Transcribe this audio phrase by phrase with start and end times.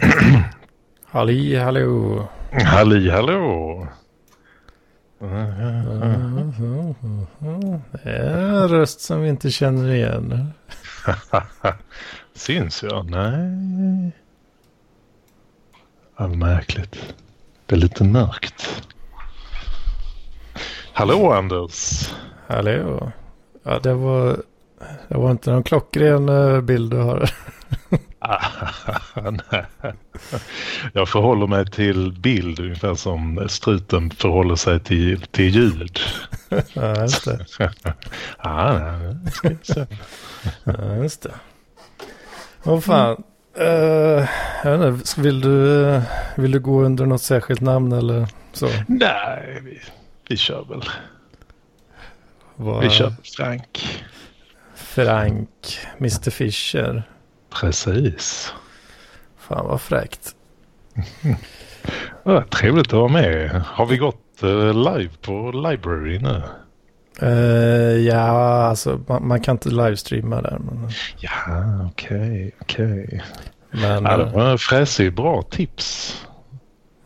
[1.06, 2.28] Halli hallå.
[2.52, 3.88] Halli hallå.
[8.02, 10.52] Det är en röst som vi inte känner igen.
[12.34, 13.10] Syns jag?
[13.10, 14.12] Nej.
[16.16, 17.14] Ja, märkligt.
[17.66, 18.82] Det är lite mörkt.
[20.92, 22.10] Hallå Anders.
[22.46, 23.12] Hallå.
[23.62, 24.42] Ja, det var,
[25.08, 27.30] det var inte någon klockren eh, bild du har.
[30.92, 35.98] Jag förhåller mig till bild ungefär som struten förhåller sig till, till ljud.
[36.72, 37.46] Ja, just det.
[38.38, 38.80] ah.
[40.64, 41.34] Ja, just det.
[42.62, 43.22] Vad fan.
[43.60, 44.28] Uh,
[44.64, 46.00] jag vet inte, vill, du,
[46.36, 48.68] vill du gå under något särskilt namn eller så?
[48.86, 49.80] nej, vi,
[50.28, 50.82] vi kör väl.
[52.56, 54.02] Vad- Vi kör Frank.
[54.74, 57.02] Frank, Mr Fisher.
[57.50, 58.52] Precis.
[59.38, 60.34] Fan vad fräckt.
[62.22, 63.62] Ja, trevligt att vara med.
[63.66, 66.42] Har vi gått eh, live på Library nu?
[67.22, 68.30] Eh, ja,
[68.64, 70.58] alltså man, man kan inte livestreama där.
[70.58, 71.32] Men, Ja,
[71.92, 73.22] okej, okej.
[73.70, 76.16] men Ja, det eh, var en fräsig, bra tips.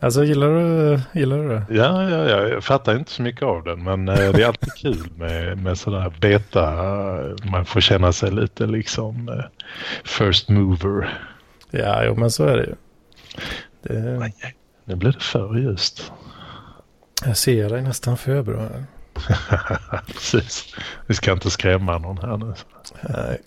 [0.01, 1.65] Alltså gillar du, gillar du det?
[1.69, 4.73] Ja, ja, ja, jag fattar inte så mycket av den men eh, det är alltid
[4.73, 6.71] kul med, med sådär beta.
[7.51, 9.45] Man får känna sig lite liksom eh,
[10.03, 11.19] first mover.
[11.71, 12.75] Ja, jo men så är det ju.
[13.81, 14.31] Det,
[14.85, 16.11] Nu blir det för just.
[17.25, 18.59] jag ser dig nästan för bra.
[18.59, 18.85] här.
[20.07, 20.75] Precis.
[21.07, 22.53] Vi ska inte skrämma någon här nu.
[23.01, 23.41] Nej.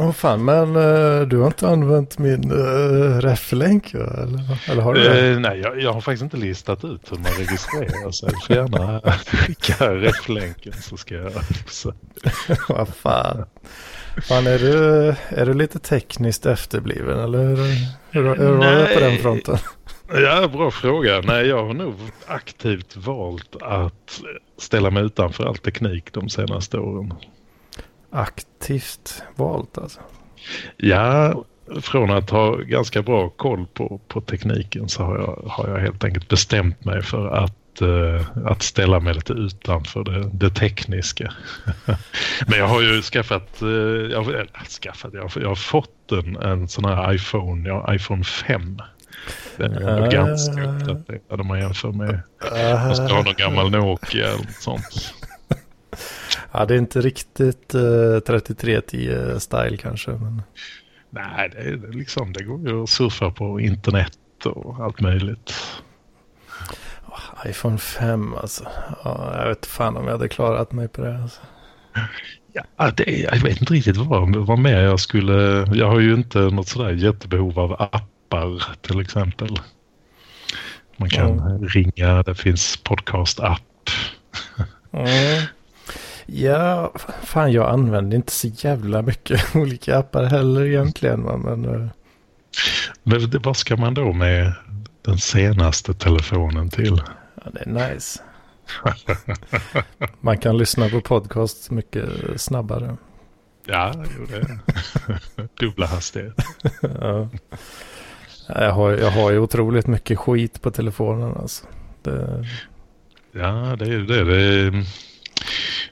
[0.00, 4.94] Åh oh, fan, men eh, du har inte använt min uh, reflänk eller, eller har
[4.94, 5.28] du det?
[5.28, 8.28] Eh, nej, jag, jag har faktiskt inte listat ut hur man registrerar sig.
[8.28, 11.32] Du får gärna skicka reflänken så ska jag.
[12.68, 13.44] Vad fan.
[14.22, 14.74] Fan, är du,
[15.28, 17.56] är du lite tekniskt efterbliven eller hur,
[18.10, 19.58] hur, var det på den fronten?
[20.12, 21.20] Ja, bra fråga.
[21.20, 21.94] Nej, jag har nog
[22.26, 24.20] aktivt valt att
[24.58, 27.14] ställa mig utanför all teknik de senaste åren.
[28.12, 30.00] Aktivt valt alltså.
[30.76, 31.44] Ja,
[31.82, 36.04] från att ha ganska bra koll på, på tekniken så har jag, har jag helt
[36.04, 41.32] enkelt bestämt mig för att, eh, att ställa mig lite utanför det, det tekniska.
[42.46, 46.12] Men jag har ju skaffat, eh, jag, har- eller, skaffat jag, har- jag har fått
[46.12, 48.78] en, en sån här iPhone, ja, iPhone 5.
[49.56, 50.08] Den är Ah.
[50.10, 52.20] ganska uppdaterad om man jämför med,
[52.86, 55.14] man ska ha någon gammal Nokia eller något sånt.
[56.52, 60.10] Ja, det är inte riktigt uh, 3310 style kanske.
[60.10, 60.42] Men...
[61.10, 65.54] Nej, det, är liksom, det går ju att surfa på internet och allt möjligt.
[67.46, 68.64] iPhone 5 alltså.
[69.04, 71.22] Ja, jag vet fan om jag hade klarat mig på det.
[71.22, 71.40] Alltså.
[72.76, 75.66] Ja, det, jag vet inte riktigt vad, vad mer jag skulle...
[75.72, 79.60] Jag har ju inte något sådär jättebehov av appar till exempel.
[80.96, 83.90] Man kan ringa, det finns podcast-app.
[84.92, 85.42] Mm.
[86.32, 86.92] Ja,
[87.22, 91.20] fan jag använder inte så jävla mycket olika appar heller egentligen.
[91.20, 91.86] Men, eh,
[93.02, 94.52] Men det, vad ska man då med
[95.02, 97.02] den senaste telefonen till?
[97.44, 98.22] ja, det är nice.
[100.20, 102.96] Man kan lyssna på podcast mycket snabbare.
[103.66, 104.58] Ja, jo, det är
[105.60, 106.34] dubbla hastighet.
[106.82, 107.28] Ja,
[108.48, 111.66] Jag har, jag har ju otroligt mycket skit på telefonen alltså.
[112.02, 112.46] Det,
[113.32, 114.24] Ja, det är ju det.
[114.24, 114.84] Det är,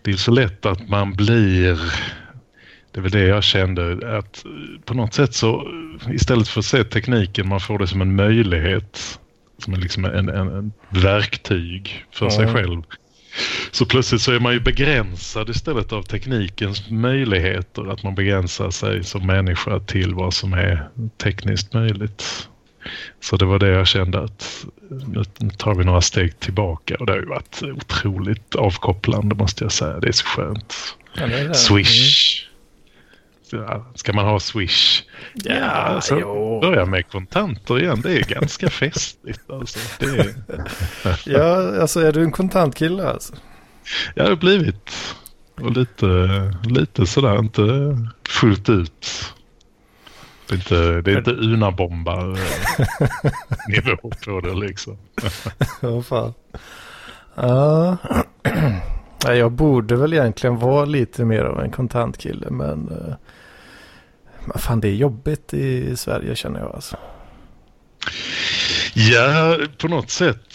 [0.08, 1.80] det är så lätt att man blir...
[2.92, 4.16] Det är väl det jag kände.
[4.18, 4.44] Att
[4.84, 5.68] på något sätt så
[6.12, 9.18] istället för att se tekniken, man får det som en möjlighet.
[9.58, 12.52] Som liksom en, en, en verktyg för sig Ja.
[12.52, 12.82] själv.
[13.70, 17.92] Så plötsligt så är man ju begränsad istället av teknikens möjligheter.
[17.92, 20.88] Att man begränsar sig som människa till vad som är
[21.22, 22.48] tekniskt möjligt.
[23.20, 24.66] Så det var det jag kände att
[25.06, 25.24] nu
[25.56, 30.00] tar vi några steg tillbaka och det har ju varit otroligt avkopplande måste jag säga.
[30.00, 30.74] Det är så skönt.
[31.14, 31.54] ja, det är det.
[31.54, 32.44] Swish.
[33.50, 35.02] Ja, ska man ha Swish?
[35.46, 35.58] Mm.
[35.58, 36.60] Ja, så jo.
[36.60, 38.00] börja med kontanter igen.
[38.00, 39.50] Det är ganska festligt.
[39.50, 39.78] Alltså.
[40.04, 40.34] Är,
[41.26, 43.34] Ja, alltså är du en kontantkille alltså?
[44.14, 45.14] jag har blivit
[45.60, 46.06] och lite,
[46.64, 47.62] lite sådär, inte
[48.28, 49.32] fullt ut.
[50.48, 53.30] Det är inte, det är inte unabombar eh,
[53.68, 54.98] nivå på det liksom.
[55.80, 56.34] Ja, fan.
[57.34, 57.96] Ja.
[59.24, 62.92] Nej, jag borde väl egentligen vara lite mer av en kontantkille, men...
[64.44, 66.96] Men fan, det är jobbigt i Sverige känner jag alltså.
[68.94, 70.54] Ja, på något sätt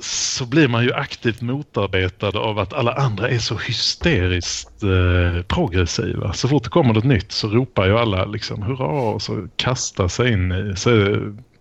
[0.00, 6.32] så blir man ju aktivt motarbetad av att alla andra är så hysteriskt eh, progressiva.
[6.32, 10.08] Så fort det kommer något nytt så ropar ju alla liksom hurra och så kastar
[10.08, 10.76] sig in i.
[10.76, 11.16] Så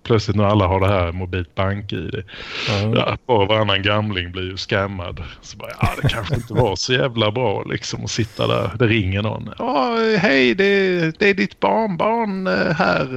[0.08, 2.24] plötsligt när alla har det här mobilt bank-id.
[2.70, 2.94] Mm.
[2.94, 5.24] Ja, och varannan gamling blir ju scammad.
[5.42, 8.72] Så bara, ja, det kanske inte var så jävla bra liksom att sitta där.
[8.80, 9.50] Det ringer någon.
[9.60, 13.08] Ja, hej, det, det är ditt barnbarn eh, här.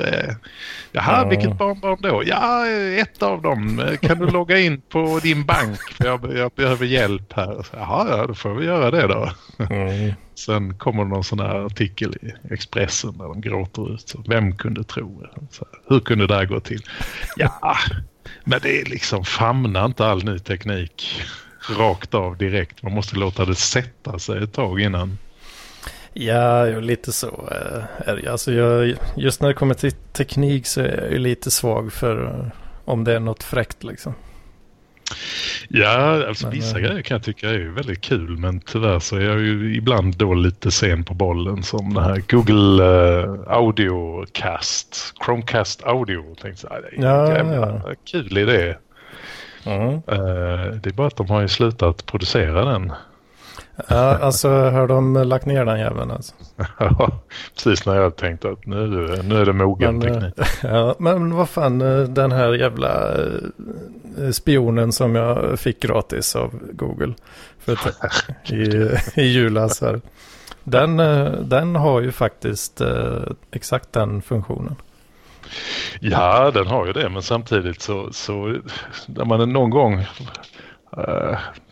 [0.92, 1.28] Jaha, mm.
[1.28, 2.22] vilket barnbarn då?
[2.26, 2.66] Ja,
[3.00, 3.96] ett av dem.
[4.00, 5.80] Kan du logga in på din bank?
[5.80, 7.66] För jag, jag behöver hjälp här.
[7.72, 9.30] Jaha, ja, då får vi göra det då.
[9.70, 10.12] Mm.
[10.34, 14.08] Sen kommer det någon sån här artikel i Expressen där de gråter ut.
[14.08, 15.26] Så vem kunde tro?
[15.50, 16.82] Så hur kunde det här gå till?
[17.36, 17.76] Ja,
[18.44, 21.22] men det är liksom famna inte all ny teknik
[21.78, 22.82] rakt av direkt.
[22.82, 25.18] Man måste låta det sätta sig ett tag innan.
[26.12, 28.32] Ja, lite så eh, är det.
[28.32, 32.46] Alltså jag, just när det kommer till teknik så är jag lite svag för eh,
[32.84, 34.14] om det är något fräckt liksom.
[35.68, 36.84] Ja, alltså men, vissa äh...
[36.84, 40.34] grejer kan jag tycka är väldigt kul men tyvärr så är jag ju ibland då
[40.34, 46.34] lite sen på bollen som det här Google uh, Audiocast, Chromecast Audio.
[46.34, 47.94] Tänkte jag, det är ja, jävla ja.
[48.04, 48.76] kul idé.
[49.64, 49.94] Mm.
[49.94, 52.92] Uh, det är bara att de har ju slutat producera den.
[53.88, 56.34] Ja, alltså har de lagt ner den jäveln alltså?
[56.78, 57.20] Ja,
[57.54, 58.86] precis när jag tänkte att nu,
[59.24, 60.48] nu är det mogen men, teknik.
[60.62, 61.78] Ja, men vad fan,
[62.14, 63.16] den här jävla
[64.32, 67.14] spionen som jag fick gratis av Google
[67.58, 67.78] för
[68.54, 70.00] i, i julas här.
[70.64, 70.96] Den,
[71.48, 72.82] den har ju faktiskt
[73.50, 74.76] exakt den funktionen.
[76.00, 78.56] Ja, den har ju det, men samtidigt så, så
[79.06, 80.06] när man någon gång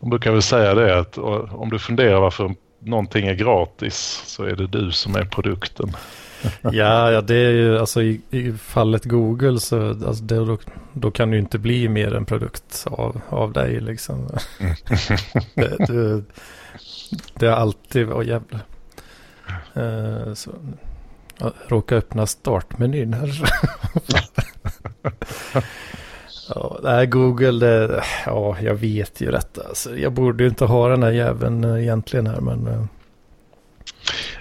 [0.01, 4.57] de brukar väl säga det att om du funderar varför någonting är gratis så är
[4.57, 5.97] det du som är produkten.
[6.63, 10.59] ja, ja, det är ju alltså i, i fallet Google så alltså det, då,
[10.93, 14.29] då, kan du inte bli mer en produkt av, av dig liksom.
[15.55, 16.23] det, det,
[17.35, 18.61] det är alltid, åh oh, jävlar.
[19.77, 20.51] Uh, så,
[21.39, 23.43] jag råkar öppna startmenyn här.
[26.55, 29.63] Ja, nej, Google, det, ja, jag vet ju detta.
[29.69, 32.67] Alltså, jag borde ju inte ha den här jäveln eh, egentligen här, men...
[32.67, 32.85] Uh...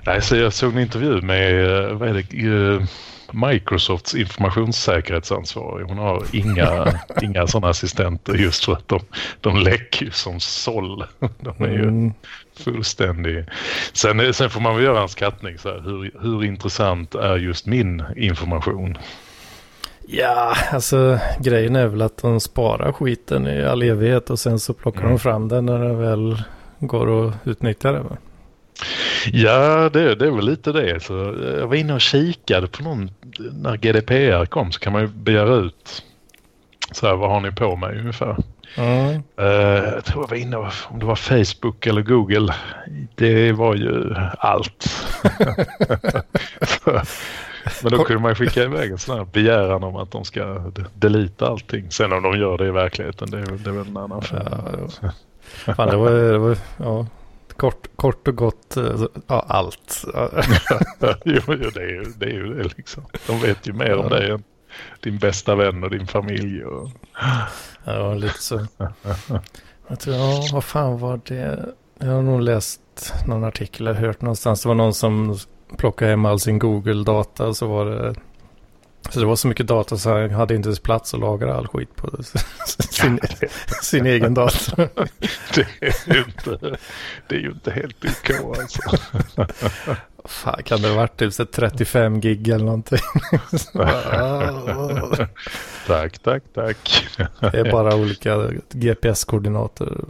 [0.06, 2.88] Nej, så jag såg en intervju med, uh, vad är det,
[3.32, 5.86] Microsofts informationssäkerhetsansvarig.
[5.86, 9.00] Hon har inga, inga sådana assistenter just för att de,
[9.42, 11.04] de läcker ju som såll.
[11.40, 12.14] De är ju mm.
[12.60, 13.46] fullständig.
[13.94, 15.58] Sen, sen får man väl göra en skattning.
[15.58, 18.98] Så här, hur, hur intressant är just min information?
[20.10, 24.74] Ja, alltså grejen är väl att de sparar skiten i all evighet och sen så
[24.74, 25.12] plockar mm.
[25.12, 26.44] de fram den när det väl
[26.80, 28.00] går att utnyttja det.
[28.00, 28.18] Va?
[29.26, 31.04] Ja, det, det är väl lite det.
[31.04, 31.14] Så
[31.60, 33.12] jag var inne och kikade på någon,
[33.52, 36.04] när GDPR kom så kan man ju begära ut
[36.92, 38.38] så här, vad har ni på mig ungefär.
[38.78, 39.24] Mm.
[39.40, 39.46] Uh,
[39.94, 40.58] jag tror jag var inne,
[40.90, 42.54] om det var Facebook eller Google.
[43.16, 45.08] Det var ju allt.
[47.84, 51.48] Men då kunde man skicka iväg en sån här begäran om att de ska delita
[51.48, 51.92] allting.
[51.92, 54.60] Sen om de gör det i verkligheten, det är, det är väl en annan fråga.
[55.66, 57.06] Ja, Fan, det var, det var ja,
[57.58, 60.04] kort, kort och gott, eh, ja, allt.
[61.26, 63.04] jo, det är ju det, är ju det liksom.
[63.28, 63.98] De vet ju mer ja.
[63.98, 64.44] om dig än
[65.00, 66.66] din bästa vän och din familj.
[66.66, 66.90] Och...
[67.84, 68.68] Ja, lite så.
[69.88, 71.66] Jag tror, ja, vad fan var det?
[72.00, 74.62] Jag har nog läst någon artikel eller hört någonstans.
[74.62, 75.38] Det var någon som
[75.78, 78.16] plocka hem all sin Google-data så var det
[79.10, 81.68] så det var så mycket data så han hade inte ens plats att lagra all
[81.68, 82.24] skit på
[82.90, 83.20] sin,
[83.82, 84.90] sin egen dator.
[85.56, 85.68] Det
[86.08, 86.78] är inte,
[87.28, 88.82] det är ju inte helt OK alltså.
[90.26, 93.00] Fan, kan det ha varit typ 35 gig eller någonting?
[95.88, 97.08] tack, tack, tack.
[97.40, 100.06] Det är bara olika GPS-koordinater.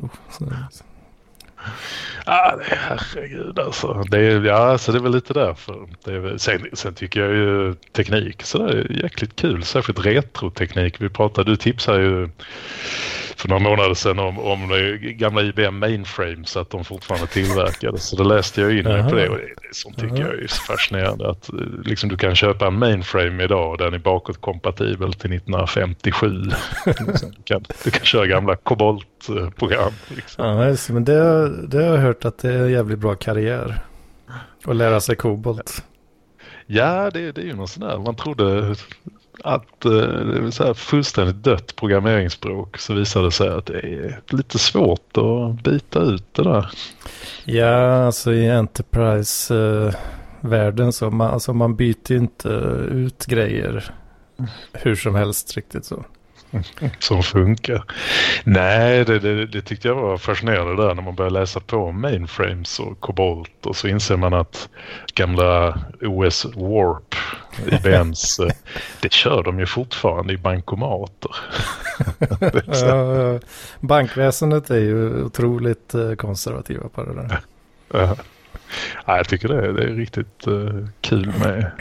[2.26, 4.04] Ah, herregud alltså.
[4.12, 5.88] Det är, ja, alltså det är väl lite därför.
[6.04, 9.64] Det är, sen, sen tycker jag ju teknik så det är jäkligt kul.
[9.64, 11.02] Särskilt retroteknik.
[11.02, 12.30] Vi pratade, du tipsar ju
[13.38, 14.70] för några månader sedan om, om
[15.02, 18.04] gamla IBM mainframes att de fortfarande tillverkades.
[18.04, 20.48] Så då läste jag in mig på det och det, det sånt tycker jag är
[20.48, 21.50] fascinerande att
[21.84, 26.28] liksom, du kan köpa en mainframe idag och den är bakåtkompatibel till 1957.
[26.86, 29.94] liksom, du, kan, du kan köra gamla koboltprogram.
[30.08, 30.46] Liksom.
[30.46, 33.80] Ja, men det, det har jag hört att det är en jävligt bra karriär.
[34.66, 35.84] Att lära sig kobolt.
[36.66, 37.98] Ja, det, det är ju något sånt där.
[37.98, 38.76] Man trodde
[39.44, 43.80] att eh, det är så här fullständigt dött programmeringsspråk så visar det sig att det
[43.80, 46.72] är lite svårt att byta ut det där.
[47.46, 52.50] Ja, alltså i Enterprise-världen så man, alltså man byter inte
[52.92, 53.92] ut grejer
[54.74, 56.06] hur som helst riktigt så.
[57.00, 57.84] som funkar.
[58.44, 62.80] Nej, det, det, det, tyckte jag var fascinerande där när man börjar läsa på mainframes
[62.80, 64.70] och kobolt och så inser man att
[65.14, 67.16] gamla OS Warp,
[67.66, 68.52] IBMs, eh,
[69.02, 71.36] det kör de ju fortfarande i bankomater.
[72.68, 73.40] ja,
[73.80, 77.40] bankväsendet är ju otroligt eh, konservativa på det där.
[77.92, 78.16] Ja.
[79.06, 81.72] Ja, jag tycker det, det är riktigt uh, kul med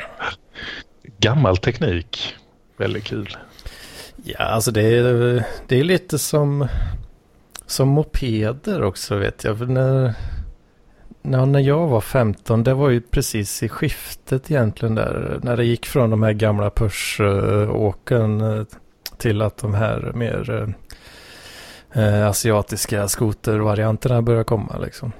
[1.19, 2.35] gammal teknik.
[2.77, 3.37] Väldigt kul.
[4.29, 6.69] Ja, alltså det är, det är lite som,
[7.67, 9.59] som mopeder också vet jag.
[9.59, 10.15] För när,
[11.23, 15.41] när jag var 15, det var ju precis i skiftet egentligen där.
[15.43, 18.65] När det gick från de här gamla Push-åken eh,
[19.19, 20.75] till att de här mer
[21.93, 25.13] eh, asiatiska skotervarianterna började komma liksom.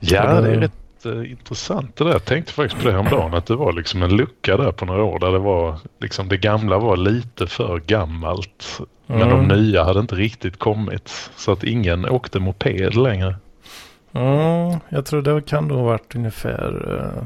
[0.00, 2.10] Ja, det är rätt uh, intressant det där.
[2.10, 5.02] Jag tänkte faktiskt på det häromdagen att det var liksom en lucka där på några
[5.02, 8.78] år där det var liksom det gamla var lite för gammalt.
[8.78, 9.20] Mm.
[9.20, 9.58] Men de mm.
[9.58, 13.34] nya hade inte riktigt kommit så att ingen åkte moped längre.
[14.12, 17.22] Mm, jag tror det kan då ha varit ungefär uh,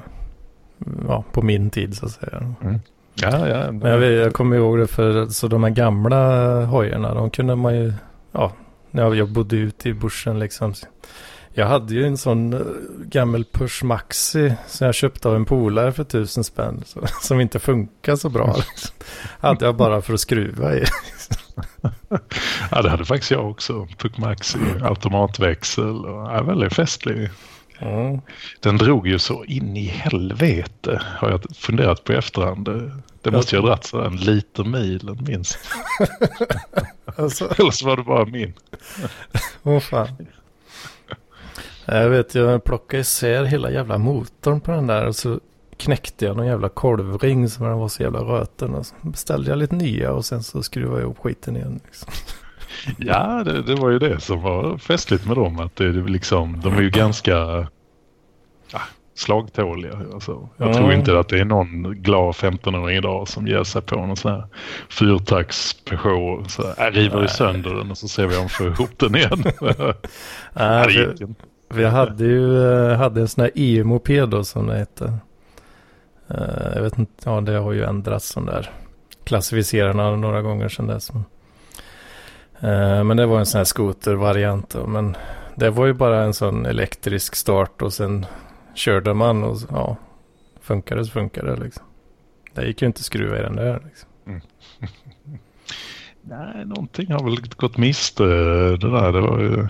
[1.08, 2.54] ja, på min tid så att säga.
[2.62, 2.80] Mm.
[3.14, 3.72] Ja, ja.
[3.72, 7.74] Men jag, jag kommer ihåg det för så de här gamla hojarna de kunde man
[7.74, 7.92] ju,
[8.32, 8.52] ja,
[8.90, 10.74] när jag bodde ute i bushen liksom.
[11.54, 12.60] Jag hade ju en sån uh,
[13.04, 16.82] gammal Push Maxi som jag köpte av en polare för tusen spänn.
[16.86, 18.56] Så, som inte funkar så bra.
[18.56, 18.90] Liksom.
[19.40, 20.84] hade jag bara för att skruva i.
[22.70, 23.88] ja det hade faktiskt jag också.
[23.98, 27.30] Push Maxi, automatväxel och ja, väldigt festlig.
[27.78, 28.20] Mm.
[28.60, 32.92] Den drog ju så in i helvete har jag funderat på i efterhand.
[33.22, 35.58] Det måste ju ha dragit en liter milen minst.
[37.16, 37.54] alltså.
[37.58, 38.52] Eller så var det bara min.
[39.62, 40.08] Åh oh, fan.
[41.84, 45.40] Jag vet, jag plockade isär hela jävla motorn på den där och så
[45.76, 48.74] knäckte jag någon jävla kolvring som den var så jävla röten.
[48.74, 51.80] Och så beställde jag lite nya och sen så skruvade jag ihop skiten igen.
[51.84, 52.12] Liksom.
[52.98, 55.58] Ja, det, det, var ju det som var festligt med dem.
[55.58, 57.66] Att det, det liksom, de är ju ganska
[58.72, 58.80] ja,
[59.14, 60.00] slagtåliga.
[60.12, 60.78] Alltså, jag mm.
[60.78, 64.32] tror inte att det är någon glad 15-åring idag som ger sig på någon sån
[64.32, 64.46] här
[64.88, 66.50] fyrtakts Peugeot.
[66.50, 69.14] Så jag river i sönder den och så ser vi om vi får ihop den
[69.14, 69.44] igen.
[70.52, 71.51] Nej, det gick inte.
[71.74, 75.04] Vi hade ju eh, hade en sån här EU-moped då som det hette.
[76.30, 78.70] Uh, jag vet inte, ja det har ju ändrats sån där.
[79.24, 81.10] Klassificerarna några gånger sedan dess.
[81.10, 84.86] Uh, men det var en sån här skotervariant då.
[84.86, 85.16] Men
[85.54, 88.26] det var ju bara en sån elektrisk start och sen
[88.74, 89.96] körde man och ja,
[90.60, 91.84] funkade så funkade det liksom.
[92.54, 94.08] Det gick ju inte att skruva i den där liksom.
[96.24, 99.12] Nej, någonting har väl gått miste det där.
[99.12, 99.68] Det, var ju,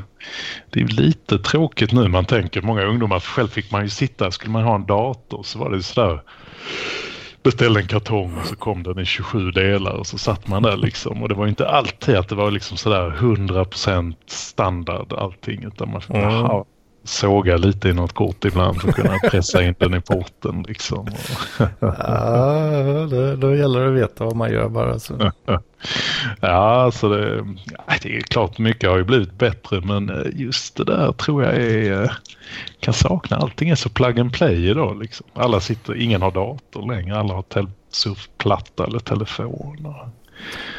[0.70, 2.62] det är lite tråkigt nu man tänker.
[2.62, 5.82] Många ungdomar, själv fick man ju sitta, skulle man ha en dator så var det
[5.82, 6.22] sådär
[7.42, 10.76] beställde en kartong och så kom den i 27 delar och så satt man där
[10.76, 11.22] liksom.
[11.22, 16.00] Och det var inte alltid att det var liksom sådär 100% standard allting utan man
[16.00, 16.64] fick mm
[17.04, 21.06] såga lite i något kort ibland för att kunna pressa in den i porten liksom.
[21.80, 24.98] ja, då, då gäller det att veta vad man gör bara.
[24.98, 25.32] Så.
[26.40, 27.44] ja, så det,
[28.02, 31.54] det är klart mycket har ju blivit bättre men eh, just det där tror jag
[31.54, 32.10] är, eh,
[32.80, 33.36] kan sakna.
[33.36, 35.26] Allting är så plug and play idag liksom.
[35.34, 37.44] Alla sitter, ingen har dator längre, alla har
[37.90, 39.86] surfplatta eller telefon.
[39.86, 40.21] Och...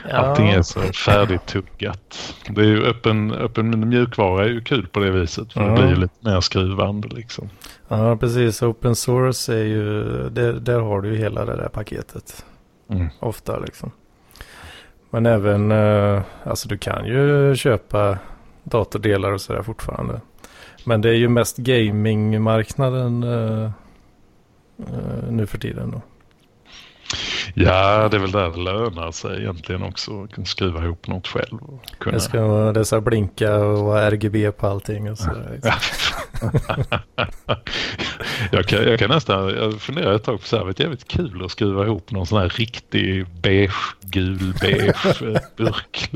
[0.09, 0.15] Ja.
[0.15, 2.35] Allting är så färdigtuggat.
[2.49, 5.53] Det är ju öppen, öppen mjukvara är ju kul på det viset.
[5.53, 5.67] För ja.
[5.67, 7.49] det blir ju lite mer skruvande liksom.
[7.87, 8.63] Ja, precis.
[8.63, 12.45] Open source är ju, där, där har du ju hela det där paketet.
[12.89, 13.09] Mm.
[13.19, 13.91] Ofta liksom.
[15.09, 18.17] Men även, eh, alltså du kan ju köpa
[18.63, 20.21] datordelar och sådär fortfarande.
[20.85, 23.63] Men det är ju mest gamingmarknaden eh,
[24.77, 26.01] eh, nu för tiden då.
[27.53, 30.27] Ja, det är väl där det lönar sig egentligen också.
[30.37, 31.59] Att skriva ihop något själv.
[31.97, 32.13] kunna...
[32.13, 32.39] Det ska
[32.71, 35.29] det ska blinka och vara RGB på allting och så.
[38.51, 41.07] jag, kan, jag kan nästan, jag funderar ett tag på så här, det är jävligt
[41.07, 45.21] kul att skriva ihop någon sån här riktig beige, gul beige
[45.57, 46.11] burk.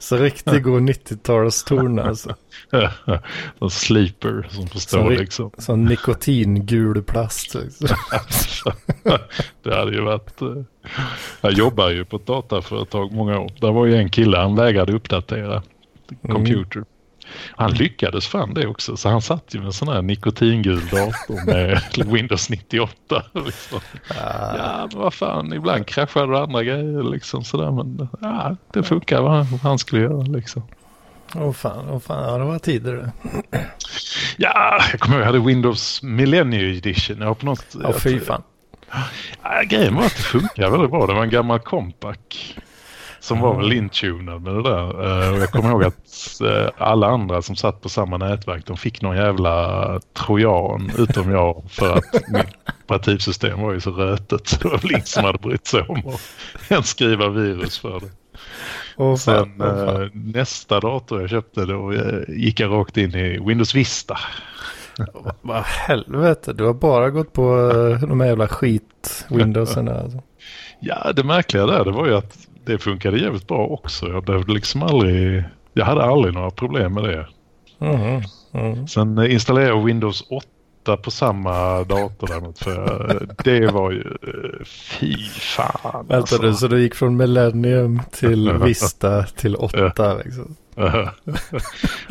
[0.00, 2.34] så riktigt god 90-talstorn alltså.
[3.58, 5.50] Som sleeper som förstår liksom.
[5.58, 7.54] Som nikotingul plast.
[7.54, 7.88] Liksom.
[9.62, 10.42] det hade ju varit...
[10.42, 10.48] Eh,
[11.40, 13.52] jag jobbar ju på ett dataföretag många år.
[13.60, 15.62] Där var ju en kille, han vägrade uppdatera
[16.22, 16.76] computer.
[16.76, 16.86] Mm.
[17.50, 18.96] Han lyckades fan det också.
[18.96, 23.22] Så han satt ju med en sån här nikotingul dator med Windows 98.
[23.34, 23.80] Liksom.
[24.08, 24.56] Ah.
[24.56, 27.70] Ja, men vad fan, ibland kraschade det andra grejer liksom sådär.
[27.72, 30.62] Men ja, det funkar vad han skulle göra liksom.
[31.34, 33.12] Åh oh, fan, oh, fan, ja det var tider det.
[34.38, 37.20] Ja, jag kommer ihåg jag hade Windows Millennium Edition.
[37.20, 37.76] Jag på något...
[37.82, 38.42] Ja, fy fan.
[39.42, 41.06] Ja, grejen var att det funkar väldigt bra.
[41.06, 42.36] Det var en gammal compact.
[43.26, 45.06] Som var väl intunad med det där.
[45.06, 48.76] Uh, och jag kommer ihåg att uh, alla andra som satt på samma nätverk de
[48.76, 52.46] fick någon jävla trojan utom jag för att mitt
[52.84, 56.20] operativsystem var ju så rötet så det var ingen som hade brytt sig om att
[56.70, 58.10] ens skriva virus för det.
[58.96, 61.94] Oh, Sen oh, uh, nästa dator jag köpte då
[62.28, 64.18] gick jag rakt in i Windows Vista.
[65.42, 67.42] Vad helvete, du har bara gått på
[68.00, 70.02] de här jävla skit-Windowsen.
[70.02, 70.22] Alltså.
[70.80, 74.08] Ja, det märkliga där det var ju att det funkade jävligt bra också.
[74.08, 77.26] Jag behövde liksom aldrig, jag hade aldrig några problem med det.
[77.78, 78.88] Mm, mm.
[78.88, 84.04] Sen installerade jag Windows 8 på samma dator däremot för det var ju
[84.64, 86.06] fy fan.
[86.08, 86.38] Vänta alltså.
[86.38, 90.56] du, så du gick från Millennium till Vista till 8 liksom?
[90.74, 91.12] ja,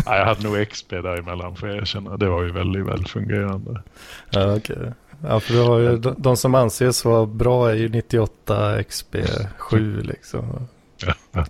[0.05, 2.17] jag hade nog XP däremellan för jag erkänna.
[2.17, 3.81] Det var ju väldigt väl fungerande.
[4.29, 4.55] Ja.
[4.55, 4.91] Okay.
[5.27, 10.01] Ja, för du har ju, de, de som anses vara bra är ju 98 XP7
[10.03, 10.67] liksom.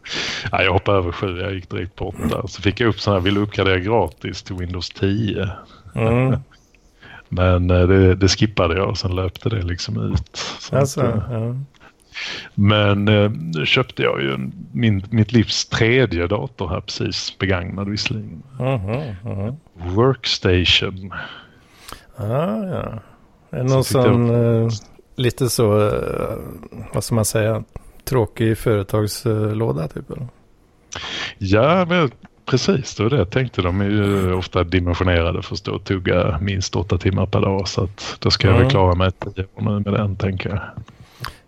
[0.52, 2.48] Ja, jag hoppade över 7, jag gick direkt på 8.
[2.48, 5.50] Så fick jag upp sådana här, vill uppgradera gratis till Windows 10.
[5.96, 6.40] Mm.
[7.30, 10.42] Men eh, det, det, skippade jag och sen löpte det liksom ut.
[10.72, 11.56] Alltså, att, eh, ja.
[12.56, 18.44] Men eh, nu köpte jag ju min, mitt livs tredje dator här precis, begagnad visserligen.
[18.60, 19.56] Uh -huh.
[19.74, 21.14] Workstation.
[22.16, 23.00] Ah, ja.
[23.64, 24.72] Någon sån jag...
[25.16, 25.92] lite så,
[26.94, 27.64] vad ska man säga,
[28.04, 30.12] tråkig företagslåda typ?
[30.12, 30.28] Eller?
[31.38, 32.12] Ja, men
[32.46, 32.96] precis.
[32.96, 33.62] Det var det jag tänkte.
[33.62, 37.68] De är ju ofta dimensionerade för att stå och tugga minst åtta timmar per dag.
[37.68, 40.60] Så att då ska jag väl klara mig tio år nu med den tänker jag.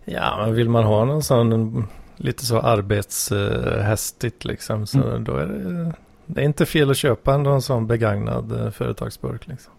[0.04, 1.86] Ja, men vill man ha någon sån
[2.16, 4.86] lite så arbetshästigt liksom.
[4.86, 5.24] Så mm.
[5.24, 5.92] då är det,
[6.26, 9.72] det är inte fel att köpa en sån begagnad eh, företagsburk liksom.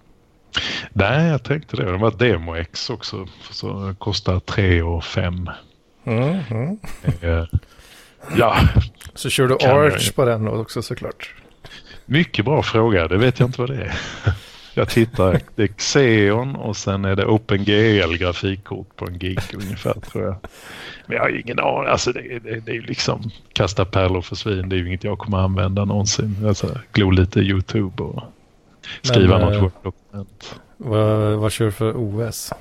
[0.94, 1.92] Nej, jag tänkte det.
[1.92, 3.28] Det var Demo X också.
[3.52, 5.50] Så kostar 3 och 5.
[6.04, 6.80] Mm, mm.
[7.22, 7.46] Eh,
[8.38, 8.58] ja.
[9.14, 10.16] Så kör du Arch jag...
[10.16, 11.34] på den också såklart?
[12.06, 13.08] Mycket bra fråga.
[13.08, 13.94] Det vet jag inte vad det är.
[14.74, 15.40] Jag tittar.
[15.56, 20.36] Det är Xeon och sen är det OpenGL grafikkort på en gig ungefär tror jag.
[21.06, 21.90] Men jag har ingen aning.
[21.90, 24.70] Alltså det, det, det är ju liksom kasta pärlor för svin.
[24.70, 26.46] Det är ju inget jag kommer använda någonsin.
[26.48, 28.24] Alltså glo lite YouTube och
[29.02, 30.60] skriva Men, något eh, Word-dokument.
[30.78, 32.52] Vad, vad kör du för OS?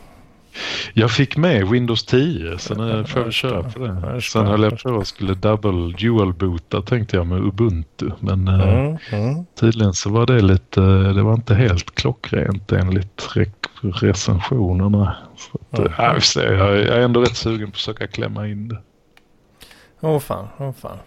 [0.93, 4.23] Jag fick med Windows 10 så nu får jag köra på det.
[4.23, 8.11] Sen höll jag på och skulle double dual boota tänkte jag med Ubuntu.
[8.21, 9.47] Men eh, mm, mm.
[9.61, 13.29] tydligen så var det lite, det var inte helt klockrent enligt
[13.83, 15.17] recensionerna.
[15.37, 15.93] Så att, mm.
[15.99, 18.79] ja, jag, jag är ändå rätt sugen på att försöka klämma in det.
[20.01, 20.99] Åh oh, fan, åh oh, fan.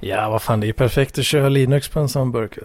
[0.00, 2.58] Ja, vad fan, det är perfekt att köra Linux på en sån burk.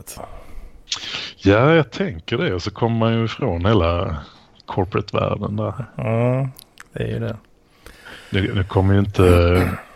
[1.37, 2.53] Ja, jag tänker det.
[2.53, 4.17] Och så kommer man ju ifrån hela
[4.65, 5.85] corporate-världen där.
[5.95, 6.49] Ja,
[6.93, 7.37] det är ju det.
[8.29, 9.23] Nu, nu kommer ju inte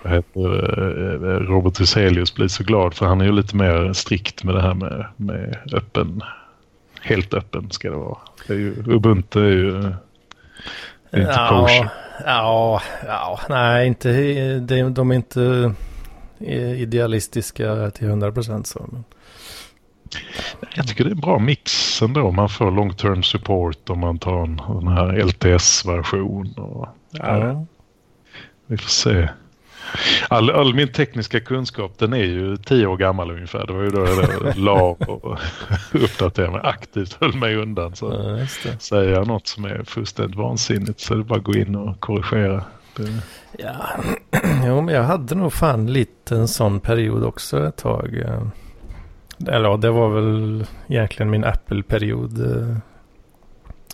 [0.10, 4.62] heter, Robert Huselius bli så glad för han är ju lite mer strikt med det
[4.62, 6.21] här med, med öppen.
[7.01, 8.17] Helt öppen ska det vara.
[8.47, 9.93] Det är ju, Ubuntu är ju
[11.12, 11.89] det är inte ja,
[12.25, 14.10] ja, ja, nej, inte,
[14.60, 15.73] de, de är inte
[16.77, 18.86] idealistiska till 100 procent så.
[18.91, 19.03] Men...
[20.76, 22.32] Jag tycker det är en bra mix ändå.
[22.32, 26.54] Man får long term support om man tar en, en här LTS-version.
[26.58, 27.65] Och, ja, ja.
[28.67, 29.30] Vi får se.
[30.30, 33.67] All, all, min tekniska kunskap den är ju tio år gammal ungefär.
[33.67, 35.39] Det var ju då jag la och
[35.91, 37.95] uppdaterade mig aktivt, höll mig undan.
[37.95, 38.06] Så
[38.65, 41.76] ja, säger jag något som är fullständigt vansinnigt så är det bara att gå in
[41.76, 42.63] och korrigera.
[42.95, 43.19] Det...
[43.58, 43.76] Ja,
[44.65, 48.23] jo, men jag hade nog fan lite en sån period också ett tag.
[49.47, 52.41] Eller ja, det var väl egentligen min Apple-period.
[52.41, 52.77] Eh,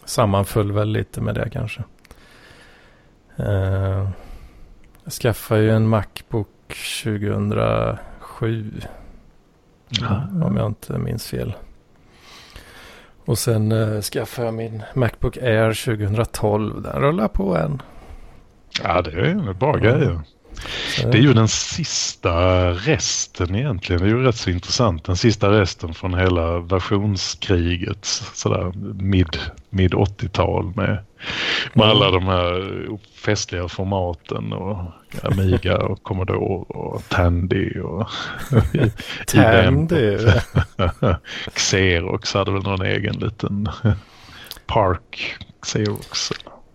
[0.06, 1.84] sammanföll väl lite med det kanske.
[3.38, 4.10] Eh,
[5.04, 6.48] jag skaffade ju en Macbook
[7.04, 8.72] 2007.
[10.02, 10.44] Mm.
[10.44, 11.54] Om jag inte minns fel.
[13.26, 16.82] Och sen eh, skaffade jag min Macbook Air 2012.
[16.82, 17.82] Den rullar på än.
[18.84, 20.20] Ja, det är en bra mm.
[21.04, 24.02] Det är ju den sista resten egentligen.
[24.02, 25.04] Det är ju rätt så intressant.
[25.04, 28.06] Den sista resten från hela versionskriget.
[28.34, 29.38] Sådär mid,
[29.70, 30.98] mid 80-tal med,
[31.74, 31.90] med mm.
[31.90, 34.92] alla de här festliga formaten och
[35.24, 38.08] Amiga och Commodore och Tandy och
[39.28, 40.18] Tandy?
[41.54, 43.70] Xerox hade väl någon egen liten
[44.66, 46.32] Park Xerox.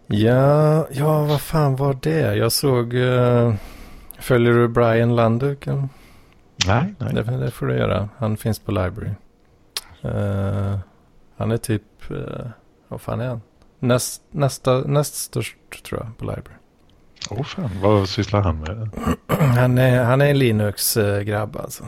[0.07, 2.37] Ja, ja, vad fan var det?
[2.37, 2.95] Jag såg...
[2.95, 3.55] Uh,
[4.19, 5.67] följer du Brian Landuk?
[6.67, 7.15] Nej, nej.
[7.15, 8.09] Det, det, får du göra.
[8.17, 9.11] Han finns på Library.
[10.05, 10.79] Uh,
[11.37, 12.11] han är typ...
[12.11, 12.19] Uh,
[12.89, 13.41] vad fan är han?
[13.79, 16.59] Näst, nästa, näst störst tror jag på Library.
[17.31, 18.91] Åh oh, fan, vad sysslar han med?
[19.57, 21.85] Han är, han är en Linux-grabb alltså.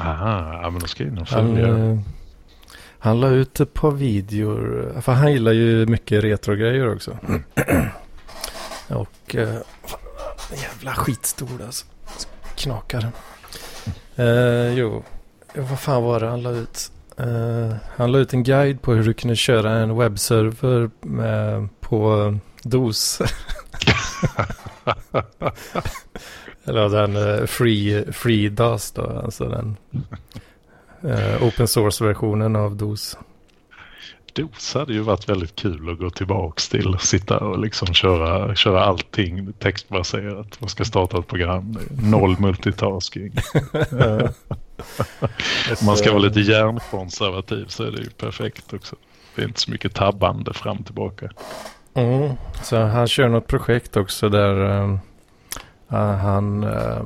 [0.00, 1.98] Aha, ja men då ska jag Han, följa.
[3.02, 4.92] Han la ut ett par videor.
[5.00, 7.18] För han gillar ju mycket retrogrejer också.
[8.88, 9.56] Och eh,
[10.62, 11.86] jävla skitstol alltså.
[12.56, 13.12] Knakar.
[14.16, 15.02] Eh, jo,
[15.54, 16.92] vad fan var det han la ut?
[17.16, 22.34] Eh, han la ut en guide på hur du kunde köra en webbserver med, på
[22.62, 23.22] DOS.
[26.64, 29.76] Eller den eh, free, free DOS då, alltså den
[31.02, 33.18] eh, open source-versionen av DOS.
[34.32, 36.96] DOS hade ju varit väldigt kul att gå tillbaks till.
[37.00, 40.60] Sitta och liksom köra, köra allting textbaserat.
[40.60, 41.78] Man ska starta ett program.
[41.90, 43.32] Noll multitasking.
[45.80, 48.96] Om man ska vara lite hjärnkonservativ så är det ju perfekt också.
[49.34, 51.30] Det är inte så mycket tabbande fram och tillbaka.
[51.94, 52.32] Mm,
[52.62, 54.98] så han kör något projekt också där eh,
[55.92, 57.02] eh, han, eh,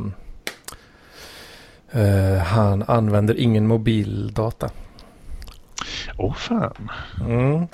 [1.95, 4.71] eh, han använder ingen mobildata.
[6.19, 6.91] Åh fan.
[7.21, 7.67] Mm.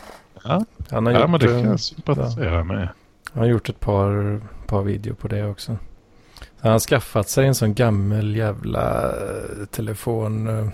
[0.44, 2.88] Ja, Han, har ja gjort, men det kan eh, jag sympatisera med.
[3.33, 5.76] han har gjort ett par, par videor på det också.
[6.40, 10.70] Så han har skaffat sig en sån gammal jävla eh, telefon.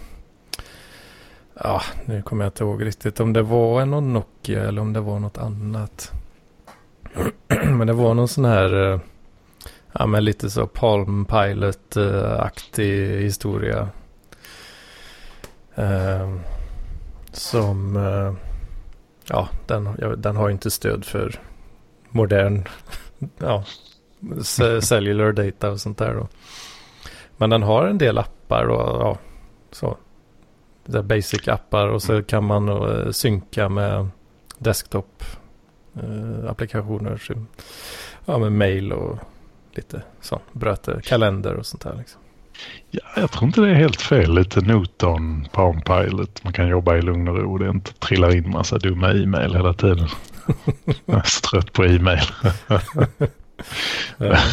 [1.63, 5.01] Ja, nu kommer jag inte ihåg riktigt om det var en Nokia eller om det
[5.01, 6.13] var något annat.
[7.65, 9.01] Men det var någon sån här,
[9.99, 13.89] ja men lite så Palm Pilot-aktig historia.
[15.75, 16.35] Eh,
[17.33, 18.33] som, eh,
[19.29, 21.41] ja den, den har ju inte stöd för
[22.11, 22.65] modern,
[23.39, 23.65] ja,
[24.21, 26.29] ce- cellular data och sånt där då.
[27.37, 29.19] Men den har en del appar och ja,
[29.71, 29.97] så.
[30.85, 34.09] Det basic appar och så kan man eh, synka med
[34.59, 35.25] desktop
[35.95, 36.51] eh,
[37.17, 37.47] som-
[38.25, 39.19] Ja, med mail och
[39.77, 40.41] lite så.
[40.53, 42.21] Bröte, kalender och sånt där liksom.
[42.91, 44.35] Ja, jag tror inte det är helt fel.
[44.35, 46.45] Lite Newton, Palm Pilot.
[46.45, 47.59] Man kan jobba i lugn och ro.
[47.59, 50.09] Det inte trillar in massa dumma e-mail hela tiden.
[51.07, 52.25] jag är så trött på e-mail.
[54.19, 54.37] Ja.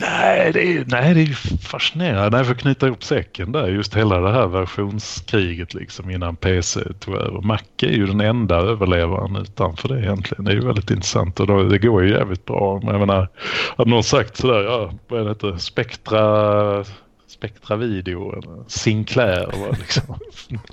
[0.00, 2.36] Nej, det är, nej, det är fascinerande.
[2.36, 3.68] Nej, för att knyta ihop säcken där.
[3.68, 7.40] Just hela det här versionskriget liksom innan PC tog över.
[7.40, 10.44] Mac är ju den enda överlevaren utanför det egentligen.
[10.44, 12.80] Det är ju väldigt intressant och då, det går ju jävligt bra.
[12.82, 13.28] Men jag menar,
[13.76, 16.84] hade någon sagt sådär, ja, vad är det heter, Spectra,
[17.28, 20.18] Spectra Video eller Sinclair var liksom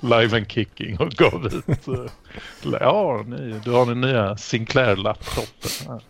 [0.00, 1.68] live and kicking och gav ut.
[1.88, 6.00] eh, Ja, ni, du har den nya Sinclair-laptopen.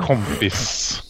[0.00, 1.02] Kompis.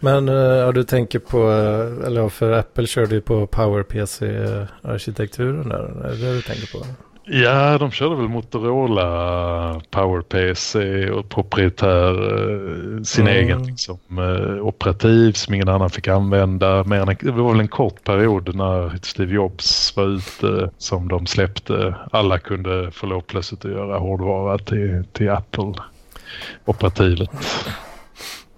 [0.00, 6.04] Men eh, ja, du tänker på, eh, eller för Apple körde ju på PowerPC-arkitekturen där.
[6.04, 6.84] Är det det du tänker på?
[7.26, 10.74] Ja, de körde väl Motorola PowerPC
[11.10, 13.44] och proprietär, eh, sin Mm.
[13.44, 16.84] egen liksom, eh, operativ som ingen annan fick använda.
[16.84, 21.26] Mer än, det var väl en kort period när Steve Jobs var ute som de
[21.26, 21.94] släppte.
[22.12, 27.30] Alla kunde få lov plötsligt att göra hårdvara till, till Apple-operativet.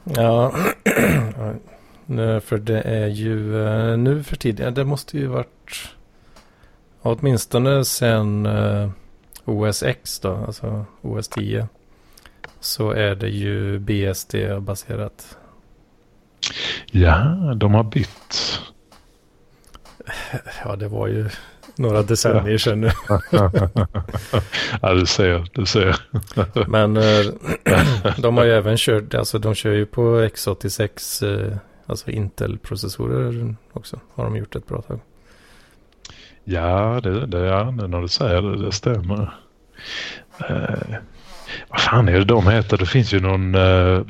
[0.14, 0.53] Ja,
[2.40, 5.88] för det är ju eh, nu för tiden, det måste ju varit
[7.03, 8.90] åtminstone sen eh,
[9.45, 11.69] OS X då, alltså OS 10.
[12.61, 15.38] Så är det ju BSD-baserat.
[16.90, 18.61] Ja, de har bytt.
[20.64, 21.29] Ja, det var ju
[21.78, 22.90] några decennier sedan nu.
[24.82, 25.96] ja, du ser, du ser.
[26.68, 27.26] Men eh,
[28.18, 34.00] de har ju även kört, alltså de kör ju på X86, eh, alltså Intel-processorer också.
[34.14, 35.00] Har de gjort ett bra tag.
[36.44, 39.34] Ja, det, det, ja, det när du säger det, det stämmer.
[40.48, 40.96] Eh,
[41.68, 42.78] vad fan är det de heter?
[42.78, 44.02] Det finns ju någon eh,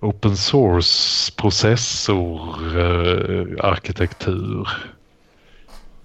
[0.00, 2.40] open source processor
[2.78, 4.68] eh, arkitektur.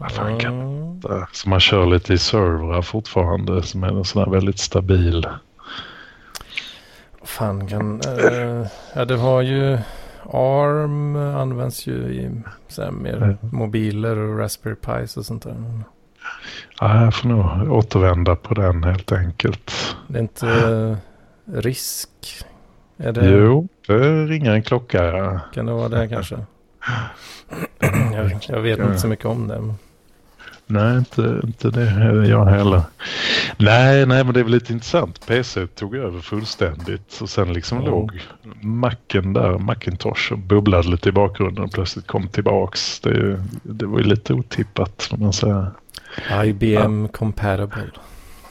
[0.03, 0.99] Vad fan kan Mm.
[0.99, 5.27] det Som man kör lite i servrar fortfarande som är en sån här väldigt stabil.
[7.23, 8.01] Fan kan...
[8.01, 9.77] Eh, ja, det har ju...
[10.33, 12.31] ARM används ju i
[12.67, 13.37] så här, mer Mm.
[13.41, 15.55] mobiler och Raspberry Pis och sånt där.
[16.79, 19.95] Ja, jag får nog återvända på den helt enkelt.
[20.07, 20.97] Det är inte
[21.53, 22.09] risk.
[22.97, 25.03] Är det, Jo, det ringer en klocka.
[25.05, 25.39] Ja.
[25.53, 26.35] Kan det vara det kanske?
[28.13, 29.59] jag, jag vet inte så mycket om det.
[29.59, 29.75] men-
[30.73, 32.81] Nej, inte, inte det jag heller.
[33.57, 35.27] Nej, nej, men det är väl lite intressant.
[35.27, 37.85] PC tog över fullständigt och sen liksom Ja.
[37.89, 38.21] låg
[38.61, 42.99] Macen där, Macintosh och bubblade lite i bakgrunden och plötsligt kom tillbaks.
[42.99, 45.71] Det, det var ju lite otippat får man säga.
[46.45, 47.91] IBM compatible.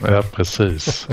[0.06, 1.08] Ja, precis.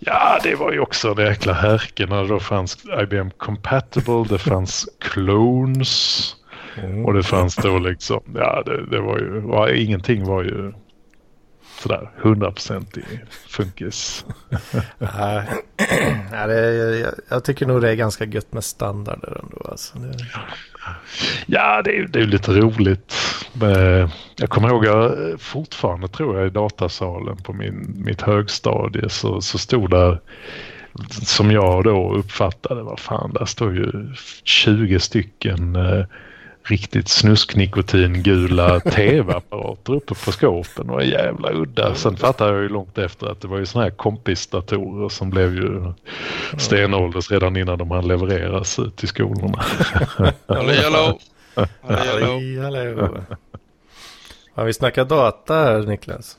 [0.00, 4.38] Ja, det var ju också en jäkla härke när det då fanns IBM Compatible, det
[4.38, 6.36] fanns Clones
[6.82, 7.04] mm.
[7.04, 10.72] och det fanns då liksom, ja det, det var ju, var, ingenting var ju
[11.82, 13.04] sådär hundraprocentig
[13.48, 14.24] funkis.
[14.98, 15.48] Nej,
[16.46, 19.66] det, jag, jag tycker nog det är ganska gött med standarder ändå.
[19.70, 19.98] Alltså.
[19.98, 20.14] Det...
[21.46, 23.14] Ja, det är, det är lite roligt.
[24.36, 29.58] Jag kommer ihåg, jag, fortfarande tror jag i datasalen på min, mitt högstadie så, så
[29.58, 30.20] stod där
[31.10, 36.04] som jag då uppfattade, vad fan, där står ju 20 stycken eh,
[36.64, 41.94] riktigt snusknikotingula tv-apparater uppe på skåpen och jävla udda.
[41.94, 45.54] Sen fattade jag ju långt efter att det var ju såna här kompisdatorer som blev
[45.54, 45.92] ju
[46.58, 49.64] stenålders redan innan de hann levereras ut till skolorna.
[50.46, 51.18] Hallå, hallå!
[51.82, 53.24] Hallå, hallå!
[54.54, 56.38] Har vi snackat data här Niklas?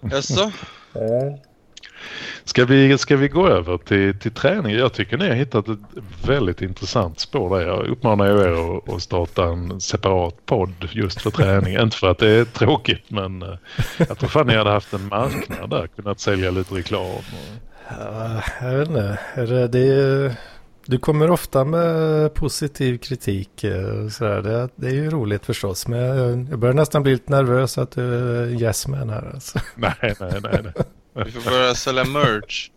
[0.00, 0.52] Jaså?
[2.44, 4.76] Ska vi, ska vi gå över till, till träning?
[4.76, 5.78] Jag tycker ni har hittat ett
[6.26, 7.66] väldigt intressant spår där.
[7.66, 11.76] Jag uppmanar er att, starta en separat podd just för träning.
[11.76, 13.58] Inte för att det är tråkigt men eh,
[14.08, 15.86] jag tror fan ni hade haft en marknad där.
[15.86, 17.06] Kunnat sälja lite reklam.
[17.06, 17.24] Och...
[17.88, 19.18] Ja, jag vet inte.
[19.72, 20.34] Det är,
[20.86, 23.64] du kommer ofta med positiv kritik.
[23.64, 25.88] Eh, så det, det, är ju roligt förstås.
[25.88, 29.30] Men jag, börjar nästan bli lite nervös att du är yes man här.
[29.34, 29.58] Alltså.
[29.74, 30.60] Nej, nej, nej.
[30.62, 30.72] nej.
[31.24, 32.70] Vi får börja sälja merch.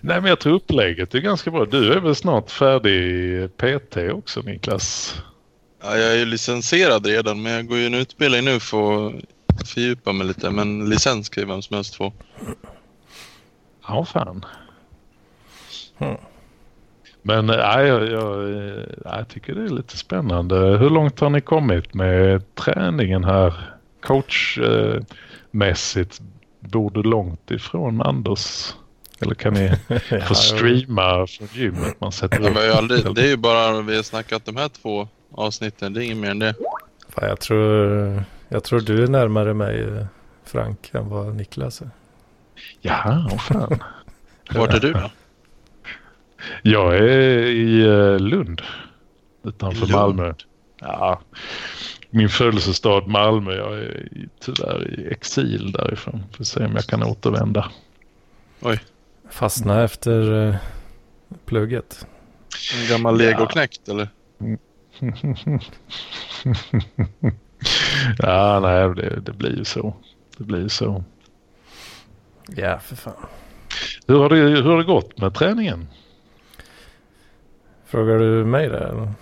[0.00, 1.64] Nej men jag tror upplägget är ganska bra.
[1.64, 5.16] Du är väl snart färdig PT också Niklas?
[5.82, 9.06] Ja, jag är ju licensierad redan men jag går ju en utbildning nu för
[9.60, 10.50] att fördjupa mig lite.
[10.50, 12.12] Men licens ska ju vem som helst få.
[13.88, 14.44] Ja fan.
[15.98, 16.16] Hmm.
[17.22, 18.50] Men nej, jag, jag,
[19.04, 20.56] jag, tycker det är lite spännande.
[20.56, 23.70] Hur långt har ni kommit med träningen här?
[24.00, 26.20] Coachmässigt
[26.70, 28.74] bor du långt ifrån Anders?
[29.20, 29.72] Eller kan ni
[30.28, 32.00] få streama från gymmet?
[32.00, 35.08] Man sätter ja, men aldrig, det är ju bara vi har snackat de här två
[35.30, 35.92] avsnitten.
[35.92, 36.54] Det är inget mer än det.
[37.08, 40.06] Fan, jag, tror, jag tror du är närmare mig
[40.44, 41.90] Frank än vad Niklas är.
[42.80, 43.82] Jaha, oh fan.
[44.50, 45.10] Vart är du då?
[46.62, 48.62] Jag är i eh, Lund.
[49.44, 49.92] Utanför Lund.
[49.92, 50.34] Malmö.
[50.80, 51.20] Ja,
[52.14, 53.54] min födelsestad Malmö.
[53.54, 54.08] Jag är
[54.40, 56.22] tyvärr i exil därifrån.
[56.36, 57.70] Får se om jag kan återvända.
[58.60, 58.80] Oj.
[59.30, 60.56] Fastna efter uh,
[61.44, 62.06] plugget.
[62.74, 63.92] En gammal legoknäckt ja.
[63.92, 64.08] eller?
[68.18, 69.94] ja, nej, det, det blir ju så.
[70.36, 71.04] Det blir ju så.
[72.56, 73.26] Ja, för fan.
[74.06, 75.88] Hur har det, hur har det gått med träningen?
[77.86, 79.12] Frågar du mig det?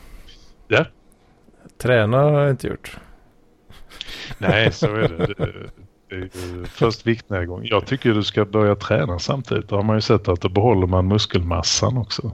[0.69, 0.87] Ja.
[1.79, 2.97] Träna har jag inte gjort.
[4.39, 5.27] Nej, så är det.
[5.39, 5.65] det,
[6.09, 7.61] det är först viktnedgång.
[7.65, 9.69] Jag tycker du ska börja träna samtidigt.
[9.69, 12.33] Då har man ju sett att då behåller man muskelmassan också.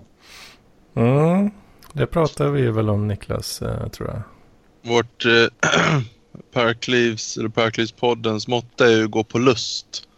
[0.94, 1.50] Mm,
[1.92, 4.22] det pratar vi väl om Niklas, eh, tror jag.
[4.90, 5.32] Vårt eh,
[6.52, 10.08] Parklivs, eller Parklivspoddens mått är ju gå på lust.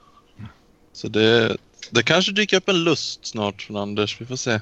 [0.92, 1.56] Så det,
[1.90, 4.20] det kanske dyker upp en lust snart från Anders.
[4.20, 4.60] Vi får se.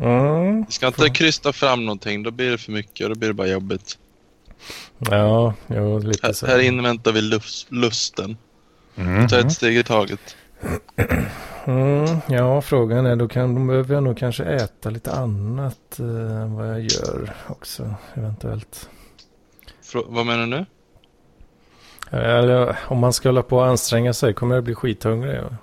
[0.00, 0.64] Mm.
[0.64, 2.22] Vi ska inte krysta fram någonting.
[2.22, 3.98] Då blir det för mycket och då blir det bara jobbigt.
[4.98, 6.46] Ja, jo, lite så.
[6.46, 8.36] Här, här inväntar vi lust, lusten.
[8.96, 9.28] Mm.
[9.28, 10.36] Ta ett steg i taget.
[11.64, 16.42] Mm, ja, frågan är då, kan, då behöver jag nog kanske äta lite annat eh,
[16.42, 18.90] än vad jag gör också eventuellt.
[19.82, 20.66] Frå vad menar du nu?
[22.10, 25.36] Eller om man ska hålla på och anstränga sig kommer jag bli skithungrig.
[25.36, 25.56] Ja.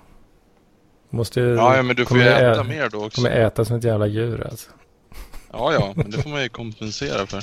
[1.10, 3.22] Måste, ja, ja, men du får ju äta, äta mer då också.
[3.22, 4.70] kommer äta som ett jävla djur alltså.
[5.52, 7.42] Ja, ja, men det får man ju kompensera för.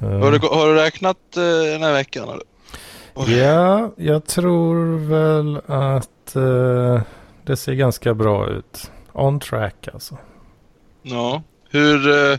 [0.00, 0.22] Mm.
[0.22, 2.28] Har, du, har du räknat uh, den här veckan?
[2.28, 2.44] Eller?
[3.38, 7.02] Ja, jag tror väl att uh,
[7.44, 8.90] det ser ganska bra ut.
[9.12, 10.18] On track alltså.
[11.02, 12.08] Ja, hur...
[12.08, 12.38] Uh,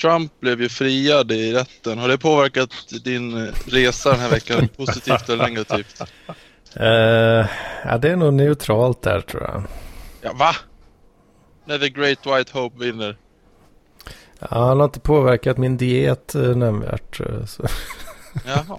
[0.00, 1.98] Trump blev ju friad i rätten.
[1.98, 2.70] Har det påverkat
[3.04, 6.02] din resa den här veckan positivt eller negativt?
[6.80, 7.46] Uh,
[7.84, 9.62] ja, det är nog neutralt där tror jag.
[10.22, 10.56] Ja, va?
[11.64, 13.16] När The Great White Hope vinner?
[14.38, 17.20] Ja, han har inte påverkat min diet uh, nämnvärt.
[17.20, 17.66] Uh, så.
[18.46, 18.78] Jaha.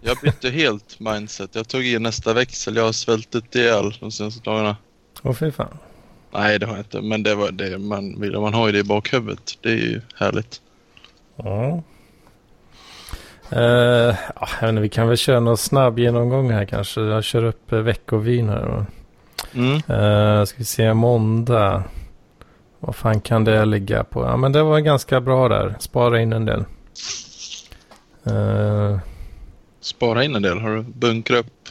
[0.00, 1.54] Jag bytte helt mindset.
[1.54, 2.76] Jag tog in nästa växel.
[2.76, 4.76] Jag har svältit ihjäl de senaste dagarna.
[5.22, 5.78] Åh fy fan.
[6.30, 7.00] Nej, det har jag inte.
[7.00, 8.40] Men det var det man vill.
[8.40, 9.58] Man har ju det i bakhuvudet.
[9.60, 10.60] Det är ju härligt.
[11.36, 11.82] Ja.
[13.52, 14.14] Uh,
[14.60, 17.00] ja, vi kan väl köra någon snabb genomgång här kanske.
[17.00, 18.86] Jag kör upp uh, veckovin här.
[19.52, 19.74] Mm.
[19.74, 21.84] Uh, ska vi se, måndag.
[22.78, 24.24] Vad fan kan det ligga på?
[24.24, 25.74] Ja men det var ganska bra där.
[25.78, 26.64] Spara in en del.
[28.26, 28.98] Uh,
[29.80, 30.58] Spara in en del?
[30.60, 31.68] Har du bunkrat upp?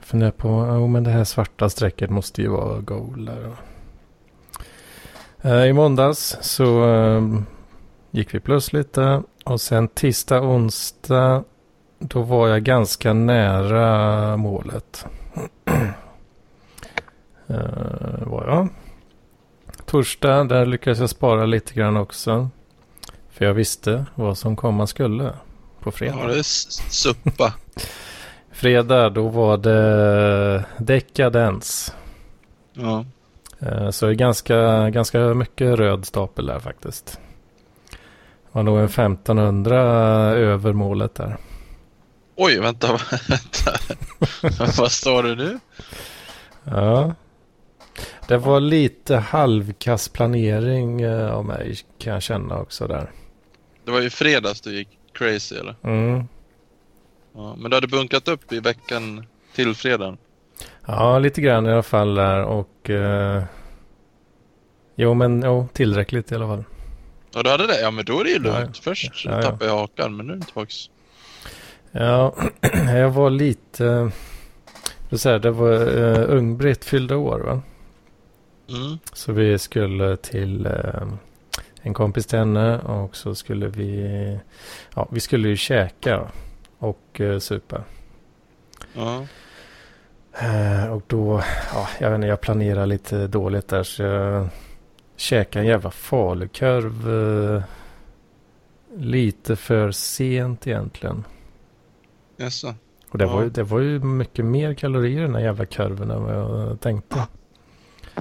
[0.00, 3.30] Funderar på, oh, men det här svarta strecket måste ju vara goal.
[5.44, 7.40] Uh, I måndags så uh,
[8.10, 11.44] gick vi plus lite och sen tisdag, onsdag
[11.98, 15.06] då var jag ganska nära målet.
[17.50, 18.68] uh, var jag.
[19.84, 22.48] Torsdag, där lyckades jag spara lite grann också.
[23.30, 25.32] För jag visste vad som komma skulle
[25.80, 26.18] på fredag.
[26.20, 26.42] Ja, det är
[26.92, 27.54] suppa.
[28.52, 31.94] fredag, då var det dekadens.
[32.72, 33.04] Ja.
[33.58, 37.20] Eh, så det är ganska, ganska mycket röd stapel där faktiskt.
[38.56, 39.80] Var nog en 1500
[40.34, 41.36] över målet där.
[42.36, 42.86] Oj, vänta,
[43.28, 43.72] vänta.
[44.80, 45.58] Vad står det nu?
[46.64, 47.14] Ja.
[48.28, 53.10] Det var lite halvkass planering eh, av mig kan jag känna också där.
[53.84, 55.74] Det var ju fredags du gick crazy eller?
[55.82, 56.24] Mm.
[57.34, 60.18] Ja, men du hade bunkat upp i veckan till fredagen?
[60.86, 62.90] Ja, lite grann i alla fall där och...
[62.90, 63.42] Eh,
[64.94, 66.64] jo, men jo, tillräckligt i alla fall.
[67.36, 67.80] Ja, du hade det?
[67.80, 68.76] Ja, men då är det ju lugnt.
[68.76, 69.42] Ja, Först ja, ja.
[69.42, 70.90] tappade jag hakan, men nu är det tillbaks.
[71.90, 72.34] Ja,
[72.86, 74.10] jag var lite...
[75.10, 77.62] Det, så här, det var uh, Ung-Britt fyllde år va?
[78.68, 78.98] Mm.
[79.12, 81.12] Så vi skulle till uh,
[81.82, 84.38] en kompis till henne och så skulle vi...
[84.94, 86.28] Ja, vi skulle ju käka
[86.78, 87.84] och uh, supa.
[88.92, 89.26] Ja.
[90.42, 91.42] Uh, och då,
[91.74, 94.48] ja, jag vet inte, jag planerade lite dåligt där så jag
[95.16, 97.62] käkade en jävla falukorv uh,
[98.96, 101.24] lite för sent egentligen.
[102.36, 102.74] Jaså?
[103.10, 103.32] Och det, Ja.
[103.32, 106.34] var ju, det var ju mycket mer kalorier i den här jävla kurven än vad
[106.34, 107.26] jag tänkte.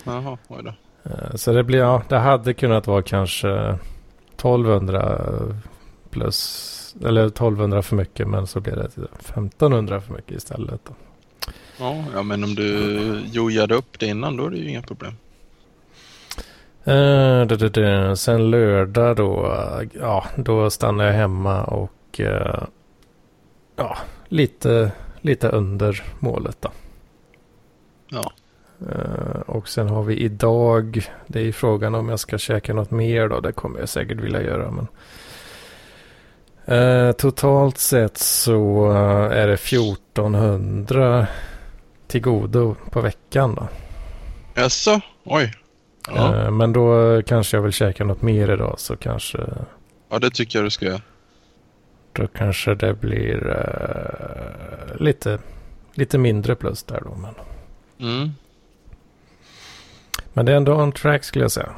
[0.03, 0.73] Jaha, oj då.
[1.11, 3.77] Eh, Så det blir, ja, det hade kunnat vara kanske
[4.35, 5.21] 1200
[6.09, 8.85] plus, eller 1200 för mycket men så blev det
[9.19, 10.81] 1500 för mycket istället.
[10.87, 10.93] Då.
[11.79, 15.13] Ja, ja, men om du jojade upp det innan då är det ju inga problem.
[16.87, 18.17] Eh, det, det, det.
[18.17, 19.61] Sen lördag då,
[19.93, 22.63] ja, då stannade jag hemma och eh,
[23.75, 26.71] ja, lite, lite under målet då.
[28.09, 28.31] Ja.
[28.91, 33.29] Eh, och sen har vi idag, det är frågan om jag ska käka något mer
[33.29, 34.71] då, det kommer jag säkert vilja göra.
[34.71, 34.87] Men,
[37.13, 38.91] totalt sett så
[39.31, 41.27] är det 1400
[42.07, 43.67] till godo på veckan då.
[44.55, 45.01] Jaså?
[45.23, 45.53] Oj.
[46.07, 46.35] Ja.
[46.43, 49.37] Eh, men då kanske jag vill käka något mer idag så kanske,
[50.09, 51.01] ja, det tycker jag du ska göra.
[52.13, 55.39] då kanske det blir eh, lite,
[55.93, 57.15] lite mindre plus där då.
[57.15, 57.33] Men,
[57.99, 58.29] Mm.
[60.33, 61.69] men det är ändå on track skulle jag säga.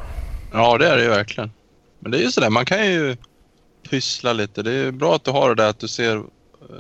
[0.53, 1.51] Ja, det är det ju verkligen.
[1.99, 3.17] Men det är ju sådär, man kan ju
[3.89, 4.61] pyssla lite.
[4.63, 6.23] Det är bra att du har det där att du ser eh,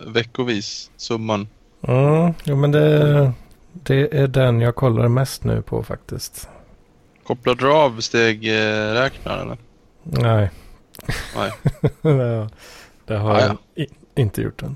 [0.07, 1.47] veckovis summan.
[1.81, 3.31] Mm, jo men det,
[3.73, 6.49] det är den jag kollar mest nu på faktiskt.
[7.27, 9.57] Kopplar du av stegräknaren eller?
[10.03, 10.51] Nej.
[11.35, 11.51] Nej.
[13.05, 14.75] det, har Ah, jag i, inte gjort än.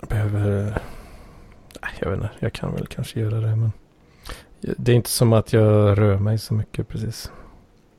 [0.00, 0.78] Jag behöver...
[2.00, 2.30] Jag vet inte.
[2.38, 3.72] Jag kan väl kanske göra det men...
[4.60, 7.30] Det är inte som att jag rör mig så mycket precis.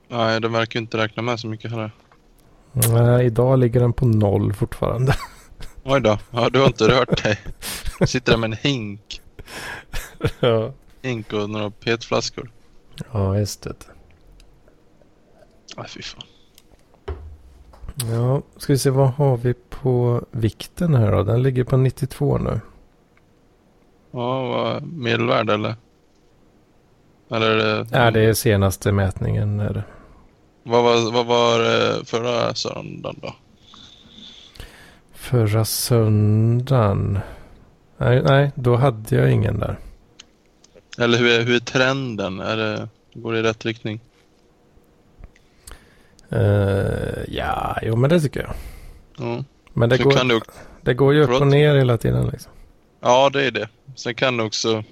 [0.08, 1.92] Nej, den verkar inte räkna med så mycket heller.
[2.72, 5.16] Nej, idag ligger den på noll fortfarande.
[5.84, 6.20] Oj då.
[6.32, 7.40] Ja, du har inte rört dig.
[8.08, 9.22] Sitter där med en hink.
[10.40, 10.74] ja.
[11.02, 12.52] Hink och några petflaskor.
[13.12, 13.76] ja, just det.
[15.78, 16.24] Nej, fy fan.
[18.12, 21.24] Ja, ska vi se vad har vi på vikten här då?
[21.24, 22.60] Den ligger på 92 nu.
[24.12, 25.76] Ja, vad medelvärde eller?
[27.30, 27.88] Eller är det...
[27.92, 29.60] Ja, det är senaste mätningen.
[29.60, 29.84] Är det.
[30.64, 33.36] Vad var, vad var eh, förra söndagen då?
[35.14, 37.20] Förra söndagen.
[37.98, 39.78] Nej, nej, då hade jag ingen där.
[41.02, 42.40] Eller hur är, hur är trenden?
[42.40, 44.00] Är det, går det i rätt riktning?
[46.34, 48.54] Uh, ja, jo men det tycker jag.
[49.18, 49.44] Ja.
[49.74, 50.42] Men det går, du,
[50.82, 52.52] det går ju upp och ner hela tiden liksom.
[53.00, 53.70] ja, det är det.
[53.96, 54.84] Sen kan du också...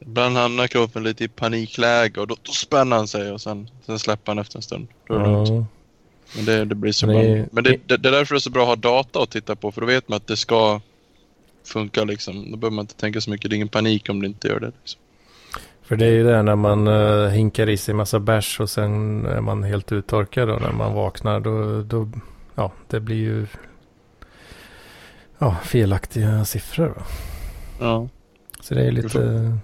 [0.00, 3.98] Ibland hamnar kroppen lite i panikläge och då, då spänner han sig och sen, sen
[3.98, 4.88] släpper han efter en stund.
[5.06, 5.48] Då är det lugnt.
[5.48, 5.66] Ja,
[6.36, 7.22] Men det, det blir så bra.
[7.22, 9.30] det Men det, det, det är därför det är så bra att ha data att
[9.30, 10.80] titta på för då vet man att det ska
[11.64, 12.50] funka liksom.
[12.50, 13.50] Då behöver man inte tänka så mycket.
[13.50, 14.72] Det är ingen panik om det inte gör det.
[14.80, 15.00] Liksom.
[15.82, 19.26] För det är ju det när man uh, hinkar i sig massa bärs och sen
[19.26, 22.08] är man helt uttorkad och när man vaknar då, då
[22.54, 23.46] ja, det blir ju
[25.38, 26.88] ja, felaktiga siffror.
[26.88, 27.02] Va?
[27.80, 28.08] Ja.
[28.60, 29.58] Så det är lite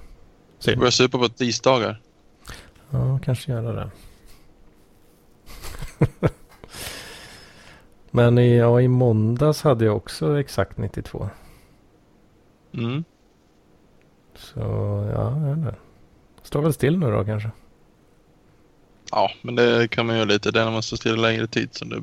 [0.58, 0.78] synd.
[0.78, 2.00] Börja supa på tisdagar.
[2.90, 3.90] Ja, kanske göra det.
[8.10, 11.30] Men i, ja, i måndags hade jag också exakt 92.
[12.72, 13.04] Mm.
[14.34, 14.60] Så
[15.14, 15.74] ja, jag vet inte.
[16.48, 17.50] Står väl still nu då kanske.
[19.10, 20.50] Ja, men det kan man göra lite.
[20.50, 22.02] Det är när man står still längre tid så det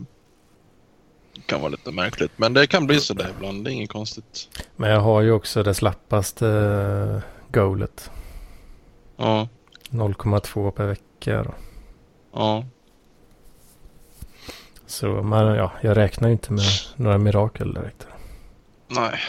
[1.45, 2.31] kan vara lite märkligt.
[2.35, 3.63] Men det kan bli så där ibland.
[3.63, 4.49] Det är inget konstigt.
[4.75, 7.21] Men jag har ju också det slappaste uh,
[7.51, 8.11] goalet.
[9.17, 9.47] Ja,
[9.89, 11.53] 0,2 per vecka då.
[12.33, 12.65] ja.
[14.85, 16.65] Så men, ja, jag räknar ju inte med
[16.95, 18.07] några mirakel direkt.
[18.87, 19.19] Nej.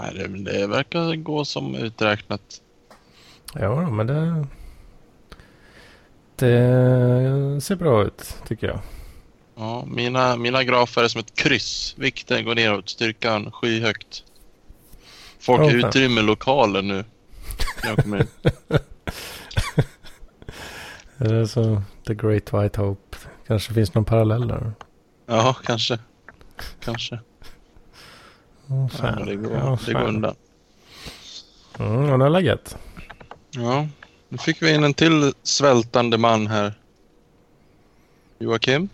[0.00, 2.60] Nej, det, det verkar gå som uträknat.
[3.60, 4.46] Ja, men det...
[6.36, 8.78] Det ser bra ut tycker jag.
[9.56, 11.94] Ja, mina, mina grafer är som ett kryss.
[11.98, 14.24] Vikten går neråt, styrkan skyhögt.
[15.40, 15.84] Folk Åh, fan.
[15.88, 17.04] utrymmer lokalen nu.
[17.84, 18.26] Jag kommer in.
[21.18, 23.16] Är det så The Great White Hope?
[23.46, 24.72] Kanske finns någon parallell där?
[25.26, 25.98] Ja, kanske.
[26.80, 27.14] Kanske.
[28.68, 29.14] Oh, Ja, fan.
[29.18, 30.34] men det går, Ja, det går undan.
[31.78, 32.76] Mm, och det är läget.
[33.56, 33.86] Ja,
[34.28, 36.74] nu fick vi in en till svältande man här.
[38.38, 38.88] Joakim?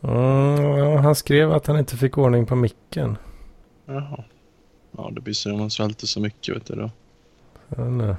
[0.00, 3.16] Mm, ja, han skrev att han inte fick ordning på micken.
[3.86, 4.24] Jaha.
[4.96, 6.90] Ja, det blir så om man svälter så mycket, vet du då.
[7.84, 8.16] Inte.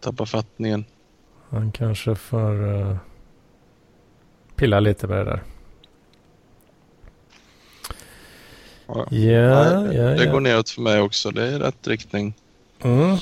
[0.00, 0.84] Tappar fattningen.
[1.48, 2.96] Han kanske får uh,
[4.56, 5.42] pilla lite med det där.
[8.86, 9.06] Ja.
[9.10, 11.30] Ja, ja, det går neråt för mig också.
[11.30, 12.34] Det är rätt riktning.
[12.84, 13.16] Mm.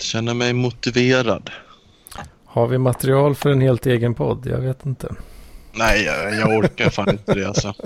[0.00, 1.50] Känner mig motiverad.
[2.44, 4.46] Har vi material för en helt egen podd?
[4.46, 5.14] Jag vet inte.
[5.72, 7.74] Nej, jag, jag orkar fan inte det alltså.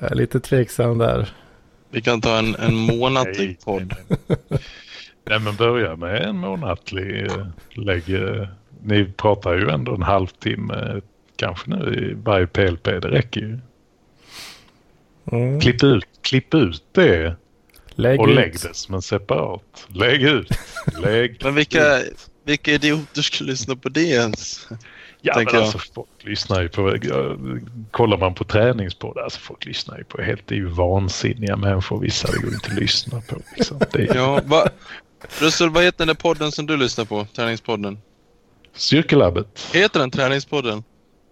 [0.00, 1.28] Jag är lite tveksam där.
[1.90, 3.94] Vi kan ta en, en månatlig podd.
[5.24, 8.14] Nej men börja med en månatlig eh, lägg.
[8.14, 8.48] eh,
[8.82, 11.00] Ni pratar ju ändå en halvtimme
[11.36, 12.84] kanske nu i varje PLP.
[12.84, 13.58] Det räcker ju.
[15.32, 15.60] Mm.
[15.60, 17.36] Klipp ut, klipp ut det
[17.98, 18.34] Lägg och ut.
[18.34, 19.86] lägg det som en separat.
[19.88, 20.48] Lägg ut.
[21.02, 21.40] Lägg.
[21.42, 22.00] Men vilka,
[22.44, 24.68] vilka idioter ska lyssna på det ens?
[25.20, 26.96] Ja men alltså folk lyssnar ju på,
[27.90, 32.00] kollar man på träningspoddar, alltså folk lyssnar ju på helt, det är ju vansinniga människor
[32.00, 33.36] vissa det går inte att lyssna på.
[33.56, 33.80] Liksom.
[33.92, 34.68] Det är Ja, va?
[35.38, 37.26] Russell, vad heter den där podden som du lyssnar på?
[37.36, 37.98] Träningspodden.
[38.74, 39.70] Styrkelabbet.
[39.72, 40.84] Heter den Träningspodden?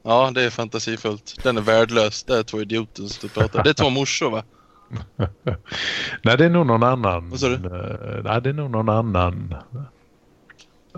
[0.04, 1.38] Ja, det är fantasifullt.
[1.42, 2.24] Den är värdelös.
[2.24, 3.64] Det är två idioter som står och pratar.
[3.64, 4.44] Det är två morsor va?
[6.22, 7.30] Nej det är nog någon annan.
[7.30, 7.54] Vad sa du?
[7.54, 9.54] eh, Nej det är nog någon annan.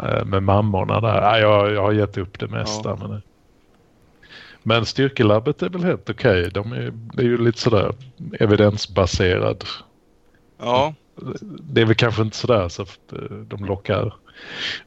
[0.02, 1.20] eh, Med mammorna där.
[1.20, 2.88] Nej, jag, jag har gett upp det mesta.
[3.00, 3.08] Ja.
[3.08, 3.22] Men,
[4.62, 6.50] men styrkelabbet är väl helt okej.
[6.54, 7.94] De är, det är ju lite sådär
[8.40, 9.64] evidensbaserad.
[10.58, 10.94] Ja,
[11.60, 14.14] Det är väl kanske inte sådär så att eh, de lockar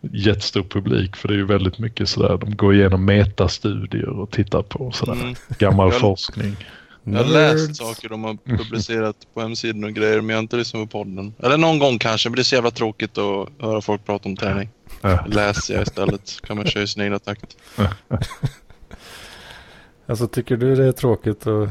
[0.01, 2.37] jättestor publik för det är ju väldigt mycket sådär.
[2.37, 5.35] De går igenom metastudier och tittar på sådär mm.
[5.57, 6.55] gammal forskning.
[7.03, 10.55] Jag har läst saker de har publicerat på hemsidan och grejer men jag har inte
[10.55, 11.33] lyssnat på podden.
[11.39, 14.37] Eller någon gång kanske, men det är så jävla tråkigt att höra folk prata om
[14.37, 14.69] träning.
[15.01, 15.25] Ja.
[15.27, 16.41] Läser jag istället.
[16.43, 17.57] kan man köra i sin egna takt.
[20.05, 21.69] Alltså tycker du det är tråkigt att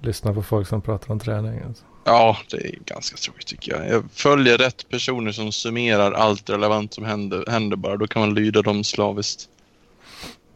[0.00, 1.60] lyssna på folk som pratar om träning?
[1.66, 1.84] Alltså?
[2.04, 3.88] Ja, det är ganska tråkigt tycker jag.
[3.88, 7.96] Jag följer rätt personer som summerar allt relevant som händer, händer bara.
[7.96, 9.48] Då kan man lyda dem slaviskt.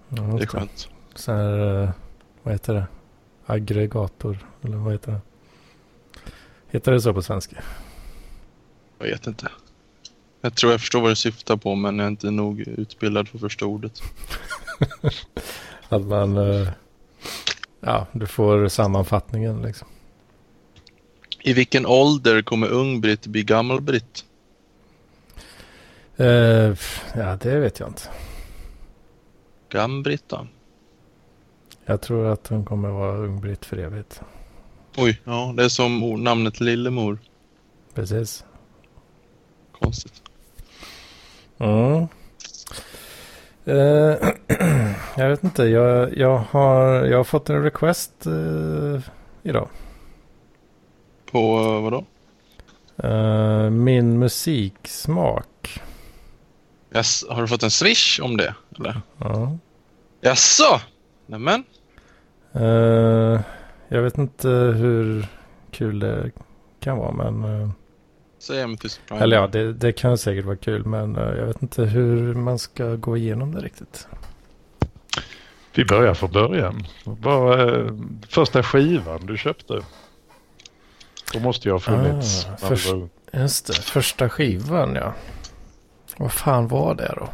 [0.09, 0.89] Ja, Det är skönt.
[1.14, 1.91] Så här, eh,
[2.43, 2.87] vad heter det?
[3.47, 5.21] Aggregator, eller vad heter det?
[6.69, 7.57] Heter det så på svenska?
[8.99, 9.49] Jag vet inte.
[10.41, 13.39] Jag tror jag förstår vad du syftar på men jag är inte nog utbildad för
[13.39, 14.03] första ordet.
[15.89, 16.69] Att man, eh,
[17.81, 19.89] ja, du får sammanfattningen liksom.
[21.43, 24.25] I vilken ålder kommer ung-Britt bli gammal-Britt?
[26.17, 28.03] Eh, pff, ja, det vet jag inte.
[29.69, 30.47] Gam-Britt då?
[31.87, 34.20] Jag tror att hon kommer vara ung-Britt för evigt.
[34.97, 37.18] Oj, ja det är som namnet Lillemor.
[37.95, 38.45] Precis.
[39.80, 40.22] Konstigt.
[41.59, 42.07] Mm.
[43.64, 44.16] Eh,
[45.16, 49.01] jag vet inte, jag, jag, har, jag har fått en request eh,
[49.43, 49.68] idag.
[51.30, 52.05] På uh, vadå?
[52.97, 55.80] Eh, min musiksmak.
[56.95, 58.55] Yes, har du fått en swish om det?
[58.78, 59.01] Eller?
[59.18, 59.59] Ja.
[60.20, 60.80] Jaså?
[61.26, 61.64] Nämen?
[62.61, 63.41] Eh,
[63.89, 65.27] jag vet inte hur
[65.71, 66.31] kul det
[66.81, 67.73] kan vara, men...
[68.39, 69.23] Säg Amethyst Prime.
[69.23, 72.59] eller ja, det, det kan säkert vara kul, men eh, jag vet inte hur man
[72.59, 74.09] ska gå igenom det riktigt.
[75.75, 76.87] Vi börjar från början.
[77.05, 77.93] Vad, eh,
[78.29, 79.81] första skivan du köpte?
[81.33, 82.47] Då måste jag ha funnits.
[82.47, 83.09] Ah, först- var.
[83.33, 85.15] Just det, första skivan ja.
[86.17, 87.29] Vad fan var det då?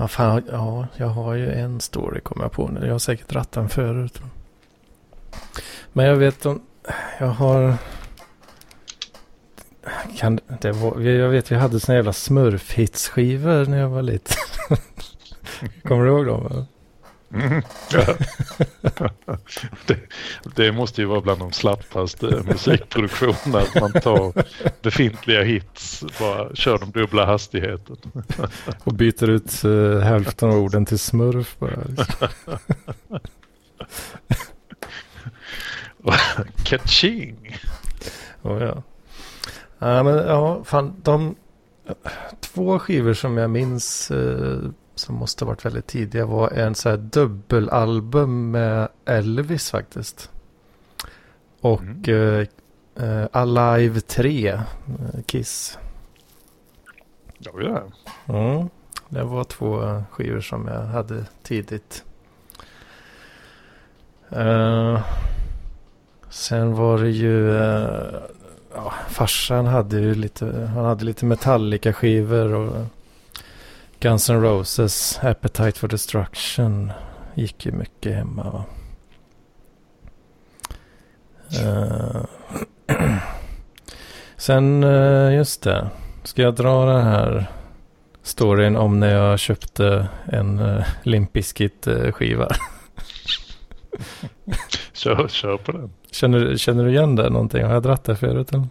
[0.00, 2.86] Ja, fan, ja, jag har ju en story kommer jag på nu.
[2.86, 4.20] Jag har säkert dratt den förut.
[5.92, 6.62] Men jag vet om...
[7.18, 7.74] Jag har...
[10.16, 14.36] Kan, det var, jag vet vi hade såna jävla smurfhitsskivor när jag var liten.
[15.84, 16.66] Kommer du ihåg dem?
[17.34, 17.62] Mm.
[19.86, 19.98] Det,
[20.56, 24.44] det, måste ju vara bland de slappaste musikproduktionerna att man tar
[24.82, 27.96] befintliga hits bara kör de dubbla hastigheten.
[28.84, 31.84] Och byter ut uh, hälften av orden till smurf bara.
[36.64, 37.56] Kaching!
[38.42, 38.82] Oh, ja.
[39.78, 41.34] Ja, men ja, fan, de
[42.40, 44.58] två skivor som jag minns eh,
[45.00, 50.30] som måste ha varit väldigt tidiga var en så här dubbelalbum med Elvis faktiskt.
[51.60, 52.46] Och mm.
[52.96, 54.60] eh, Alive 3, eh,
[55.26, 55.78] Kiss.
[57.38, 57.82] Ja, ja.
[58.34, 58.68] Mm,
[59.08, 62.04] det var två skivor som jag hade tidigt.
[64.36, 65.00] Uh,
[66.28, 68.22] sen var det ju uh,
[68.74, 72.86] ja, farsan hade ju lite, han hade lite Metallica-skivor och
[74.02, 76.92] Guns N' Roses, Appetite for Destruction
[77.34, 78.50] gick ju mycket hemma.
[78.50, 78.64] Va?
[81.62, 82.24] Uh,
[84.36, 85.90] sen, uh, just det.
[86.22, 87.46] Ska jag dra den här
[88.22, 91.32] storyn om när jag köpte en uh, Limp
[92.12, 92.48] skiva
[94.92, 95.92] kör, kör på den.
[96.10, 97.64] Känner, känner du igen det någonting?
[97.64, 98.52] Har jag dratt det förut?
[98.52, 98.68] Eller?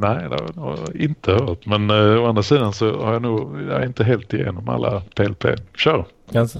[0.00, 1.66] Nej, det har jag inte hört.
[1.66, 5.02] Men eh, å andra sidan så har jag nog jag är inte helt igenom alla
[5.14, 5.44] PLP.
[5.76, 6.04] Kör!
[6.34, 6.58] Alltså.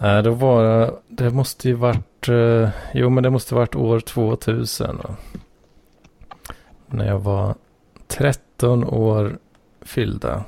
[0.00, 4.96] Äh, då var det måste ju varit, eh, jo men det måste varit år 2000.
[4.96, 5.16] Va?
[6.86, 7.54] När jag var
[8.08, 9.38] 13 år
[9.82, 10.44] fyllda.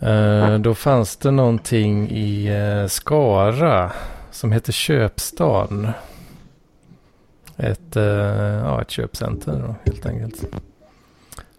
[0.00, 3.92] Eh, då fanns det någonting i eh, Skara
[4.30, 5.88] som hette Köpstan.
[7.56, 10.44] Ett, eh, ja, ett köpcenter då, helt enkelt.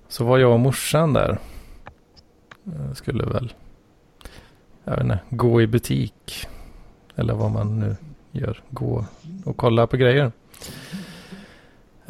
[0.07, 1.37] Så var jag och morsan där.
[2.87, 3.53] Jag skulle väl,
[4.83, 6.47] jag vet inte, gå i butik.
[7.15, 7.95] Eller vad man nu
[8.31, 8.63] gör.
[8.69, 9.05] Gå
[9.45, 10.31] och kolla på grejer.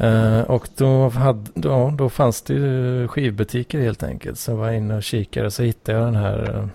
[0.00, 4.38] Uh, och då, hade, då, då fanns det ju skivbutiker helt enkelt.
[4.38, 6.68] Så jag var inne och kikade och så hittade jag den här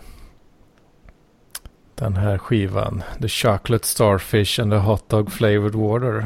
[1.95, 3.03] den här skivan.
[3.22, 6.26] The Chocolate Starfish and the Hot Dog Flavored Water.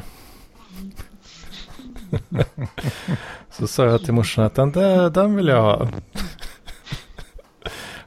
[3.50, 4.72] så sa jag till morsan att den,
[5.14, 5.88] den vill jag ha.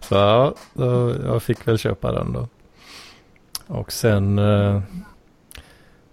[0.00, 2.48] så ja, då, jag fick väl köpa den då.
[3.66, 4.82] Och sen eh,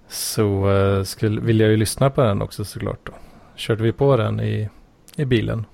[0.07, 2.99] så uh, skulle, ville jag ju lyssna på den också såklart.
[3.03, 3.11] Då.
[3.55, 4.69] Körde vi på den i,
[5.15, 5.65] i bilen.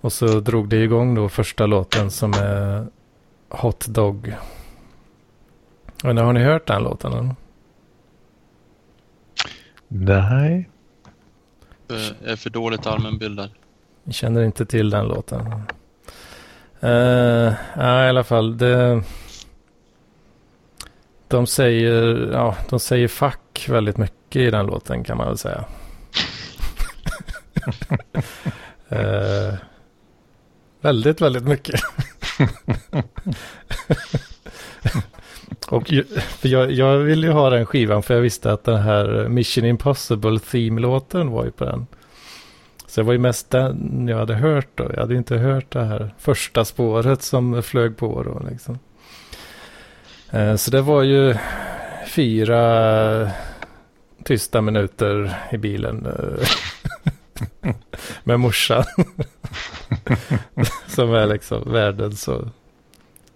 [0.00, 2.86] Och så drog det igång då första låten som är
[3.48, 4.34] Hot Dog.
[6.04, 7.34] Men har ni hört den låten?
[9.94, 10.70] Nej.
[11.88, 13.50] Jag är för dåligt allmänbildad.
[14.04, 15.40] Jag känner inte till den låten.
[16.84, 18.58] Uh, ja, i alla fall.
[18.58, 19.02] Det,
[21.28, 25.64] de säger, ja, de säger fuck väldigt mycket i den låten kan man väl säga.
[28.92, 29.54] uh,
[30.80, 31.80] väldigt, väldigt mycket.
[35.72, 39.28] Och för jag, jag ville ju ha den skivan för jag visste att den här
[39.28, 41.86] Mission Impossible Theme-låten var ju på den.
[42.86, 44.90] Så det var ju mest den jag hade hört då.
[44.94, 48.78] Jag hade inte hört det här första spåret som flög på då liksom.
[50.30, 51.34] Eh, så det var ju
[52.06, 53.30] fyra
[54.24, 56.06] tysta minuter i bilen.
[56.06, 56.48] Eh,
[58.24, 58.84] med morsan.
[60.86, 62.48] som är liksom världens så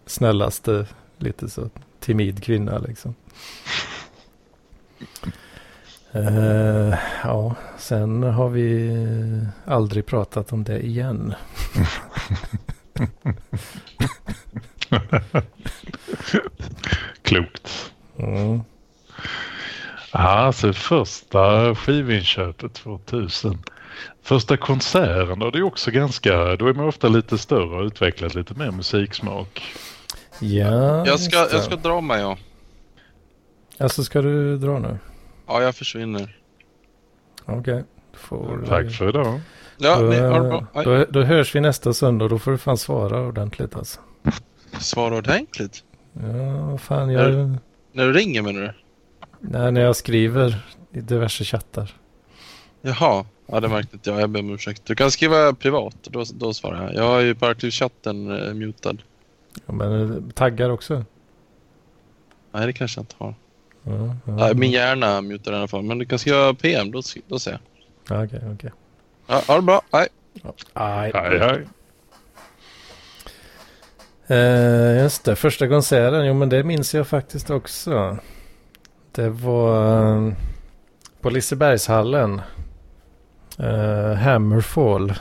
[0.06, 0.86] snällaste,
[1.18, 1.70] lite så
[2.06, 3.14] timid kvinna liksom.
[6.14, 6.94] Uh,
[7.24, 8.90] ja, sen har vi
[9.64, 11.34] aldrig pratat om det igen.
[17.22, 17.92] Klokt.
[18.18, 18.60] Mm.
[20.10, 23.58] Alltså första skivinköpet 2000.
[24.22, 28.34] Första konserten då, det är också ganska, då är man ofta lite större och utvecklat
[28.34, 29.62] lite mer musiksmak.
[30.40, 32.38] Ja, jag ska, jag ska dra mig ja.
[33.78, 34.98] Alltså ska du dra nu?
[35.46, 36.36] Ja, jag försvinner.
[37.44, 37.84] Okej.
[38.30, 38.66] Okay.
[38.68, 39.40] Tack för idag.
[39.78, 40.66] Ja, då, ni, ha det bra.
[40.84, 44.00] Då, då hörs vi nästa söndag då får du fan svara ordentligt alltså.
[44.80, 45.84] Svara ordentligt?
[46.12, 47.32] Ja, vad fan jag...
[47.32, 47.58] När,
[47.92, 48.72] när du ringer menar du?
[49.40, 51.94] Nej, när jag skriver i diverse chattar.
[52.82, 54.20] Jaha, ja det märkte inte jag.
[54.20, 54.82] Jag ber om ursäkt.
[54.84, 56.94] Du kan skriva privat, då, då svarar jag.
[56.94, 58.96] Jag har ju Parkliv-chatten eh, mutad.
[59.66, 61.04] Ja, men eh, taggar också?
[62.52, 63.34] Nej, det kanske jag inte har.
[63.82, 64.54] Ja, ja.
[64.54, 65.82] Min hjärna mutar i alla fall.
[65.82, 67.60] Men du kan skriva PM, då, då ser jag.
[68.08, 68.70] Ja, Okej, okej.
[69.26, 69.82] Ja, ha det bra.
[69.92, 70.08] Hej.
[70.72, 71.10] Aj.
[71.14, 71.66] Hej, hej.
[74.26, 78.18] Eh, just det, första konserten, jo men det minns jag faktiskt också.
[79.12, 80.32] Det var eh,
[81.20, 82.40] på Lisebergshallen.
[83.58, 85.14] Eh, Hammerfall.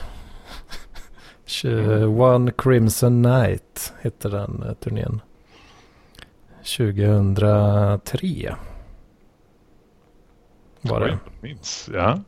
[2.20, 5.20] One Crimson Night hette den eh, turnén.
[6.78, 8.54] 2003.
[10.82, 11.18] Var det.
[11.40, 11.90] Minns.
[11.94, 12.20] Ja.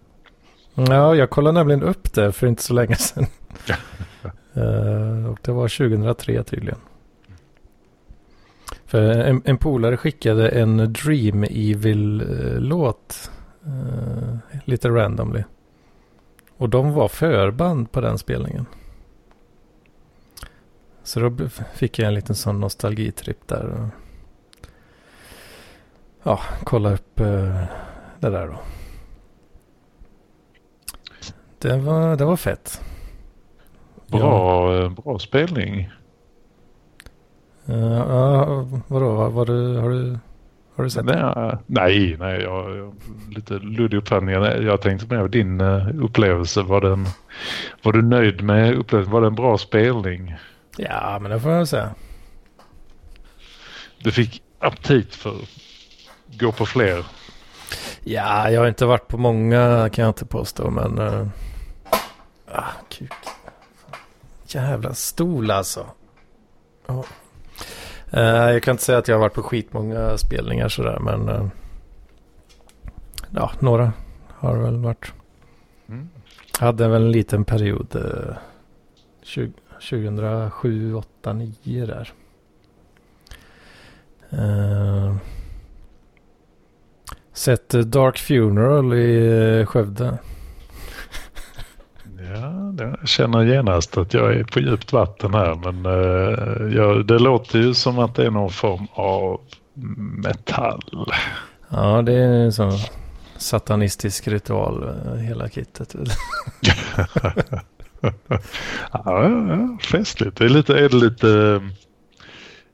[0.74, 3.26] Ja, jag kollade nämligen upp det för inte så länge sedan.
[4.54, 6.78] Eh, och det var 2003 tydligen.
[8.86, 13.30] För en, en polare skickade en Dream Evil-låt.
[13.66, 15.42] eh, lite randomly.
[16.56, 18.66] Och de var förband på den spelningen.
[21.08, 23.64] Så då fick jag en liten sån nostalgitripp där.
[23.64, 23.88] Och,
[26.22, 27.62] ja, kolla upp eh,
[28.20, 28.60] det där då.
[31.58, 32.82] Det var, det var fett.
[34.06, 35.90] Bra, eh, bra spelning.
[37.64, 39.14] Ja, ja, vadå?
[39.14, 40.18] Var, var du, har, du,
[40.74, 41.34] har du sett det?
[41.34, 42.94] Nej, nej, nej jag, jag
[43.30, 44.34] lite luddig uppfattning.
[44.66, 46.62] Jag tänkte mer din uh, upplevelse.
[46.62, 47.06] Var, den,
[47.82, 49.12] var du nöjd med upplevelsen?
[49.12, 50.34] Var det en bra spelning?
[50.78, 51.94] Ja, men det får jag säga.
[53.98, 55.48] Du fick aptit för att
[56.40, 57.06] gå på fler.
[58.04, 60.98] Ja, jag har inte varit på många kan jag inte påstå, men...
[60.98, 61.28] Uh,
[62.46, 63.12] ah, kuk.
[64.46, 65.86] Jävla stol alltså.
[66.86, 67.04] Ja.
[68.10, 71.28] Eh, jag kan inte säga att jag har varit på skitmånga spelningar sådär, men...
[71.28, 71.46] eh,
[73.30, 73.92] ja, några
[74.28, 75.12] har väl varit.
[75.88, 76.08] Mm.
[76.58, 77.96] Hade väl en liten period.
[77.96, 78.36] Uh,
[79.22, 82.12] 20, 2007, 8, 9 där.
[84.30, 85.16] Eh,
[87.32, 90.18] sett eh, Dark Funeral i eh, Skövde.
[92.34, 95.54] Ja, jag känner genast att jag är på djupt vatten här.
[95.54, 99.40] Men uh, jag, det låter ju som att det är någon form av
[100.22, 100.82] metall.
[101.68, 102.72] Ja, det är en sån
[103.36, 105.94] satanistisk ritual, eh, hela kittet.
[108.00, 108.10] Ja,
[109.28, 110.36] ja, festligt.
[110.36, 111.62] Det är, lite, är det lite eh,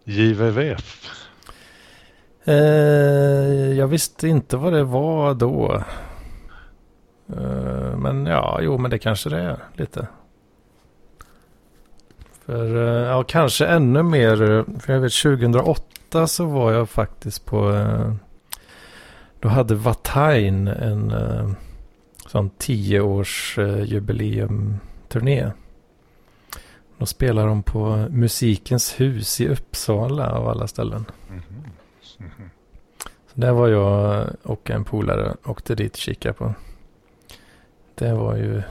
[0.05, 1.11] JVVF?
[2.45, 2.55] Eh,
[3.79, 5.83] jag visste inte vad det var då.
[7.37, 10.09] Eh, men ja, jo, men det kanske det är lite.
[12.47, 14.64] För eh, ja, kanske ännu mer.
[14.81, 17.72] För jag vet 2008 så var jag faktiskt på.
[17.72, 18.14] Eh,
[19.41, 21.51] då hade Vatain en eh,
[22.27, 24.77] sån tioårsjubileum eh,
[25.15, 25.53] jubileumturné.
[26.99, 31.05] Då spelade de på Musikens hus i Uppsala av alla ställen.
[33.35, 36.55] Så där var jag och en polare åkte dit och kikade på.
[37.95, 38.62] Det var ju,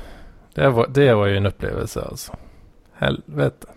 [0.53, 2.35] det var, det var ju en upplevelse alltså.
[2.93, 3.67] Helvete.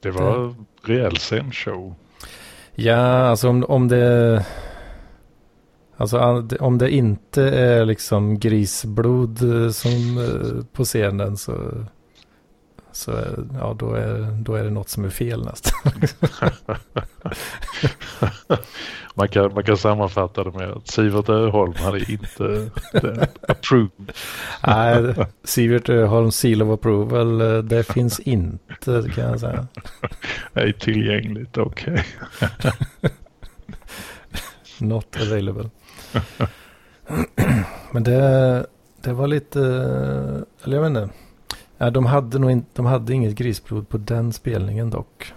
[0.00, 1.94] Det var rejäl scenshow.
[2.74, 4.46] Ja, alltså om, om det...
[5.96, 11.54] Alltså om det inte är liksom grisblod eh, som eh, på scenen så...
[12.94, 15.92] Så är- ja, då är, då är det något som är fel nästan.
[19.14, 22.70] Man kan, man kan sammanfatta det med att Sivert Öholm hade inte
[23.48, 24.12] approved.
[24.66, 25.14] Nej,
[25.44, 29.66] Sivert Öholm Seal of Approval, eh, det finns inte kan jag säga.
[30.54, 32.04] Ej tillgängligt, okej.
[34.78, 35.70] Not available.
[37.92, 38.66] Men det,
[39.00, 39.60] det var lite,
[40.62, 41.08] eller jag vet inte.
[41.78, 45.32] Ja, de, hade nog in, de hade inget grisblod på den spelningen dock.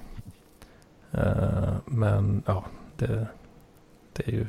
[1.13, 2.65] Uh, men ja,
[2.97, 3.27] det,
[4.13, 4.47] det är ju.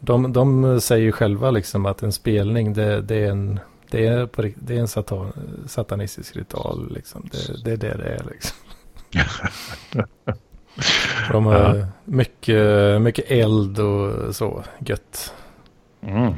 [0.00, 3.60] De, de säger ju själva liksom att en spelning det, det är en,
[3.90, 5.32] det är, på, det är en satan,
[5.66, 6.92] satanistisk ritual.
[6.94, 7.28] Liksom.
[7.32, 8.56] Det, det är det det är liksom.
[11.32, 11.86] De har Ja.
[12.04, 15.34] mycket, mycket eld och så gött.
[16.02, 16.32] Mm.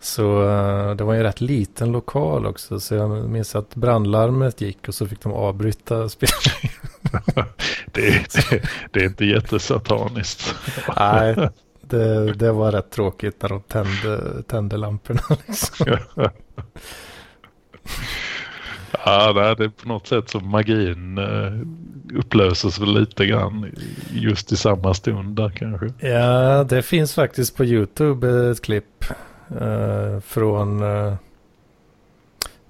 [0.00, 2.80] Så eh, det var ju en rätt liten lokal också.
[2.80, 6.76] Så jag minns att brandlarmet gick och så fick de avbryta spelningen.
[7.92, 10.54] Det, det, det är inte jättesataniskt.
[10.96, 11.48] Nej,
[11.80, 15.20] det, det var rätt tråkigt när de tände, tände lamporna.
[15.46, 15.86] Liksom.
[19.08, 21.52] Ja, det är på något sätt som magin eh,
[22.18, 23.74] upplöses väl lite grann
[24.12, 26.08] just i samma stund där kanske.
[26.08, 29.04] Ja, det finns faktiskt på YouTube ett klipp
[29.60, 31.14] eh, från eh,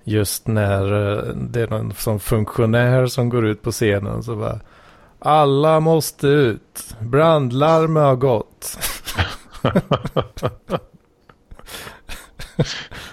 [0.04, 4.60] just när eh, det är någon som funktionär som går ut på scenen så bara
[5.18, 6.96] Alla måste ut.
[7.00, 8.78] Brandlarm har gått.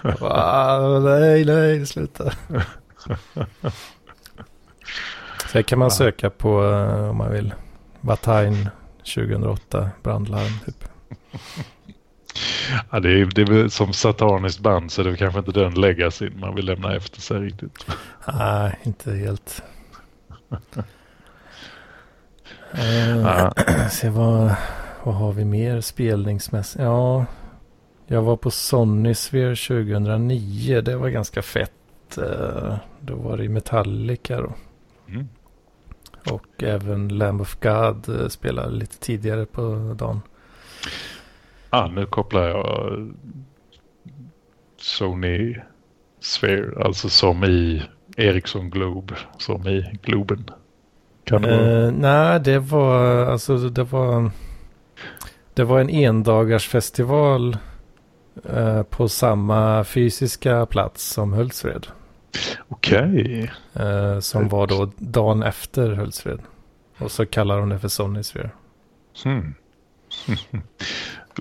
[1.04, 2.32] nej, nej, sluta.
[5.52, 7.54] Sen kan man söka på uh, om man vill.
[8.02, 10.90] Batain 2008 brandlarm typ.
[12.92, 16.40] Ja, det, är, det är som sataniskt band så det är kanske inte den legacyn
[16.40, 17.86] man vill lämna efter sig riktigt.
[18.34, 19.64] Nej, inte helt.
[22.74, 23.52] uh,
[23.92, 24.56] se vad,
[25.04, 26.84] vad har vi mer spelningsmässigt?
[26.84, 27.26] Ja,
[28.08, 30.82] jag var på Sonysphere 2009.
[30.82, 31.72] Det var ganska fett.
[32.18, 34.54] Uh, då var det Metallica då.
[35.08, 35.28] Mm.
[36.32, 40.22] Och även Lamb of God uh, spelade lite tidigare på dagen.
[41.70, 43.14] Ah, nu kopplar jag
[44.78, 45.56] Sony
[46.20, 47.84] Sphere, alltså som i
[48.18, 50.50] Ericsson Globe, som i Globen.
[51.24, 51.86] Kan det vara?
[51.86, 54.32] Uh, nej, det var alltså det var
[55.54, 57.58] det var en endagars festival
[58.50, 61.88] uh, på samma fysiska plats som Hultsfred.
[62.68, 63.50] Okej.
[63.74, 63.86] Okay.
[63.86, 66.40] Uh, som var då dagen efter Hultsfred.
[66.98, 68.50] Och så kallar de det för Sony Sphere.
[69.24, 69.54] Hmm.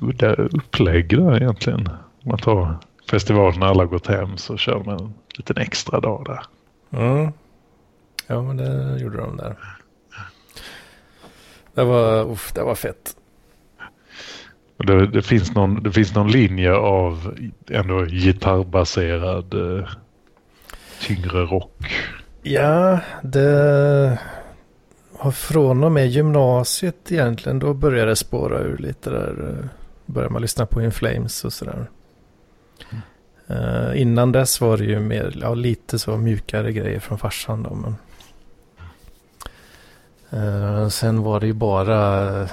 [0.00, 1.88] udda upplägg där egentligen.
[1.88, 2.76] Om man tar
[3.10, 6.42] festivalen när alla gått hem så kör man en liten extra dag där.
[7.00, 7.32] Mm.
[8.26, 9.56] Ja, men det gjorde de där.
[11.74, 13.16] Det var, uff, det var fett.
[14.76, 17.38] Det, det, finns någon, det finns någon linje av
[17.70, 19.88] ändå gitarrbaserad eh,
[21.02, 21.92] tyngre rock.
[22.42, 24.18] Ja, det
[25.16, 27.58] har från och med gymnasiet egentligen.
[27.58, 29.48] Då började det spåra ur lite där.
[29.48, 29.68] Eh,
[30.06, 31.90] började man lyssna på In Flames och sådär.
[32.90, 33.02] Mm.
[33.50, 37.74] Uh, innan dess var det ju mer, ja, lite så mjukare grejer från farsan då.
[37.74, 37.96] Men...
[40.40, 42.48] Uh, sen var det ju bara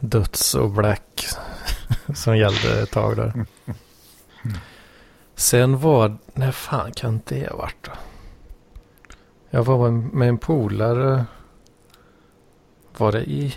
[0.00, 1.26] döds och black
[2.14, 3.46] som gällde ett tag där.
[5.40, 7.92] Sen var, när fan kan det ha varit då?
[9.50, 11.24] Jag var med en polare.
[12.96, 13.54] Var det i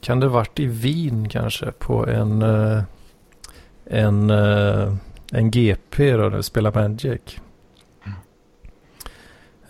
[0.00, 2.82] kan det varit i Wien kanske på en, eh,
[3.84, 4.94] en, eh,
[5.32, 7.20] en GP då, när spelar Magic.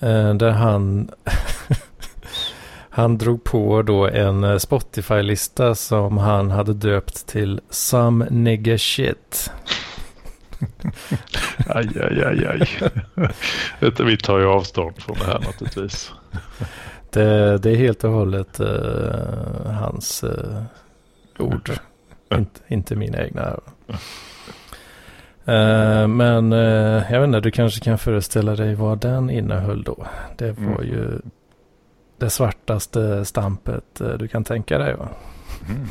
[0.00, 0.38] Mm.
[0.38, 1.10] där han,
[2.90, 9.50] han drog på då en Spotify-lista som han hade döpt till Some Nigga Shit.
[11.66, 14.02] aj, aj, aj, aj.
[14.06, 16.12] Vi tar ju avstånd från det här naturligtvis.
[17.10, 20.62] Det, det är helt och hållet uh, hans uh,
[21.38, 21.70] ord.
[22.34, 23.58] inte, inte mina egna.
[25.48, 26.52] Uh, men
[27.10, 30.06] jag vet inte, du kanske kan föreställa dig vad den innehöll då.
[30.38, 30.86] Det var mm.
[30.86, 31.20] ju
[32.18, 35.08] det svartaste stampet du kan tänka dig va?
[35.68, 35.88] Mm.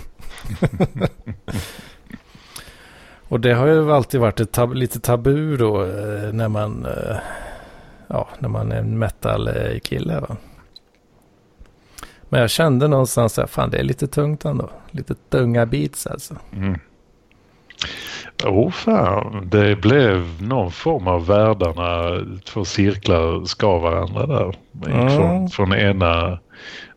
[3.31, 5.77] och det har ju alltid varit ett tab lite tabu då
[6.33, 6.87] när man,
[8.07, 10.37] ja, när man är en metal-kille va?
[12.29, 14.69] Men jag kände någonstans att fan det är lite tungt ändå.
[14.91, 16.35] Lite tunga beats alltså.
[16.53, 16.79] Mm.
[18.45, 19.49] Oh, fan.
[19.49, 24.55] Det blev någon form av världarna, två cirklar skar varandra där.
[24.85, 25.09] Mm.
[25.09, 26.39] Från, från ena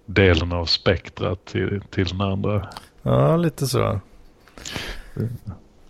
[0.06, 2.68] delen av spektrat till, till den andra.
[3.02, 4.00] Ja, lite så.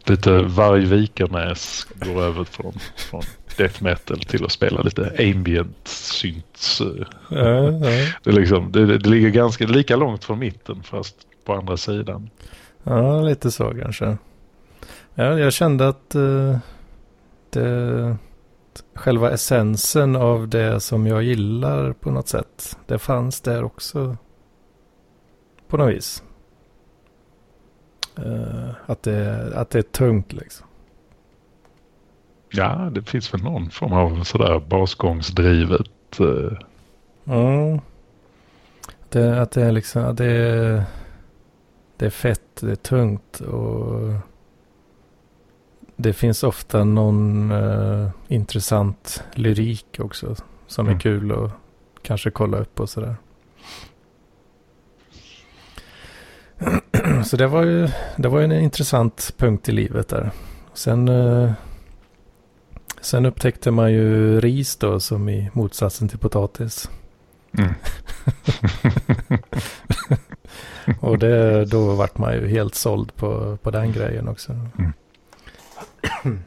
[0.06, 3.22] Lite Vargvikernäs går över från, från
[3.56, 6.82] death metal till att spela lite ambient synts.
[7.28, 7.70] Ja, ja.
[8.22, 12.30] Det, liksom, det, det ligger ganska lika långt från mitten fast på andra sidan.
[12.82, 14.18] Ja, lite så kanske.
[15.14, 16.58] Ja, jag kände att uh,
[17.50, 18.16] det,
[18.94, 24.16] själva essensen av det som jag gillar på något sätt, det fanns där också
[25.68, 26.23] på något vis.
[28.18, 30.66] Uh, att, det, att det är tungt liksom.
[32.48, 36.20] Ja, det finns väl någon form av sådär basgångsdrivet.
[36.20, 36.52] Uh...
[37.24, 37.80] Mm.
[39.08, 40.84] Det, att det är liksom, det är,
[41.96, 44.12] det är fett, det är tungt och
[45.96, 50.36] det finns ofta någon uh, intressant lyrik också
[50.66, 50.96] som mm.
[50.96, 51.50] är kul att
[52.02, 53.16] kanske kolla upp och sådär.
[57.24, 60.30] Så det var ju det var en intressant punkt i livet där.
[60.74, 61.52] Sen uh,
[63.04, 66.90] Sen upptäckte man ju ris då som i motsatsen till potatis.
[67.58, 67.74] Mm.
[71.00, 74.52] och det, då vart man ju helt såld på, på den grejen också.
[74.78, 74.92] Mm.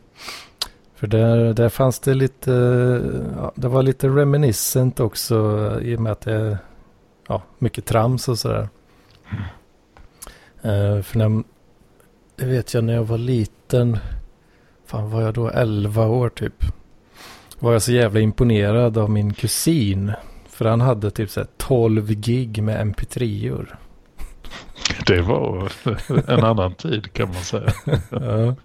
[0.96, 2.52] För där, där fanns det lite,
[3.38, 5.36] ja, det var lite reminiscent också
[5.82, 6.58] i och med att det är
[7.28, 8.70] ja, mycket trams och sådär.
[9.30, 9.44] Mm.
[10.66, 11.44] Uh, för när,
[12.36, 13.98] det vet jag när jag var liten.
[14.86, 16.64] Fan var jag då 11 år typ.
[17.60, 20.14] Var jag så jävla imponerad av min kusin.
[20.50, 23.78] För han hade typ så här 12 gig med mp3-or.
[25.08, 25.72] Det var
[26.28, 27.74] en annan tid kan man säga.
[28.10, 28.56] ja.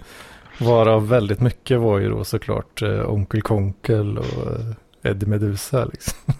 [0.58, 6.18] Varav väldigt mycket var ju då såklart eh, Onkel Konkel och eh, Eddie Meduza liksom.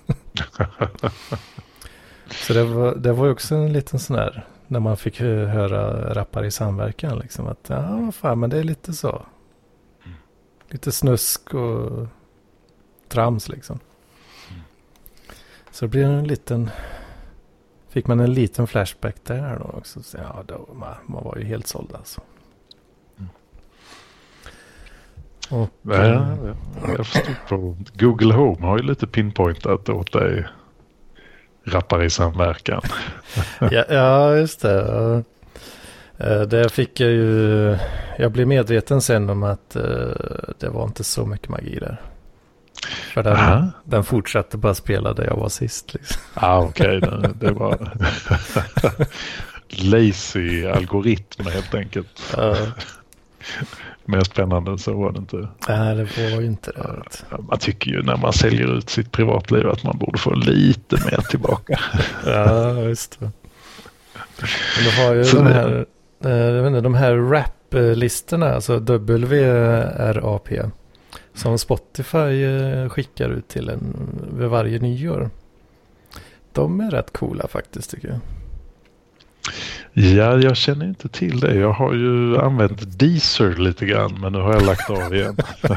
[2.31, 5.47] så det var, det var ju också en liten sån här, när man fick hö-
[5.47, 7.47] höra rappare i samverkan liksom.
[7.47, 9.23] Att ja, fan, men det är lite så.
[10.69, 12.07] Lite snusk och
[13.09, 13.79] trams liksom.
[15.71, 16.71] Så det blir en liten,
[17.89, 20.03] fick man en liten flashback där då också.
[20.03, 22.21] Så, ja, då, man, man var ju helt såld alltså.
[25.51, 26.37] Och, Ja, ja,
[26.97, 30.47] jag förstod på Google Home har ju lite pinpointat åt dig
[31.65, 32.83] rappare i samverkan.
[33.59, 35.23] ja, ja, just det.
[36.19, 37.77] Eh, Där fick jag ju,
[38.19, 39.83] jag blev medveten sen om att eh,
[40.59, 42.01] det var inte så mycket magi där.
[43.15, 43.69] För den, Aha.
[43.85, 45.95] den fortsatte bara spela där jag var sist.
[45.95, 46.23] Liksom.
[46.35, 47.01] ah, okej.
[47.01, 47.91] det, det var
[49.83, 52.35] lazy algoritm helt enkelt.
[54.05, 55.49] Mer spännande än så var det inte.
[55.69, 57.43] nej, det var ju inte det.
[57.49, 61.21] Man tycker ju när man säljer ut sitt privatliv att man borde få lite mer
[61.31, 61.81] tillbaka.
[62.27, 63.31] Ja, just det.
[64.77, 65.87] Men du har ju Så de här,
[66.25, 70.49] eh, jag vet inte, de här rap-listorna, alltså WRAP,
[71.35, 73.97] som Spotify eh, skickar ut till en
[74.33, 75.31] vid varje nyår.
[76.53, 78.19] De är rätt coola faktiskt tycker jag.
[79.93, 81.55] Ja, jag känner inte till det.
[81.55, 85.37] Jag har ju använt Deezer lite grann men nu har jag lagt av igen.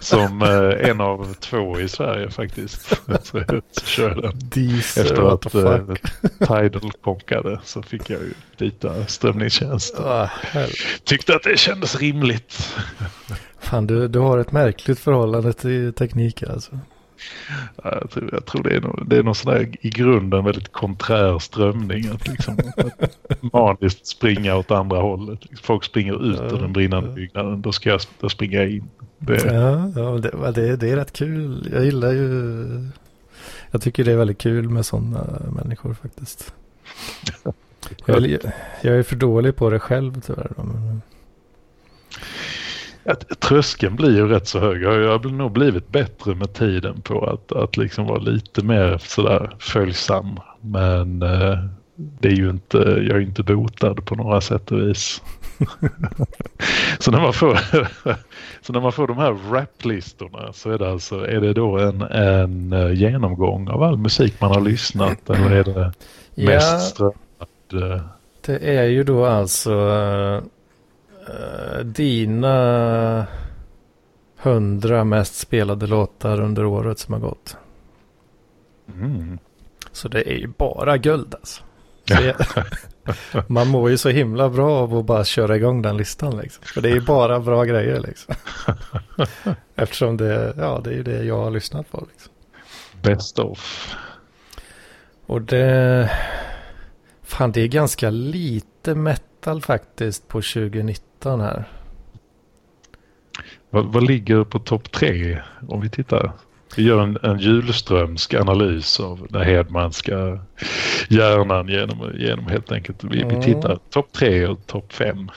[0.00, 2.88] Som eh, en av två i Sverige faktiskt.
[3.22, 4.32] Så jag kör den.
[4.34, 5.94] Deezer, Efter att eh.
[6.38, 10.00] Tidal konkade så fick jag ju byta strömningstjänst.
[10.00, 10.30] Ah,
[11.04, 12.76] Tyckte att det kändes rimligt.
[13.60, 16.78] Fan, du, du har ett märkligt förhållande till teknik alltså.
[17.84, 20.44] Ja, Jag tror, jag tror det är någon, det är någon sån där i grunden
[20.44, 22.08] väldigt konträr strömning.
[22.08, 25.40] Att liksom att maniskt springa åt andra hållet.
[25.62, 27.62] Folk springer ut ur den brinnande byggnaden.
[27.62, 28.88] Då ska jag då springer jag in.
[29.18, 31.68] Det, Ja, ja det, det, det är rätt kul.
[31.72, 32.66] Jag gillar ju...
[33.70, 36.54] Jag tycker det är väldigt kul med sådana människor faktiskt.
[38.06, 38.52] Jag, är-
[38.82, 40.50] jag är för dålig på det själv tyvärr.
[40.56, 41.02] Men,
[43.06, 44.82] att, tröskeln blir ju rätt så hög.
[44.82, 49.56] Jag har nog blivit bättre med tiden på att, att liksom vara lite mer sådär
[49.58, 50.40] följsam.
[50.60, 51.58] Men eh,
[51.96, 55.22] det är ju inte, jag är ju inte botad på några sätt och vis.
[56.98, 57.54] så, när man får,
[58.62, 62.02] så när man får de här raplistorna så är det alltså, är det då en,
[62.02, 65.92] en eh, genomgång av all musik man har lyssnat eller är det
[66.34, 67.92] mest ja, strömmad?
[67.92, 68.02] eh,
[68.46, 69.72] det är ju då alltså
[71.28, 73.26] eh, dina
[74.36, 77.56] hundra mest spelade låtar under året som har gått.
[78.94, 79.38] Mm.
[79.92, 81.62] Så det är ju bara guld alltså.
[82.08, 82.36] Så jag,
[83.46, 86.64] man mår ju så himla bra av att bara köra igång den listan liksom.
[86.64, 88.34] För det är ju bara bra grejer liksom.
[89.76, 92.32] Eftersom det, ja, det är ju det jag har lyssnat på liksom.
[93.02, 93.94] Best of.
[95.26, 96.10] Och det,
[97.22, 98.94] fan det är ganska lite
[99.46, 101.64] metal faktiskt på 2019 här.
[103.70, 106.32] Vad, vad ligger på topp tre om vi tittar?
[106.76, 110.38] Vi gör en, en julströmsk analys av den Hedmanska
[111.08, 113.04] hjärnan genom, genom helt enkelt.
[113.04, 113.42] Vi, vi Mm.
[113.42, 115.30] tittar topp tre och topp fem.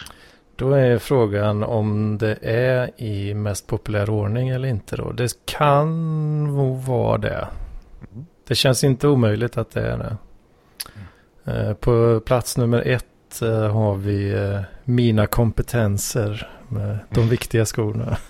[0.55, 5.11] Då är frågan om det är i mest populär ordning eller inte då.
[5.11, 5.87] Det kan
[6.55, 7.47] nog vara det.
[8.47, 10.17] Det känns inte omöjligt att det är det.
[11.51, 13.05] Eh, På plats nummer ett
[13.41, 18.17] eh, har vi eh, Mina kompetenser med de viktiga skorna.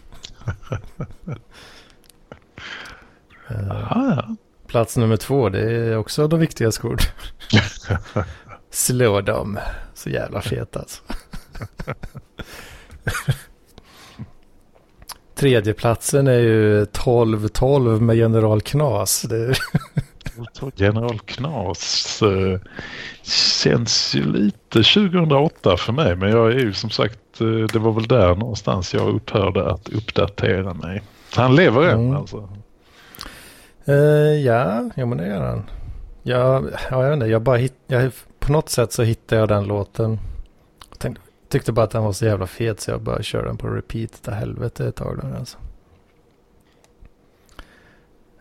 [3.51, 4.35] Eh, Ah, ja.
[4.67, 6.97] Plats nummer två det är också de viktiga skorna.
[8.71, 9.59] Slå dem.
[9.93, 11.01] Så jävla fet alltså.
[15.35, 19.21] Tredje platsen är ju 12-12 med General Knas.
[19.21, 19.57] Det är,
[20.75, 22.59] General Knas eh,
[23.63, 26.15] känns ju lite 2008 för mig.
[26.15, 29.89] Men jag är ju som sagt, eh, det var väl där någonstans jag upphörde att
[29.89, 31.01] uppdatera mig.
[31.35, 32.15] Han lever än Mm.
[32.15, 32.49] alltså.
[33.85, 33.95] Eh,
[34.45, 35.63] ja, jo men det gör han.
[36.23, 36.61] Ja,
[36.91, 39.63] ja, jag vet inte, jag bara hitt, jag, på något sätt så hittade jag den
[39.63, 40.19] låten.
[40.89, 43.57] Jag tänkte, tyckte bara att den var så jävla fet så jag bara körde den
[43.57, 45.57] på repeat till helvete ett tag där alltså.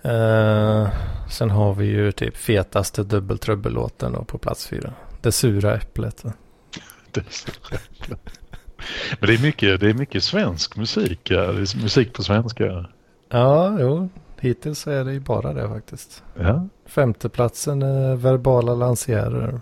[0.03, 0.89] Eh,
[1.31, 4.93] sen har vi ju typ fetaste dubbeltrubbellåten då på plats fyra.
[5.21, 6.25] Det sura äpplet.
[7.13, 7.25] det.
[9.21, 11.31] Men det är, mycket, det är mycket svensk musik.
[11.31, 11.41] Ja.
[11.41, 12.87] Det är musik på svenska.
[13.29, 14.09] Ja, jo.
[14.41, 16.23] Hittills är det ju bara det faktiskt.
[16.35, 16.69] Ja.
[16.87, 19.61] Femteplatsen är verbala lansierer.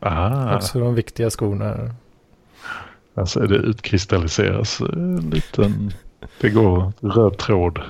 [0.00, 0.56] Aha.
[0.56, 1.94] Också de viktiga skorna.
[3.14, 5.92] Alltså det utkristalliseras en liten...
[6.40, 7.80] Det går röd tråd.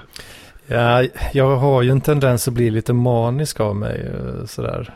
[0.67, 4.95] Ja, jag har ju en tendens att bli lite manisk av mig eh, sådär.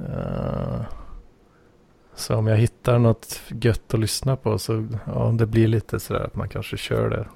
[0.00, 0.80] Uh,
[2.14, 6.20] så om jag hittar något gött att lyssna på så ja, det blir lite sådär
[6.20, 7.26] att man kanske kör det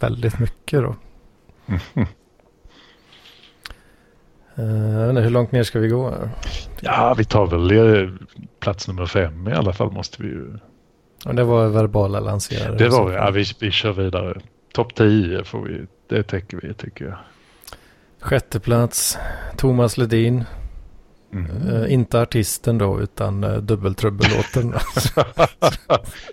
[0.00, 0.94] väldigt mycket då.
[4.58, 6.10] Uh, hur långt ner ska vi gå?
[6.10, 6.30] Här?
[6.80, 8.18] Ja, vi tar väl
[8.60, 10.58] plats nummer fem i alla fall måste vi ju.
[11.24, 12.76] Och det var verbala lanserare.
[12.76, 14.40] Det var ja, vi, vi kör vidare.
[14.72, 17.18] Topp 10 får vi, det täcker vi tycker jag.
[18.20, 19.18] Sjätte plats,
[19.56, 20.44] Thomas Ledin.
[21.32, 21.68] Mm.
[21.68, 24.74] Uh, inte artisten då utan uh, dubbeltrubbellåten.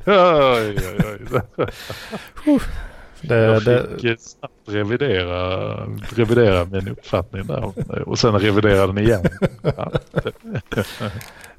[0.05, 1.41] oj, oj,
[2.45, 2.59] oj.
[3.21, 4.21] Det, jag fick det...
[4.21, 5.85] snabbt revidera,
[6.15, 7.73] revidera min uppfattning där
[8.09, 9.25] och sen revidera den igen.
[9.61, 9.91] Ja.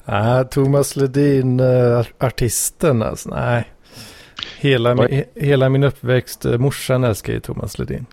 [0.04, 1.60] nej, Thomas Ledin,
[2.18, 3.64] artisten alltså, nej.
[4.58, 8.06] Hela, min, hela min uppväxt, morsan älskar ju Thomas Ledin.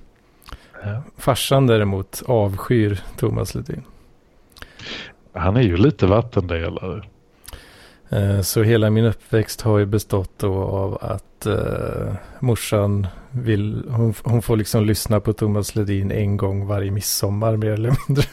[0.84, 1.04] Ja.
[1.18, 3.84] Farsan däremot avskyr Thomas Ledin.
[5.34, 7.04] Han är ju lite vattendelare.
[8.10, 14.42] Eh, så hela min uppväxt har ju bestått av att uh, morsan vill, hon, hon,
[14.42, 18.26] får liksom lyssna på Thomas Ledin en gång varje midsommar mer eller mindre.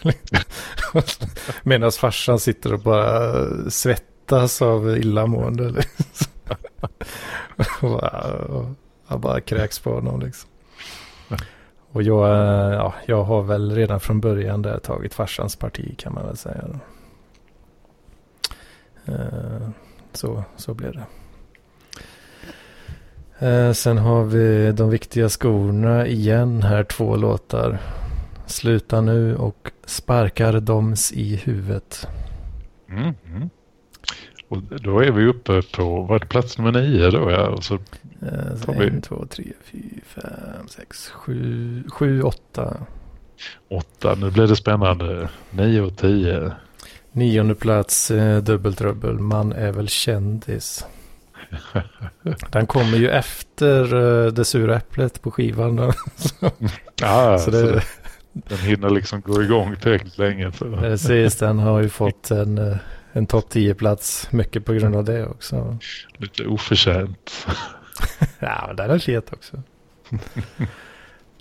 [1.63, 5.83] Medan farsan sitter och bara svettas av illamående.
[9.07, 10.51] Och bara, kräks på honom liksom.
[11.95, 16.15] Och jag, eh, ja, jag har väl redan från början där tagit farsans parti kan
[16.15, 16.65] man väl säga.
[19.05, 19.69] Eh,
[20.13, 21.07] så, så blev det.
[23.47, 27.79] Eh, sen har vi de viktiga skorna igen här, två låtar.
[28.47, 32.09] Sluta nu och sparkar doms i huvudet.
[32.89, 33.51] Mm, mm.
[34.55, 37.31] Och då är vi uppe på, vad är plats nummer nio då?
[37.31, 39.01] Ja, och så eh, så en, vi...
[39.01, 42.77] två, tre, fyra, fem, sex, sju, sju, åtta.
[43.69, 45.29] Åtta, nu blir det spännande.
[45.51, 46.53] Nio och tio.
[47.13, 49.19] Nionde plats, eh, dubbeltrubbel.
[49.19, 50.87] Man är väl kändis.
[52.51, 55.93] Den kommer ju efter uh, det sura äpplet på skivan.
[56.17, 56.51] så,
[57.03, 57.83] ah, så det,
[58.33, 60.51] den hinner liksom gå igång tillräckligt länge.
[60.51, 62.77] Precis, den har ju fått en, eh,
[63.17, 64.29] en topp 10-plats.
[64.31, 65.79] Mycket på grund av det också.
[66.17, 67.47] Lite oförtjänt.
[68.39, 69.63] ja, men den är fet också.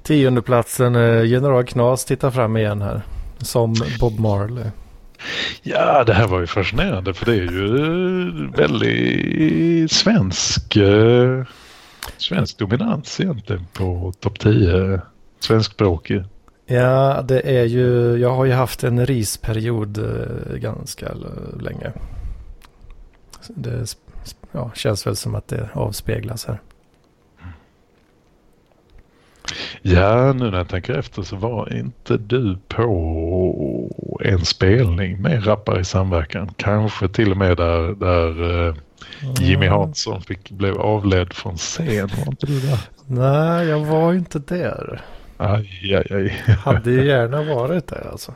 [0.03, 3.01] Tiondeplatsen, uh, General Knas tittar fram igen här.
[3.37, 4.65] Som Bob Marley.
[5.61, 11.43] Ja, det här var ju fascinerande för det är ju väldigt svensk, eh,
[12.17, 15.01] svensk dominans egentligen på topp 10
[15.39, 16.23] svenskspråkig.
[16.65, 21.13] Ja, det är ju, jag har ju haft en risperiod eh, ganska
[21.59, 21.91] länge.
[23.47, 23.95] Det
[24.51, 26.59] ja, känns väl som att det avspeglas här.
[29.81, 35.81] Ja, nu när jag tänker efter så var inte du på en spelning med Rappare
[35.81, 36.49] i samverkan.
[36.57, 38.75] Kanske till och med där, där uh,
[39.39, 42.09] Jimmy Hansson fick, blev avledd från scen.
[42.17, 42.79] Var inte du där?
[43.05, 45.01] Nej, jag var inte där.
[45.43, 46.29] Aj, aj, aj.
[46.65, 48.33] Hade ju gärna varit där alltså.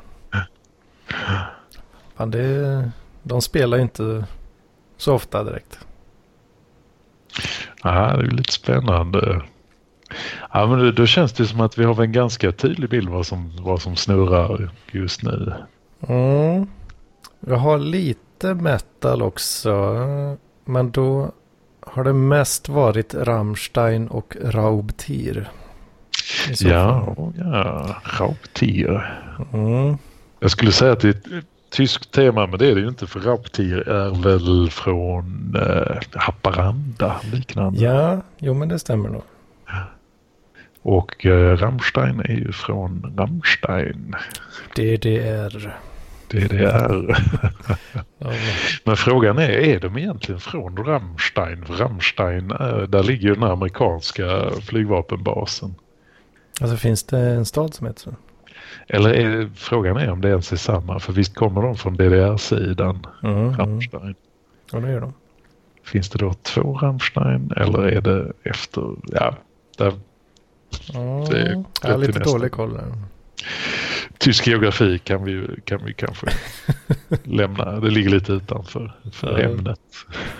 [2.17, 2.91] Men det,
[3.23, 4.25] de spelar inte
[4.97, 5.79] så ofta direkt.
[7.83, 9.41] Ja, det är lite spännande.
[10.53, 13.25] Ja, men då, då känns det som att vi har en ganska tydlig bild vad
[13.25, 15.53] som, vad som snurrar just nu.
[16.07, 16.67] Mm.
[17.39, 19.71] Jag har lite metal också.
[20.65, 21.31] Men då
[21.79, 25.49] har det mest varit Rammstein och Raubtier.
[26.59, 29.21] Ja, ja, Raubtier.
[29.53, 29.97] Mm.
[30.39, 33.07] Jag skulle säga att det är ett tyskt tema men det är det ju inte
[33.07, 37.79] för Raubtier är väl från eh, Haparanda liknande.
[37.79, 39.23] Ja, jo men det stämmer nog.
[40.81, 44.15] Och eh, Rammstein är ju från Rammstein.
[44.75, 45.77] DDR.
[46.27, 47.17] DDR.
[48.85, 51.65] Men frågan är, är de egentligen från Rammstein?
[51.69, 52.47] Rammstein,
[52.87, 55.75] där ligger ju den amerikanska flygvapenbasen.
[56.61, 58.15] Alltså finns det en stad som heter så?
[58.87, 60.99] Eller är, frågan är om det ens är samma.
[60.99, 64.01] För visst kommer de från DDR-sidan, mm, Rammstein.
[64.03, 64.15] Mm.
[64.71, 65.13] Ja, det gör de.
[65.83, 69.35] Finns det då två Rammstein eller är det efter, ja,
[69.77, 69.93] där
[70.95, 72.93] Mm, det, jag har lite dålig koll där.
[74.17, 76.27] tysk geografi kan vi, kan vi kanske
[77.23, 77.79] lämna.
[77.79, 79.79] Det ligger lite utanför för ämnet.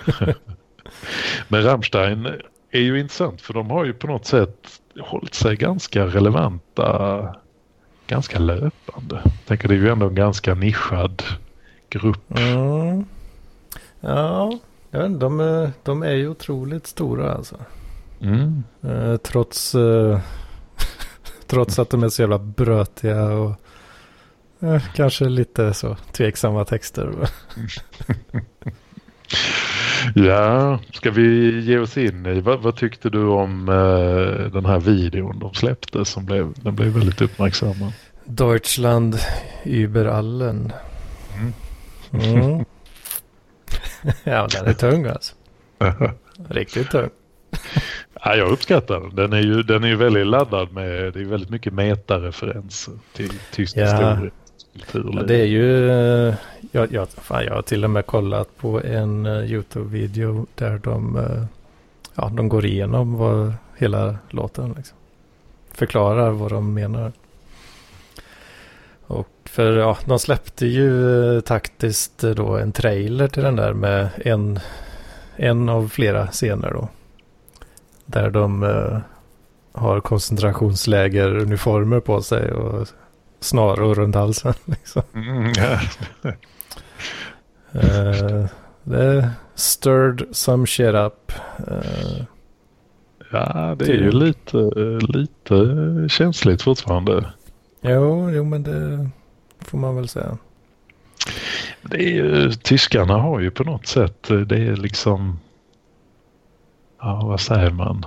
[1.48, 2.28] Men Rammstein
[2.72, 4.68] är ju intressant för de har ju på något sätt
[5.02, 7.36] hållit sig ganska relevanta
[8.08, 9.22] ganska löpande.
[9.24, 11.24] Jag tänker det är ju ändå en ganska nischad
[11.90, 12.40] grupp.
[12.40, 13.06] Mm.
[14.00, 14.60] Ja,
[15.20, 17.56] de, är, de är ju otroligt stora alltså.
[18.22, 18.64] Mm.
[18.84, 20.20] Eh, trots, eh,
[21.48, 23.56] trots att de är så jävla brötiga och
[24.60, 27.14] eh, kanske lite så tveksamma texter.
[30.16, 34.80] ja, ska vi ge oss in i vad, vad tyckte du om eh, den här
[34.80, 37.94] videon de släppte som blev, den blev väldigt uppmärksammad?
[38.26, 39.18] Deutschland
[39.64, 40.74] über allen.
[41.38, 41.54] Mm.
[42.12, 42.66] Mm.
[44.24, 45.36] ja, den är tung alltså.
[46.50, 47.10] Riktigt tung.
[48.24, 49.16] Ja, jag uppskattar den.
[49.16, 53.34] Den är ju, den är ju väldigt laddad med det är väldigt mycket metareferenser till
[53.52, 53.84] tysk ja.
[53.84, 54.32] historia.
[54.94, 55.88] Ja, det är ju,
[56.72, 61.18] jag, jag, fan, jag har till och med kollat på en eh, YouTube-video där de,
[61.18, 61.46] eh,
[62.16, 64.98] ja, de går igenom vad hela låten liksom.
[65.72, 67.12] Förklarar vad de menar.
[69.08, 74.10] Och för ja, de släppte ju eh, taktiskt då en trailer till den där med
[74.26, 74.60] en,
[75.36, 76.88] en av flera scener då.
[78.06, 79.00] Där de uh,
[79.72, 82.88] har koncentrationslägeruniformer på sig och
[83.40, 84.54] snaror runt halsen.
[84.66, 85.02] Liksom.
[85.14, 85.80] Mm, ja.
[87.76, 88.46] uh,
[88.84, 91.32] det stirred some shit up.
[91.72, 92.24] Uh,
[93.32, 94.58] ja, det är ju lite,
[95.00, 97.32] lite känsligt fortfarande.
[97.82, 99.10] Jo, jo, men det
[99.60, 100.38] får man väl säga.
[101.82, 105.40] Det är ju, tyskarna har ju på något sätt, det är liksom,
[107.02, 108.06] ja vad säger man?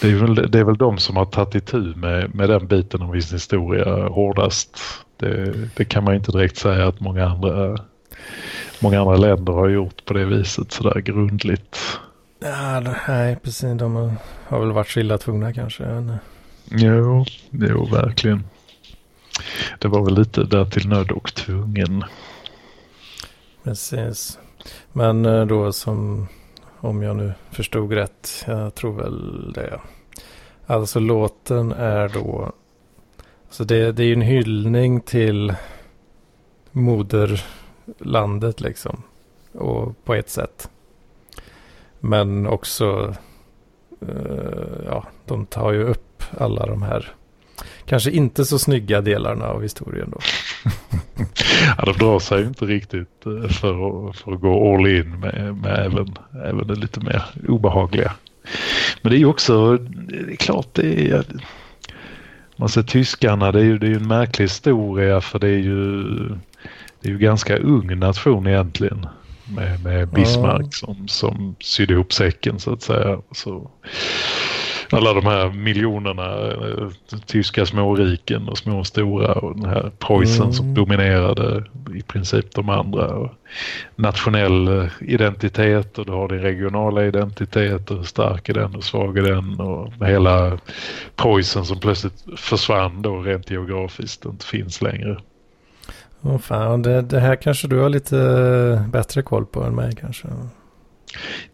[0.00, 3.02] Det är, väl, det är väl de som har tagit itu med, med den biten
[3.02, 4.78] av sin historia hårdast.
[5.16, 7.76] Det, det, kan man inte direkt säga att många andra,
[8.80, 11.98] många andra länder har gjort på det viset sådär grundligt.
[12.38, 13.78] Ja, nej, precis.
[13.78, 14.16] De
[14.46, 15.84] har väl varit så illa tvungna kanske.
[16.70, 18.44] Jo, jo, verkligen.
[19.78, 22.04] Det var väl lite där till nöd och tvungen.
[23.64, 24.38] Precis.
[24.92, 26.28] Men eh, då som
[26.80, 28.44] om jag nu förstod rätt.
[28.46, 29.80] Jag tror väl det.
[30.66, 32.52] Alltså låten är då.
[33.50, 35.54] Så det, det är ju en hyllning till
[36.72, 39.02] moderlandet liksom.
[39.52, 40.70] Och på ett sätt.
[42.00, 43.14] Men också.
[44.02, 47.14] Uh, ja, de tar ju upp alla de här
[47.86, 50.18] kanske inte så snygga delarna av historien då
[51.78, 55.20] ja, de drar sig ju inte riktigt eh, för att, för att gå all in
[55.20, 56.14] med, med även,
[56.44, 58.12] även det lite mer obehagliga.
[59.02, 61.24] Men det är ju också, det är klart det är,
[62.56, 66.04] man ser tyskarna, det är ju det är en märklig historia för det är ju,
[67.00, 69.06] det är ju ganska ung nation egentligen.
[69.56, 70.70] Med, med Bismarck ja.
[70.70, 73.20] som, som sydde ihop säcken så att säga.
[73.32, 73.70] Så,
[74.90, 76.88] alla de här miljonerna eh,
[77.26, 80.52] tyska småriken och små och stora och den här Preussen mm.
[80.52, 81.64] som dominerade
[81.94, 83.06] i princip de andra.
[83.06, 83.30] Och
[83.96, 88.84] nationell eh, identitet och du har din regionala identitet och hur stark är den och
[88.84, 90.58] svag är den och hela
[91.16, 95.16] Preussen som plötsligt försvann då rent geografiskt och inte finns längre.
[96.20, 100.28] Oh, fan, det, det här kanske du har lite bättre koll på än mig kanske.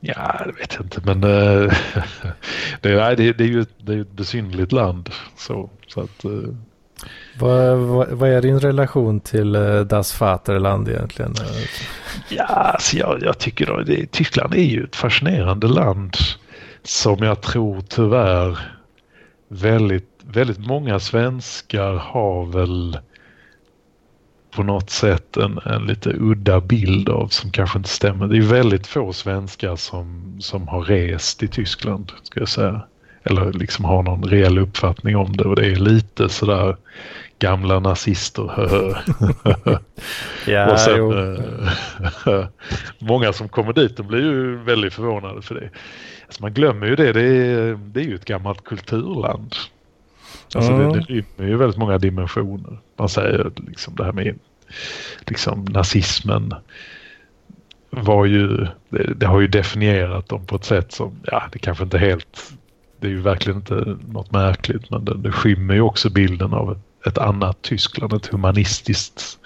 [0.04, 1.72] Ja, det vet jag inte men äh,
[2.80, 5.10] det, nej, det, det, är ju det är ett besynnerligt land.
[5.36, 6.30] Så, så att, äh,
[7.38, 11.34] vad, vad, vad, är din relation till äh, Das Vaterland egentligen?
[12.28, 16.16] Ja, alltså jag, jag tycker då, det, Tyskland är ju ett fascinerande land
[16.82, 18.58] som jag tror tyvärr
[19.48, 22.98] väldigt, väldigt många svenskar har väl
[24.52, 28.26] på något sätt en, en lite udda bild av som kanske inte stämmer.
[28.26, 32.82] Det är väldigt få svenskar som, som har rest i Tyskland, ska jag säga.
[33.24, 36.76] Eller liksom har någon reell uppfattning om det och det är lite sådär
[37.38, 38.44] gamla nazister.
[40.46, 41.36] ja, och sen,
[42.26, 42.44] äh,
[42.98, 45.70] många som kommer dit de blir ju väldigt förvånade för det.
[46.26, 49.54] Alltså man glömmer ju det, det är, det är ju ett gammalt kulturland.
[50.54, 50.92] Alltså mm.
[50.92, 52.78] det, det rymmer ju väldigt många dimensioner.
[52.96, 54.38] Man säger liksom det här med
[55.26, 56.54] liksom nazismen
[57.90, 61.84] var ju, det, det, har ju definierat dem på ett sätt som, ja det kanske
[61.84, 62.52] inte helt,
[63.00, 66.72] det är ju verkligen inte något märkligt men det, det skymmer ju också bilden av
[66.72, 69.38] ett, ett annat Tyskland, ett humanistiskt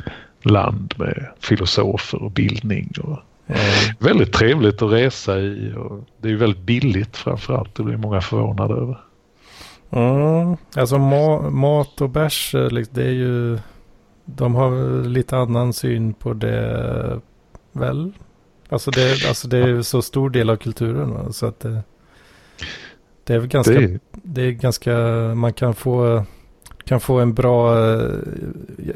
[0.43, 3.19] land med filosofer och bildning och
[3.49, 3.61] Mm.
[3.99, 7.75] Väldigt trevligt att resa i och det är ju väldigt billigt framförallt.
[7.75, 8.99] Det blir många förvånade över.
[9.91, 13.59] Mm, alltså ma mat och bärs, eh, liksom, det är ju...
[14.25, 17.21] De har lite annan syn på det
[17.73, 18.13] väl?
[18.69, 21.33] Alltså det, alltså det är så stor del av kulturen.
[21.33, 21.83] Så att det,
[23.25, 23.73] det är väl ganska...
[23.73, 23.99] Det...
[24.13, 24.93] det är ganska...
[25.35, 26.25] Man kan få
[26.87, 28.11] kan få en bra eh,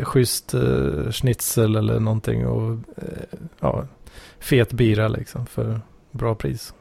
[0.01, 3.85] schysst eh, schnitzel eller någonting och eh, ja,
[4.39, 5.81] fet bira liksom för
[6.11, 6.75] bra pris.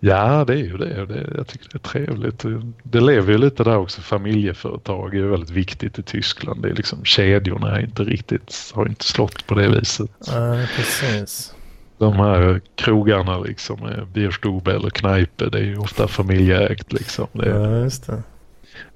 [0.00, 1.06] Ja, det är ju det.
[1.06, 1.32] det.
[1.36, 2.44] Jag tycker det är trevligt.
[2.82, 4.00] Det lever ju lite där också.
[4.00, 6.62] Familjeföretag är ju väldigt viktigt i Tyskland.
[6.62, 10.10] Det är liksom kedjorna är inte riktigt, har inte slått på det viset.
[10.26, 11.54] Ja, precis.
[11.98, 17.26] De här krogarna liksom, Bierstube eller Kneipe, det är ju ofta familjeägt liksom.
[17.32, 18.22] Det, ja, just det.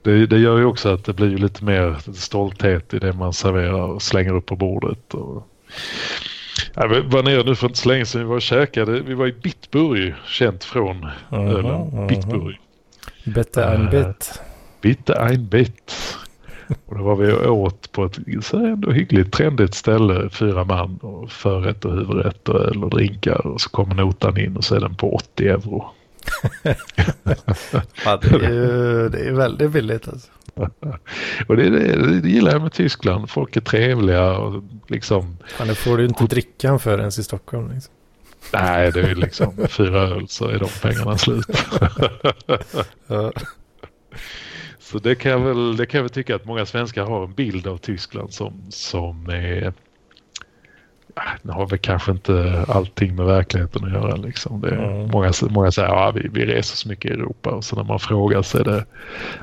[0.02, 3.82] Det, det, gör ju också att det blir lite mer stolthet i det man serverar
[3.82, 5.14] och slänger upp på bordet.
[5.14, 5.48] Och...
[6.74, 9.00] Jag var nere nu för inte så länge sedan vi var och käkade.
[9.00, 11.66] Vi var i Bitburg, känt från ölen.
[11.66, 12.08] Uh -huh.
[12.08, 12.58] Bitburg.
[13.24, 14.42] Bitte ein Bit.
[14.80, 15.94] Bitte ein Bit.
[16.86, 20.98] Och då var vi och åt på ett så ändå hyggligt trendigt ställe, fyra man
[21.02, 24.74] och förrätt och huvudrätt och öl och drinkar och så kommer notan in och så
[24.74, 25.90] är den på 80 euro.
[28.04, 30.30] ja, det, är ju, det är väldigt billigt alltså.
[31.46, 33.30] och det, det, det, gillar jag med Tyskland.
[33.30, 35.36] Folk är trevliga och liksom...
[35.58, 37.70] Ja, det får du inte dricka för ens i Stockholm.
[37.74, 37.94] Liksom.
[38.52, 41.46] Nej, det är liksom fyra öl så är de pengarna slut.
[43.06, 43.32] ja.
[44.78, 47.34] Så det kan, jag väl, det kan jag väl tycka att många svenskar har en
[47.34, 49.72] bild av Tyskland som, som är
[51.42, 54.16] det har väl kanske inte allting med verkligheten att göra.
[54.16, 54.60] Liksom.
[54.60, 55.10] Det mm.
[55.10, 57.84] många, många säger att ja, vi, vi reser så mycket i Europa och så när
[57.84, 58.84] man frågar så är det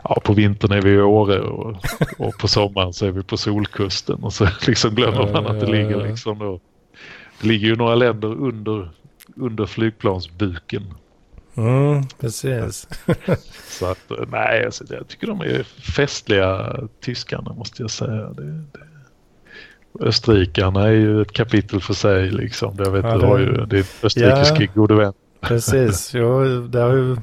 [0.03, 1.75] ja, på vintern är vi i Åre och,
[2.17, 5.71] och på sommaren så är vi på Solkusten och så liksom glömmer man att det
[5.71, 6.59] ligger liksom då,
[7.41, 8.89] det ligger ju några länder under,
[9.35, 10.93] under flygplansbuken.
[11.55, 12.87] Mm, precis.
[13.67, 15.63] så att nej, alltså, jag tycker de är
[15.95, 18.29] festliga tyskarna måste jag säga.
[18.29, 18.88] Det, det,
[19.99, 22.75] Österrikarna är ju ett kapitel för sig liksom.
[22.77, 25.13] Jag vet, ja, det, du har ju din österrikiske ja, gode vän.
[25.41, 27.17] Precis, jag, det har ju,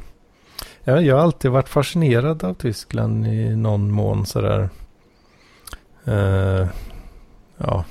[0.85, 4.69] jag, jag har alltid varit fascinerad av Tyskland i någon mån sådär.
[6.09, 6.67] Uh,
[7.57, 7.85] ja,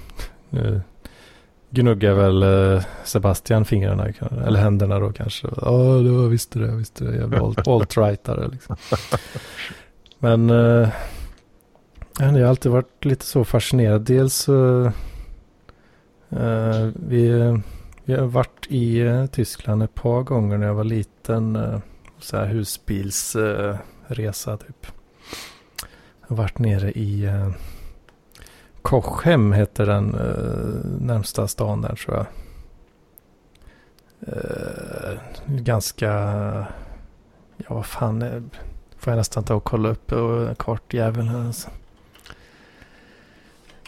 [0.49, 0.81] nu
[1.69, 4.07] gnuggar väl uh, Sebastian fingrarna,
[4.45, 5.47] eller händerna då kanske.
[5.61, 7.15] Ja, oh, visste det, visste det.
[7.15, 8.75] Jävla alt-rightare liksom.
[10.19, 10.87] Men uh,
[12.19, 14.01] jag har alltid varit lite så fascinerad.
[14.01, 14.91] Dels uh,
[16.33, 17.53] uh, vi,
[18.05, 21.55] vi har varit i uh, Tyskland ett par gånger när jag var liten.
[21.55, 21.79] Uh,
[22.19, 24.87] så här husbilsresa typ.
[26.21, 27.49] Jag har varit nere i uh,
[28.81, 30.07] Kochhem heter den
[30.99, 32.25] närmsta stan där tror jag.
[35.45, 36.07] ganska,
[37.57, 38.49] ja vad fan,
[38.97, 40.13] får jag nästan ta och kolla upp
[40.57, 41.69] kartjäveln här alltså.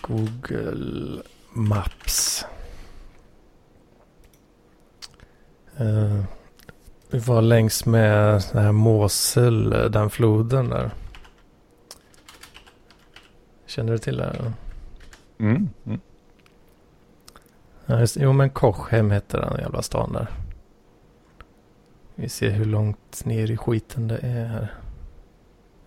[0.01, 1.21] Google
[1.53, 2.45] Maps.
[5.81, 6.23] Uh,
[7.09, 10.91] vi var längs med den här Mosel, den floden där.
[13.65, 14.53] Känner du till det?
[15.39, 15.69] Mm.
[15.85, 15.99] mm.
[17.85, 20.27] Ja, just, jo men Kochhem heter den jävla stan där.
[22.15, 24.73] Vi ser hur långt ner i skiten det är här.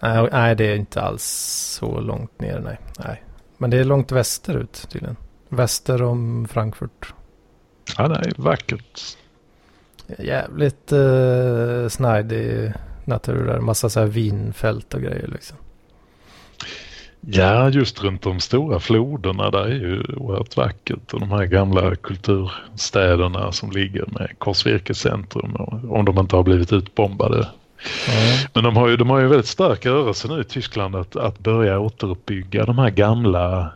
[0.00, 1.24] Nej, nej det är inte alls
[1.80, 2.58] så långt ner.
[2.58, 3.22] Nej, nej.
[3.60, 5.16] Men det är långt västerut tydligen.
[5.48, 7.14] Väster om Frankfurt.
[7.98, 9.00] Ja, det är vackert.
[10.18, 12.72] Jävligt eh, snajdig
[13.04, 13.60] natur där.
[13.60, 15.56] Massa så här vinfält och grejer liksom.
[17.20, 21.12] Ja, just runt de stora floderna där är ju oerhört vackert.
[21.12, 25.56] Och de här gamla kulturstäderna som ligger med Korsvirkescentrum.
[25.90, 27.48] Om de inte har blivit utbombade
[28.08, 28.48] Mm.
[28.54, 31.38] Men de har, ju, de har ju väldigt stark rörelse nu i Tyskland att, att
[31.38, 33.72] börja återuppbygga de här gamla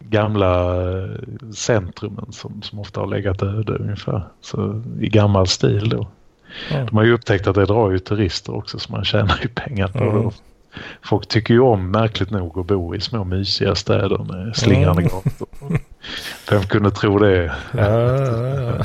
[0.00, 1.10] gamla eh,
[1.54, 4.22] centrumen som, som ofta har legat öde ungefär.
[4.40, 6.08] Så i gammal stil då.
[6.70, 6.86] Mm.
[6.86, 9.88] De har ju upptäckt att det drar ju turister också så man tjänar ju pengar
[9.88, 10.22] på mm.
[10.22, 10.30] det.
[11.02, 15.12] Folk tycker ju om märkligt nog att bo i små mysiga städer med slingrande mm.
[15.12, 15.78] gator.
[16.50, 17.52] Vem kunde tro det?
[17.76, 18.84] Ja, ja,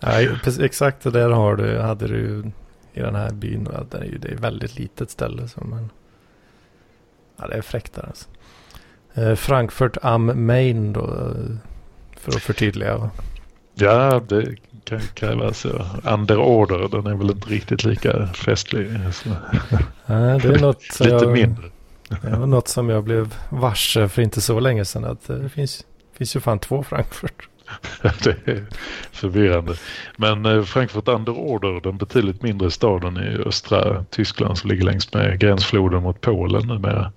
[0.00, 0.20] ja.
[0.20, 2.52] ja exakt det där har du, hade du
[2.94, 3.68] i den här byn.
[3.90, 5.48] Det är ju det är väldigt litet ställe.
[5.48, 5.90] Så man,
[7.36, 8.28] ja, det är fräckt där alltså.
[9.14, 11.04] Eh, Frankfurt am Main då.
[11.04, 11.56] Eh,
[12.16, 13.10] för att förtydliga.
[13.74, 15.66] Ja, det kan krävas.
[16.04, 18.90] Under order, den är väl inte riktigt lika festlig.
[20.06, 21.70] Nej, det är något Lite jag, mindre.
[22.22, 25.04] Det var något som jag blev varse för inte så länge sedan.
[25.04, 27.48] Att det finns, finns ju fan två Frankfurt.
[28.22, 28.64] det är
[29.12, 29.74] förvirrande.
[30.16, 35.12] Men eh, Frankfurt under Order, den betydligt mindre staden i östra Tyskland som ligger längs
[35.12, 37.12] med gränsfloden mot Polen numera.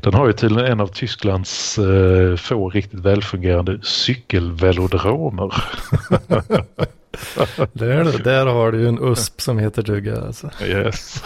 [0.00, 5.54] Den har ju tydligen en av Tysklands eh, få riktigt välfungerande cykelvelodromer.
[7.72, 10.50] där, där har du ju en USP som heter duga alltså.
[10.64, 11.22] Yes.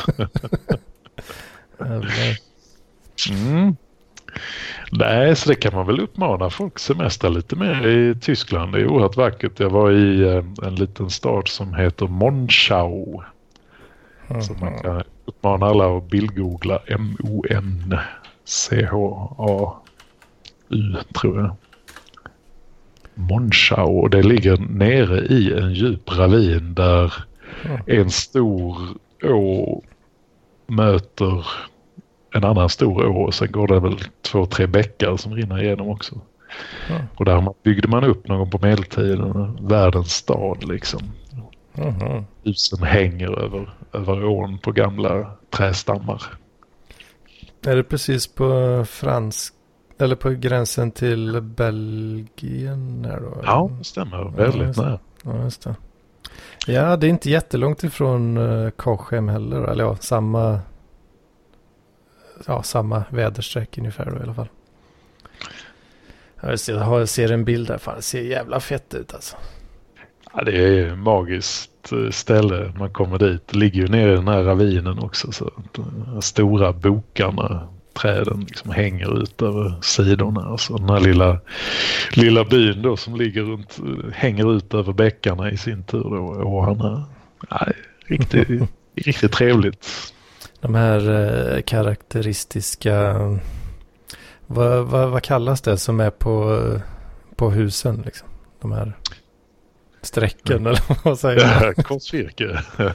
[3.30, 3.76] mm.
[4.92, 8.72] Nej, så det kan man väl uppmana folk semester lite mer i Tyskland.
[8.72, 9.60] Det är oerhört vackert.
[9.60, 13.22] Jag var i eh, en liten stad som heter Monschau.
[14.28, 14.42] Mm.
[14.42, 17.96] Så man kan uppmana alla att bildgoogla M-O-N-C-H-A-U
[21.20, 21.56] tror jag.
[23.14, 27.14] Monschau och det ligger nere i en djup ravin där
[27.64, 27.80] mm.
[27.86, 28.78] en stor
[29.24, 29.82] å
[30.66, 31.46] möter
[32.34, 35.88] en annan stor å och sen går det väl två, tre bäckar som rinner igenom
[35.88, 36.14] också.
[36.90, 37.02] Mm.
[37.16, 41.00] Och där byggde man upp någon på medeltiden, världens stad liksom.
[41.74, 42.24] Mm.
[42.44, 46.22] Husen hänger över, över ån på gamla trästammar.
[47.66, 49.54] Är det precis på fransk
[49.98, 53.06] eller på gränsen till Belgien?
[53.10, 53.40] Här då?
[53.44, 54.24] Ja, det stämmer.
[54.36, 54.98] Väldigt nära.
[55.24, 55.74] Ja, just det.
[56.66, 59.62] Ja, det är inte jättelångt ifrån uh, Kochem heller.
[59.62, 60.60] Eller ja, samma
[62.46, 64.48] ja, samma väderstreck ungefär då i alla fall.
[66.40, 69.36] Jag ser, jag ser en bild där, fan det ser jävla fett ut alltså.
[70.32, 72.72] Ja, det är ett magiskt eh, ställe.
[72.78, 73.48] Man kommer dit.
[73.48, 75.32] Det ligger ju nere i den här ravinen också.
[75.32, 80.48] Så de stora bokarna, träden liksom hänger ut över sidorna.
[80.48, 81.40] Och så den här lilla,
[82.12, 83.80] lilla byn då som ligger runt,
[84.12, 86.42] hänger ut över bäckarna i sin tur då.
[86.44, 87.04] Åarna.
[87.50, 87.66] Ja,
[88.06, 88.48] riktigt,
[88.94, 90.12] riktigt trevligt
[90.60, 93.14] de här eh, karaktäristiska,
[94.46, 96.60] vad, vad, vad, kallas det som är på,
[97.36, 98.28] på husen liksom?
[98.60, 98.92] De här
[100.02, 100.66] strecken mm.
[100.66, 101.74] eller vad säger man?
[101.84, 102.62] Korsvirke.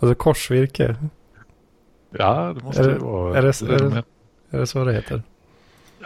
[0.00, 0.96] alltså korsvirke?
[2.10, 3.38] Ja, det måste är det, vara.
[3.38, 4.04] Är det, är, det,
[4.50, 5.22] är det så det heter?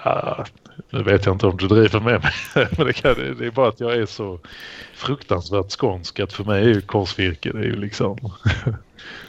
[0.05, 0.45] Ja,
[0.91, 2.33] nu vet jag inte om du driver med mig.
[2.77, 4.41] Men det, kan, det är bara att jag är så
[4.95, 8.19] fruktansvärt skånsk att för mig är ju korsvirke det är ju liksom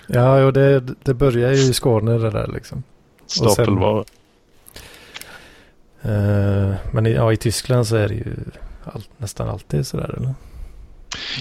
[0.08, 2.84] Ja, och det, det börjar ju i Skåne det där liksom.
[3.26, 4.04] Stapelvara.
[6.06, 8.36] Uh, men i, ja, i Tyskland så är det ju
[8.84, 10.34] all, nästan alltid sådär eller?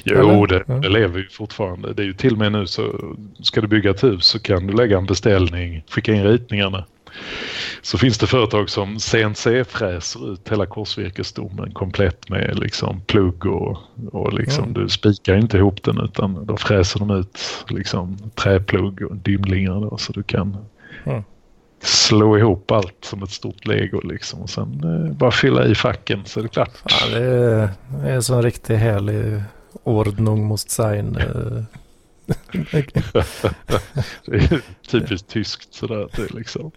[0.05, 0.75] Jo, det, ja.
[0.75, 1.93] det, lever ju fortfarande.
[1.93, 4.67] Det är ju till och med nu så ska du bygga ett hus så kan
[4.67, 6.85] du lägga en beställning, skicka in ritningarna
[7.83, 13.79] så finns det företag som CNC-fräser ut hela korsvirkesstommen komplett med liksom plugg och,
[14.13, 14.75] och liksom mm.
[14.75, 17.39] du spikar inte ihop den utan då fräser de ut
[17.69, 20.57] liksom träplugg och dymlingar då, så du kan
[21.05, 21.23] mm.
[21.83, 26.23] slå ihop allt som ett stort lego liksom och sen eh, bara fylla i facken
[26.25, 26.83] så är det klart.
[26.85, 27.69] Ja, det är,
[28.03, 29.43] det är så en riktigt härlig
[29.83, 31.19] ordnung måste sein.
[32.29, 32.35] Eh,
[34.27, 36.09] det är typiskt tyskt sådär.
[36.17, 36.71] Det liksom.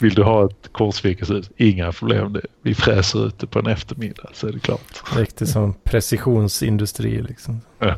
[0.00, 1.50] Vill du ha ett korsvirkeshus?
[1.56, 2.36] Inga problem.
[2.62, 5.16] Vi fräser ut det på en eftermiddag så är det klart.
[5.16, 7.60] Riktigt som precisionsindustri liksom.
[7.78, 7.96] Ja.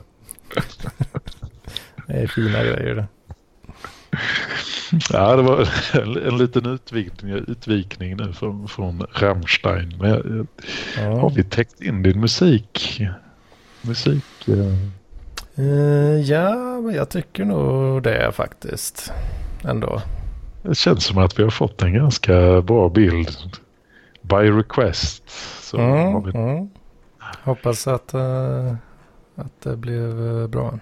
[2.07, 3.07] det är fina grejer det.
[5.13, 9.97] Ja, det var en, en liten utvikning, utvikning nu från, från Rammstein.
[10.01, 10.49] Men
[10.97, 11.21] ja.
[11.21, 13.01] har vi täckt in din musik?
[13.83, 14.25] Musik?
[14.45, 14.55] Ja.
[15.61, 19.13] Uh, ja, men jag tycker nog det faktiskt.
[19.65, 20.03] Ändå.
[20.63, 23.29] Det känns som att vi har fått en ganska bra bild.
[24.23, 25.23] By request.
[25.75, 26.31] Mm, vi...
[26.39, 26.71] mm.
[27.43, 28.75] Hoppas att, uh,
[29.35, 30.79] att det blev uh, bra.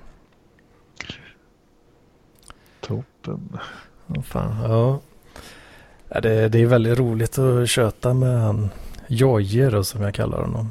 [2.80, 3.58] Toppen.
[4.06, 5.00] Oh, fan, ja.
[6.08, 8.70] ja det, det är väldigt roligt att köta med han
[9.06, 10.70] Jojje som jag kallar honom.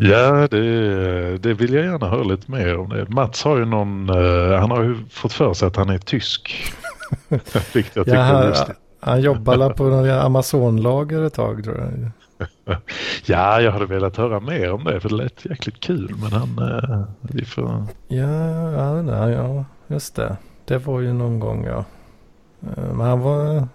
[0.00, 3.06] Ja, det, det vill jag gärna höra lite mer om.
[3.08, 6.72] Mats har ju någon, uh, han har ju fått för sig att han är tysk.
[7.74, 8.76] Vilket jag tycker ja, han, är lustigt.
[9.00, 9.84] Han jobbade på
[10.22, 12.10] Amazonlager ett tag tror jag.
[13.26, 16.14] ja, jag hade velat höra mer om det för det lät jäkligt kul.
[16.22, 17.86] Men han, uh, vi får...
[18.08, 20.36] Ja, ja, ja, just det.
[20.64, 21.84] Det var ju någon gång ja.
[22.78, 23.68] Uh, men han var,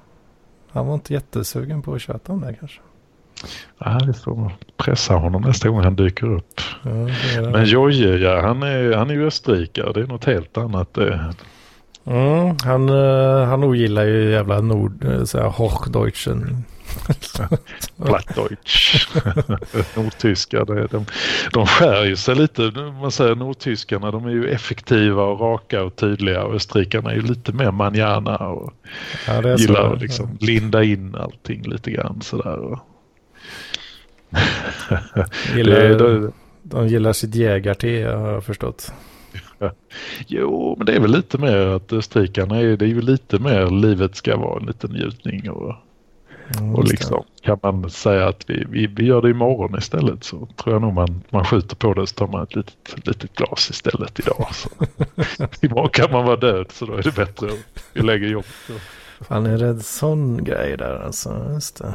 [0.71, 2.79] han var inte jättesugen på att köta om det kanske.
[3.77, 6.61] Ja, vi får pressa honom nästa gång han dyker upp.
[6.83, 6.91] Ja,
[7.51, 9.93] Men Jojje, ja, han är, han är ju österrikare.
[9.93, 10.97] Det är något helt annat.
[12.05, 16.63] Mm, han, uh, han ogillar ju jävla nord, eh, så här, Hochdeutschen.
[18.05, 19.07] Plattdeutsch.
[19.95, 21.05] Nordtyska, det, de,
[21.53, 22.61] de skär ju sig lite.
[23.01, 26.43] Man säger nordtyskarna, de är ju effektiva och raka och tydliga.
[26.43, 28.73] Och österrikarna är ju lite mer manjana och
[29.27, 32.79] ja, gillar att liksom linda in allting lite grann sådär.
[35.55, 36.31] Gillar, Det- det-
[36.63, 37.87] de gillar sitt jägarte
[38.17, 38.93] har jag förstått.
[40.27, 43.69] Jo, men det är väl lite mer att österrikarna är, det är ju lite mer
[43.69, 45.75] livet ska vara en liten njutning och,
[46.59, 50.47] Mm, och liksom kan man säga att vi, vi, vi gör det imorgon istället så
[50.57, 53.69] tror jag nog man, man skjuter på det så tar man ett litet, litet glas
[53.69, 54.47] istället idag.
[54.53, 54.69] Så.
[55.65, 58.47] imorgon kan man vara död så då är det bättre att vi lägger jobbet.
[59.21, 61.51] Fan är det en sån grej där alltså?
[61.53, 61.93] Just det.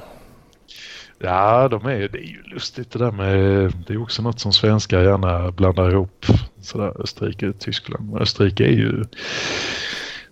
[1.19, 4.53] Ja, de är, det är ju lustigt det där med, det är också något som
[4.53, 6.27] svenskar gärna blandar ihop.
[6.61, 8.11] Sådär Österrike och Tyskland.
[8.11, 9.05] Men Österrike är ju,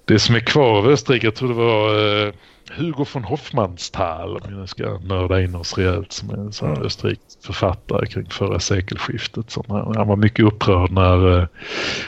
[0.04, 2.32] det som är kvar av Österrike, jag tror det var eh,
[2.70, 6.74] Hugo von Hofmannsthal, om nu ska nörda in oss rejält, som är en sån här
[6.74, 6.86] Mm.
[6.86, 9.50] österrikisk författare kring förra sekelskiftet.
[9.50, 11.46] Som han, han var mycket upprörd när eh,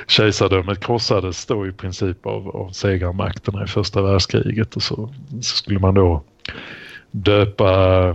[0.07, 5.79] kejsardömet krossades då i princip av, av segermakterna i första världskriget och så, så skulle
[5.79, 6.23] man då
[7.11, 8.09] döpa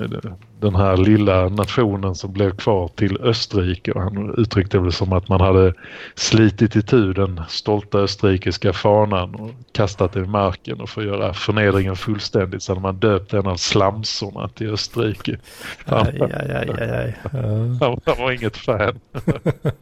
[0.00, 5.12] eh, den här lilla nationen som blev kvar till Österrike och han uttryckte det som
[5.12, 5.74] att man hade
[6.14, 11.34] slitit itu den stolta österrikiska fanan och kastat den i marken och för att göra
[11.34, 15.38] förnedringen fullständigt så hade man döpt en av slamsorna till Österrike.
[15.84, 17.18] Han, Aj, aj, aj, aj,
[17.80, 19.00] han, han var inget fan.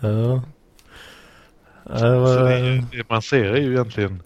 [0.00, 0.42] Ja.
[1.84, 4.22] Var, det, det man ser är ju egentligen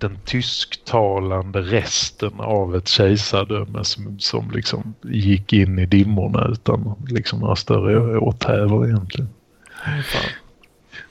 [0.00, 7.40] den tysktalande resten av ett kejsardöme som, som liksom gick in i dimmorna utan liksom
[7.40, 9.30] några större åthävor egentligen.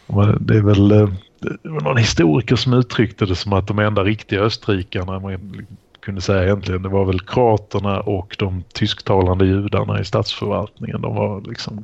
[0.07, 1.09] Och Det är väl eh,
[1.39, 5.67] det var någon historiker som uttryckte det som att de enda riktiga österrikarna man
[5.99, 11.01] kunde säga egentligen det var väl kroaterna och de tysktalande judarna i statsförvaltningen.
[11.01, 11.83] De var liksom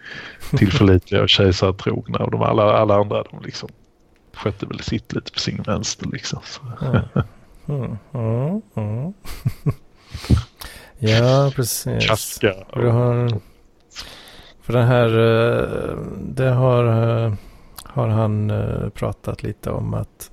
[0.56, 3.68] tillförlitliga och kejsartrogna och de alla, alla andra de liksom
[4.38, 6.40] skötte väl sitt lite på sin vänster liksom.
[6.44, 6.60] Så.
[6.80, 7.02] Ja.
[7.68, 9.12] Mm,
[10.98, 12.06] ja, precis.
[12.06, 12.54] Kaska.
[12.72, 13.40] För, det har,
[14.60, 17.32] för den här, eh, det har, eh,
[17.84, 20.30] har han eh, pratat lite om att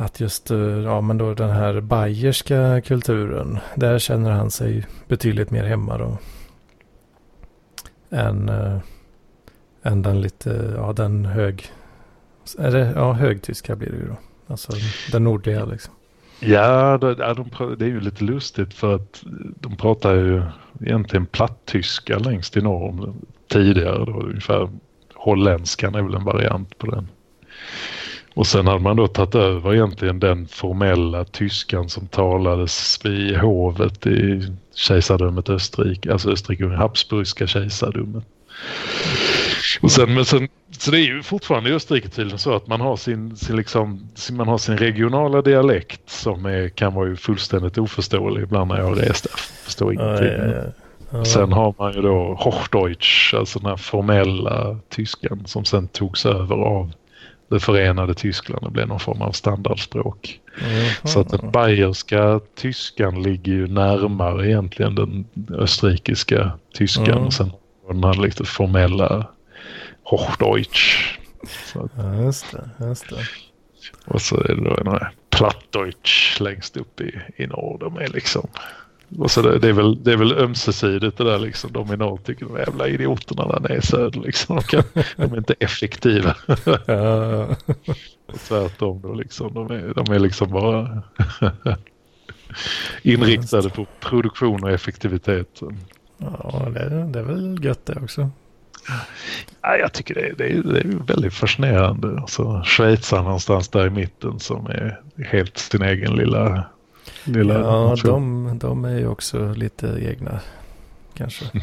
[0.00, 0.50] att just
[0.84, 6.18] ja, men då den här bayerska kulturen, där känner han sig betydligt mer hemma då.
[8.10, 8.50] Än,
[9.82, 11.72] än den lite, ja den hög,
[12.58, 14.16] är det, ja högtyska blir det ju då.
[14.46, 14.72] Alltså
[15.12, 15.94] den nordliga liksom.
[16.40, 17.14] Ja, det,
[17.76, 19.24] det är ju lite lustigt för att
[19.60, 20.42] de pratar ju
[20.80, 23.16] egentligen platttyska längst i norr om
[23.48, 24.04] tidigare.
[24.04, 24.68] Då, ungefär
[25.14, 27.08] holländskan är väl en variant på den.
[28.34, 34.06] Och sen hade man då tagit över egentligen den formella tyskan som talades vid hovet
[34.06, 38.24] i kejsardömet Österrike, alltså Österrike Habsburgska kejsardömet.
[39.80, 42.80] Och sen, men sen, så det är ju fortfarande i Österrike tydligen så att man
[42.80, 47.16] har sin, sin, liksom, sin, man har sin regionala dialekt som är, kan vara ju
[47.16, 49.38] fullständigt oförståelig ibland när jag rest där.
[49.64, 50.28] Förstår ingenting.
[50.28, 50.72] ja, ja.
[51.10, 51.24] Ja.
[51.24, 56.56] Sen har man ju då Hochdeutsch, alltså den här formella tyskan som sen togs över
[56.56, 56.92] av
[57.50, 60.40] det förenade Tyskland och blev någon form av standardspråk.
[60.60, 61.12] Jaha.
[61.12, 65.24] Så att den bayerska tyskan ligger ju närmare egentligen den
[65.58, 67.24] österrikiska tyskan Mm.
[67.24, 67.50] och sen
[67.88, 69.26] den här lite formella
[70.10, 71.18] Hochdeutsch.
[71.72, 72.86] Så, Ja, just det.
[72.86, 73.16] Just det.
[74.04, 77.78] och så är det då här Plattdeutsch längst upp i, i norr.
[77.80, 78.48] De är liksom
[79.18, 81.72] och så det, det, är väl, det är väl ömsesidigt det där liksom.
[81.72, 84.56] De i norr tycker de jävla idioterna där nere i söder liksom.
[84.56, 84.82] De, kan,
[85.16, 86.36] de är inte effektiva.
[86.86, 87.46] Ja,
[88.26, 89.54] Och tvärtom då liksom.
[89.54, 91.02] De är, de är liksom bara
[93.02, 95.60] inriktade på produktion och effektivitet.
[96.18, 98.30] ja det, det är väl gött det också.
[99.62, 102.20] Ja, jag tycker det är, det är, det är väldigt fascinerande.
[102.20, 106.64] Alltså, Schweizarna någonstans där i mitten som är helt sin egen lilla,
[107.24, 110.40] lilla Ja, de, de är ju också lite egna.
[111.14, 111.44] Kanske.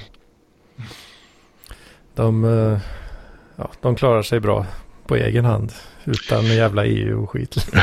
[2.16, 2.80] De, eh,
[3.56, 4.66] ja, de klarar sig bra
[5.08, 5.72] på egen hand.
[6.06, 7.68] Utan jävla EU och skit.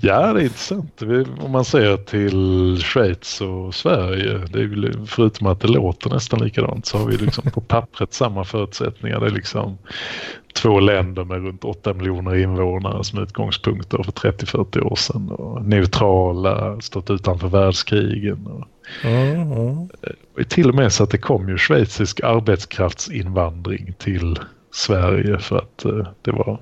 [0.00, 1.02] Ja, det är intressant.
[1.40, 6.86] Om man ser till Schweiz och Sverige, det är förutom att det låter nästan likadant
[6.86, 9.20] så har vi liksom på pappret samma förutsättningar.
[9.20, 9.78] Det är liksom
[10.54, 15.30] två länder med runt 8 miljoner invånare som utgångspunkt då för 30-40 år sedan.
[15.30, 18.46] Och neutrala, stått utanför världskrigen.
[18.46, 18.68] Och,
[19.04, 19.88] Mm, mm.
[20.36, 24.38] och till och med så att det kom ju schweizisk arbetskraftsinvandring till
[24.74, 26.58] Sverige för att eh, det var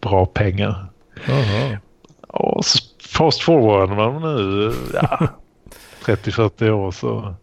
[0.00, 0.86] bra pengar.
[1.28, 1.78] Jaha.
[2.26, 2.64] Och
[3.00, 5.28] fast forward man nu ja,
[6.04, 7.34] 30-40 år så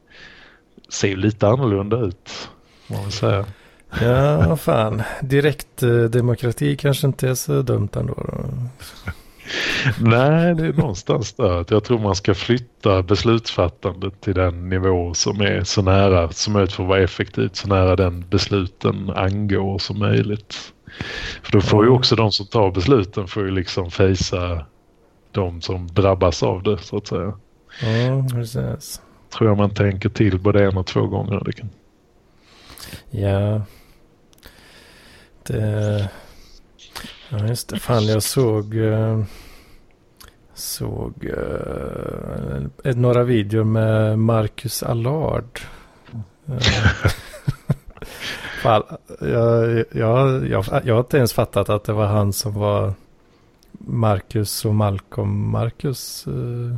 [0.90, 2.50] ser lite annorlunda ut.
[2.88, 3.46] Man säga.
[4.02, 5.04] Ja, fan.
[5.22, 8.14] Direktdemokrati kanske inte är så dumt ändå.
[8.14, 8.44] Då.
[10.00, 11.66] Nej, det är någonstans där.
[11.70, 16.74] Jag tror man ska flytta beslutsfattandet till den nivå som är så nära som möjligt
[16.74, 20.74] för att vara effektivt, så nära den besluten angår som möjligt.
[21.44, 24.66] För då får ju också de som tar besluten får ju liksom fejsa
[25.32, 27.34] de som drabbas av det så att säga.
[27.82, 29.02] Ja, precis.
[29.38, 31.42] Tror jag man tänker till både en och två gånger.
[31.46, 31.70] Det kan...
[33.10, 33.62] Ja.
[35.48, 36.10] Det...
[37.30, 37.80] Ja, just det.
[37.80, 38.76] Fan, jag såg...
[38.76, 39.24] Uh,
[40.60, 45.60] såg eh, några videor med Marcus Allard.
[46.46, 46.58] Eh,
[48.62, 48.84] fan,
[49.20, 52.94] jag, jag, jag, jag har inte ens fattat att det var han som var
[53.72, 56.78] Marcus och Malcolm Marcus eh,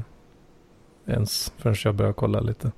[1.13, 2.71] ens förrän jag började kolla lite.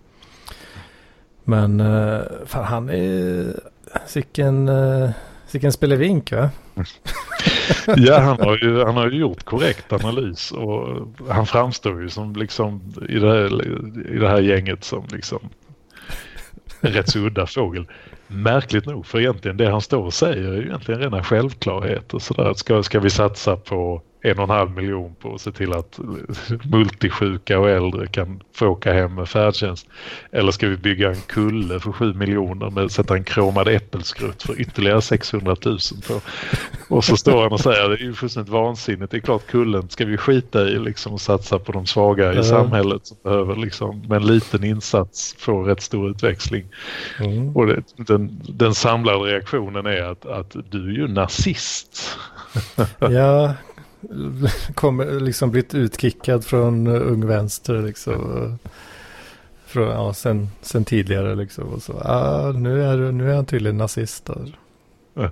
[1.44, 3.54] Men eh, fan, han är
[4.08, 5.10] sicken, Eh,
[5.54, 6.50] vilken spelevink va?
[7.98, 12.36] ja, han har, ju, han har ju gjort korrekt analys och han framstår ju som
[12.36, 13.68] liksom i det här,
[14.14, 15.40] i det här gänget som liksom
[16.82, 17.88] en rätt så udda fågel.
[18.28, 22.20] Märkligt nog, för egentligen det han står och säger är ju egentligen rena självklarheter.
[22.20, 22.54] Sådär.
[22.54, 26.00] Ska, ska vi satsa på en och en halv miljon på att se till att
[26.64, 29.88] multisjuka och äldre kan få åka hem med färdtjänst.
[30.32, 34.62] Eller ska vi bygga en kulle för sju miljoner med sätta en kromad äppelskrutt för
[34.62, 35.78] ytterligare 600 000
[36.08, 36.22] på.
[36.95, 39.12] Och så står han och säger det är ju fullständigt vansinnigt.
[39.12, 42.32] Det är klart kullen ska vi skita i liksom och satsa på de svaga i
[42.32, 42.44] mm.
[42.44, 46.66] samhället som behöver liksom med en liten insats få rätt stor utväxling.
[47.20, 47.56] Mm.
[47.56, 52.18] Och det, den, den samlade reaktionen är att, att du är ju nazist.
[53.00, 53.54] ja,
[54.76, 58.14] kommer liksom blivit utkickad från eh, Ung Vänster liksom.
[58.14, 58.70] Eh,
[59.66, 61.64] från, ja, sen, sen tidigare liksom.
[61.64, 64.26] Och så, ah, nu, är, nu är han tydligen nazist.
[64.26, 64.58] Där.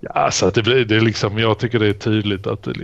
[0.00, 2.74] Ja, alltså det blir det är liksom, jag tycker det är tydligt att det,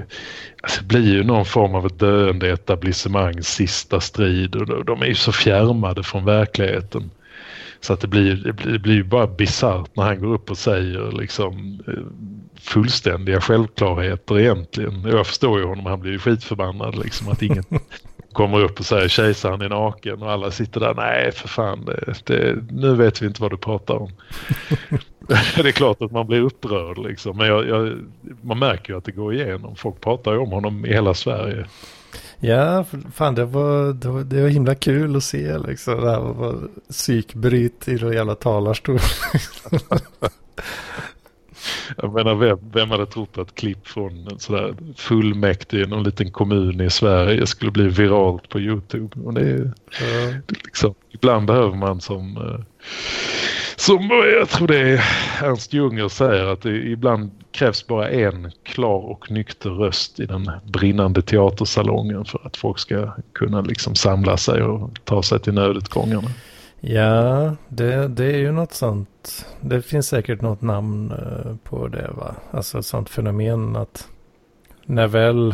[0.62, 5.06] alltså det blir ju någon form av ett döende etablissemangs sista strid och de, är
[5.06, 7.10] ju så fjärmade från verkligheten.
[7.80, 10.58] Så att det blir, det blir, det blir bara bisarrt när han går upp och
[10.58, 11.92] säger liksom eh,
[12.64, 15.02] fullständiga självklarheter egentligen.
[15.06, 17.64] Jag förstår ju honom, han blir ju skitförbannad liksom att ingen
[18.32, 22.14] kommer upp och säger kejsaren är naken och alla sitter där, nej för fan, det,
[22.24, 24.10] det, nu vet vi inte vad du pratar om.
[25.56, 27.98] det är klart att man blir upprörd liksom, men jag, jag,
[28.40, 29.76] man märker ju att det går igenom.
[29.76, 31.66] Folk pratar ju om honom i hela Sverige.
[32.40, 32.84] Ja,
[33.14, 36.00] fan det var, det var, det var himla kul att se liksom.
[36.00, 38.98] Det här var psykbryt i den jävla talarstol.
[42.02, 46.30] Jag menar, vem, vem hade trott att klipp från en sådär fullmäktige i någon liten
[46.30, 49.20] kommun i Sverige skulle bli viralt på Youtube?
[49.24, 50.34] Och det är, ja.
[50.64, 52.64] liksom, ibland behöver man som, eh,
[53.76, 55.04] som jag tror det är
[55.42, 60.50] Ernst Junger säger att det ibland krävs bara en klar och nykter röst i den
[60.64, 66.28] brinnande teatersalongen för att folk ska kunna liksom samla sig och ta sig till nödutgångarna.
[66.86, 69.46] Ja, det, det är ju något sånt.
[69.60, 72.34] Det finns säkert något namn eh, på det va?
[72.50, 74.08] Alltså ett sånt fenomen att
[74.86, 75.50] när väl,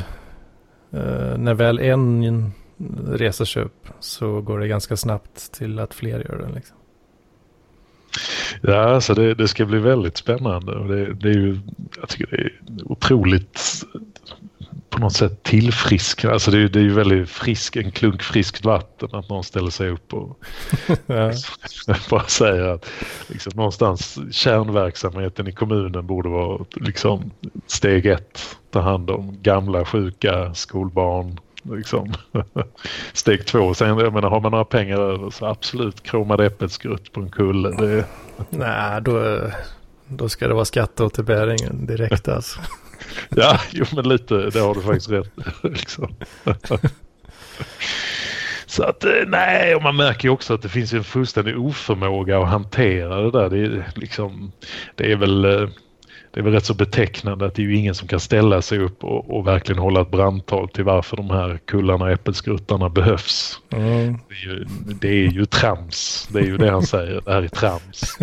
[0.90, 2.52] eh, när väl en
[3.08, 6.54] reser sig upp så går det ganska snabbt till att fler gör det.
[6.54, 6.76] Liksom.
[8.60, 11.60] Ja, alltså det, det, ska bli väldigt spännande det, det, är ju,
[12.00, 12.52] jag tycker det är
[12.84, 13.60] otroligt
[14.90, 16.30] på något sätt tillfriskna.
[16.30, 19.70] Alltså det är, det är ju väldigt frisk, en klunk friskt vatten att någon ställer
[19.70, 20.38] sig upp och
[22.10, 22.86] bara säger att
[23.28, 27.30] liksom, någonstans kärnverksamheten i kommunen borde vara liksom,
[27.66, 28.56] steg ett.
[28.70, 31.40] Ta hand om gamla, sjuka, skolbarn.
[31.62, 32.12] Liksom.
[33.12, 37.20] Steg två, sen jag menar, har man några pengar över så absolut kromad äppelskrutt på
[37.20, 37.70] en kulle.
[37.70, 38.04] Det...
[38.50, 39.40] Nej, då,
[40.08, 42.60] då ska det vara skatteåterbäringen direkt alltså
[43.28, 45.32] ja, jo men lite, det har du faktiskt rätt
[45.62, 46.14] liksom.
[48.66, 52.38] Så att eh, nej, och man märker ju också att det finns en fullständig oförmåga
[52.38, 53.50] att hantera det där.
[53.50, 54.52] Det är, liksom,
[54.94, 55.68] det är väl eh,
[56.32, 58.78] det är väl rätt så betecknande att det är ju ingen som kan ställa sig
[58.78, 63.60] upp och, och verkligen hålla ett brandtal till varför de här kullarna och äppelskruttarna behövs.
[63.70, 64.18] Mm.
[64.28, 64.64] Det, är ju,
[65.00, 66.28] det är ju trams.
[66.32, 67.20] Det är ju det han säger.
[67.24, 68.18] Det här är trams.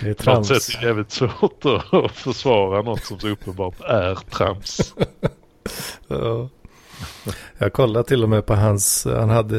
[0.00, 0.48] Det, är trams.
[0.48, 4.94] På något sätt är det jävligt svårt att försvara något som så uppenbart är trams.
[6.08, 6.48] ja.
[7.58, 9.58] Jag kollade till och med på hans, han hade,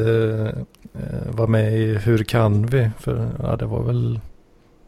[0.94, 2.90] eh, var med i Hur kan vi?
[2.98, 4.20] För ja, det var väl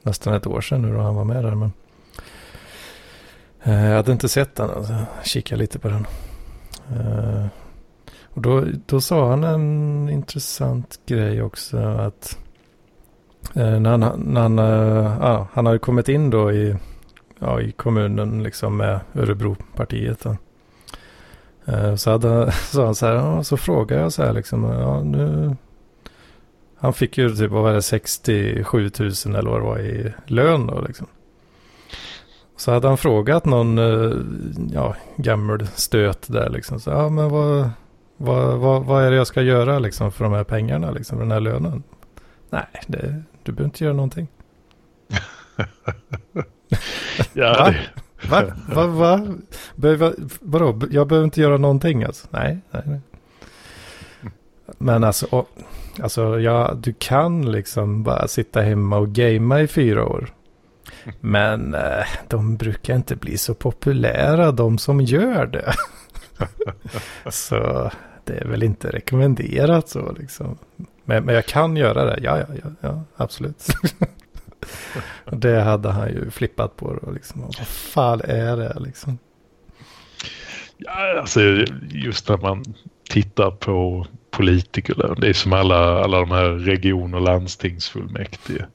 [0.02, 1.54] nästan ett år sedan nu då han var med där.
[1.54, 1.72] Men
[3.62, 4.94] Eh, jag hade inte sett den, alltså.
[5.24, 6.06] kikade lite på den.
[6.92, 7.46] Eh,
[8.22, 12.38] och då, då sa han en intressant grej också att
[13.54, 14.58] eh, när han, när han,
[15.22, 16.76] ja, han hade kommit in då i,
[17.38, 20.20] ja, i kommunen liksom med Örebropartiet.
[20.22, 20.36] Då.
[21.96, 25.56] Så hade, sa han så här, ja, så frågade jag så här liksom, ja nu.
[26.76, 30.66] Han fick ju typ, vad var det, 67 000 eller vad det var i lön
[30.66, 31.06] då liksom.
[32.58, 34.12] Så hade han frågat någon, eh,
[34.72, 36.80] ja, gammal stöt där liksom.
[36.80, 37.70] Så, ja, men vad,
[38.16, 41.24] vad, vad, vad är det jag ska göra liksom för de här pengarna, liksom, för
[41.24, 41.82] den här lönen?
[42.50, 44.28] Nej, det, du behöver inte göra någonting.
[47.32, 47.74] ja,
[48.30, 48.42] Va?
[48.68, 48.86] Va?
[48.86, 48.86] Va?
[48.86, 49.26] Va?
[49.74, 50.80] Behöver, vadå?
[50.90, 52.26] Jag behöver inte göra någonting alltså?
[52.30, 53.00] Nej, nej, nej.
[54.78, 55.48] Men alltså, och,
[56.02, 60.34] alltså ja, du kan liksom bara sitta hemma och gamea i fyra år.
[61.20, 65.74] Men eh, de brukar inte bli så populära, de som gör det.
[67.30, 67.90] så
[68.24, 70.58] det är väl inte rekommenderat så liksom.
[71.04, 73.66] Men, men jag kan göra det, ja, ja, ja, ja absolut.
[75.30, 77.40] det hade han ju flippat på då liksom.
[77.40, 79.18] Vad fan är det liksom?
[80.78, 81.40] ja, alltså
[81.90, 82.64] just när man
[83.10, 88.66] tittar på politiker, det är som alla, alla de här region och landstingsfullmäktige.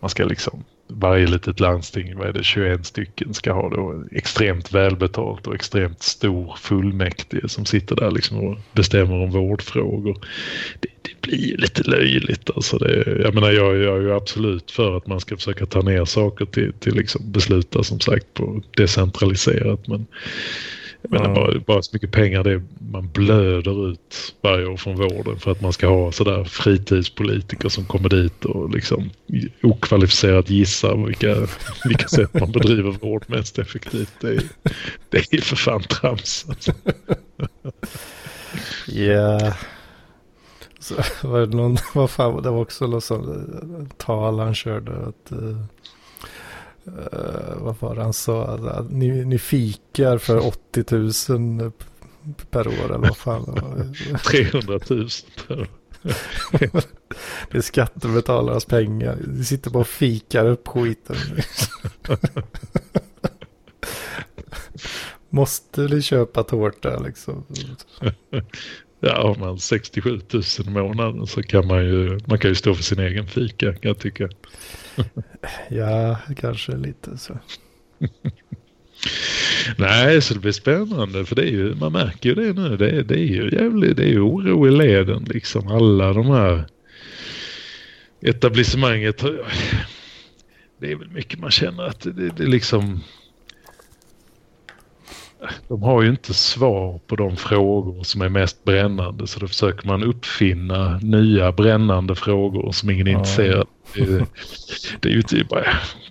[0.00, 4.72] Man ska liksom, varje litet landsting, vad är det, 21 stycken ska ha då extremt
[4.72, 10.18] välbetalt och extremt stor fullmäktige som sitter där liksom och bestämmer om vårdfrågor.
[10.80, 12.78] Det, det blir ju lite löjligt alltså.
[12.78, 16.04] Det, jag menar jag, jag är ju absolut för att man ska försöka ta ner
[16.04, 20.06] saker till, till liksom besluta som sagt på decentraliserat men
[21.02, 22.62] jag menar, bara, bara så mycket pengar det
[22.92, 27.84] man blöder ut varje år från vården för att man ska ha sådär fritidspolitiker som
[27.84, 29.10] kommer dit och liksom
[29.62, 31.36] okvalificerat gissar vilka,
[31.84, 34.12] vilka sätt man bedriver vård mest effektivt.
[34.20, 34.42] Det är,
[35.08, 36.46] det är för fan trams.
[36.48, 36.72] Alltså.
[38.86, 39.52] Ja.
[40.80, 44.92] Så var det någon, vad fan, det var också något sånt eh, tal han körde
[44.92, 45.64] att uh,
[47.56, 48.86] vad var det han sa?
[48.90, 51.72] Ni, ni fikar för 80 000
[52.50, 54.18] per år eller vad fan det var.
[54.30, 55.08] 300 000
[55.48, 55.68] per
[57.50, 59.18] Det är skattebetalarnas pengar.
[59.20, 61.16] Vi sitter bara och fikar upp skiten.
[65.30, 67.44] Måste ni köpa tårta liksom?
[69.00, 72.74] Ja, har man 67 000 i månaden så kan man ju, man kan ju stå
[72.74, 74.28] för sin egen fika kan jag tycka.
[75.68, 77.38] Ja, kanske lite så.
[79.78, 82.76] Nej, så det blir spännande för det är ju, man märker ju det nu.
[82.76, 85.68] Det är, det är ju jävligt, det är ju oro i leden liksom.
[85.68, 86.64] Alla de här
[88.20, 89.24] etablissemanget.
[90.78, 93.00] Det är väl mycket man känner att det, det är liksom.
[95.68, 99.86] De har ju inte svar på de frågor som är mest brännande så då försöker
[99.86, 103.18] man uppfinna nya brännande frågor som ingen är Ja.
[103.18, 104.26] intresserad det, är-
[105.00, 105.46] det är ju typ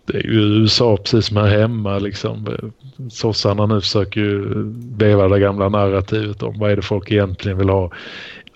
[0.06, 0.32] det är ju
[0.62, 2.48] USA precis som här hemma liksom.
[3.12, 4.46] Sossarna nu försöker ju
[4.98, 7.92] veva det gamla narrativet om vad är det folk egentligen vill ha.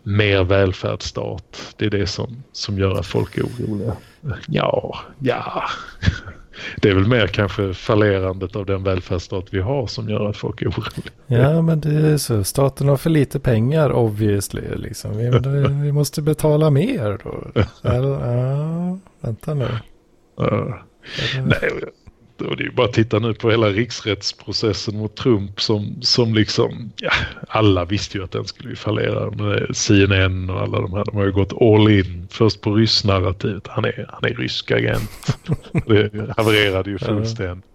[0.04, 1.74] Mer välfärdsstat.
[1.78, 3.94] Det är det som, som gör att folk är oroliga.
[4.48, 5.64] Ja, ja.
[6.81, 10.61] Det är väl mer kanske fallerandet av den välfärdsstat vi har som gör att folk
[10.61, 11.11] är oroliga.
[11.27, 12.43] Ja, men det är så.
[12.43, 14.75] Staten har för lite pengar obviously.
[14.75, 15.17] Liksom.
[15.17, 15.30] Vi,
[15.84, 17.61] vi måste betala mer då.
[17.89, 19.67] Eller, ja, vänta nu.
[20.41, 20.75] Uh,
[21.39, 22.02] Eller-
[22.44, 26.91] och det är bara att titta nu på hela riksrättsprocessen mot Trump som, som liksom,
[26.95, 27.11] ja,
[27.48, 29.32] alla visste ju att den skulle fallera.
[29.32, 32.28] Men CNN och alla de här, de har ju gått all in.
[32.32, 35.38] Först på ryssnarrativet, han är, han är rysk agent.
[35.88, 37.65] det havererade ju fullständigt.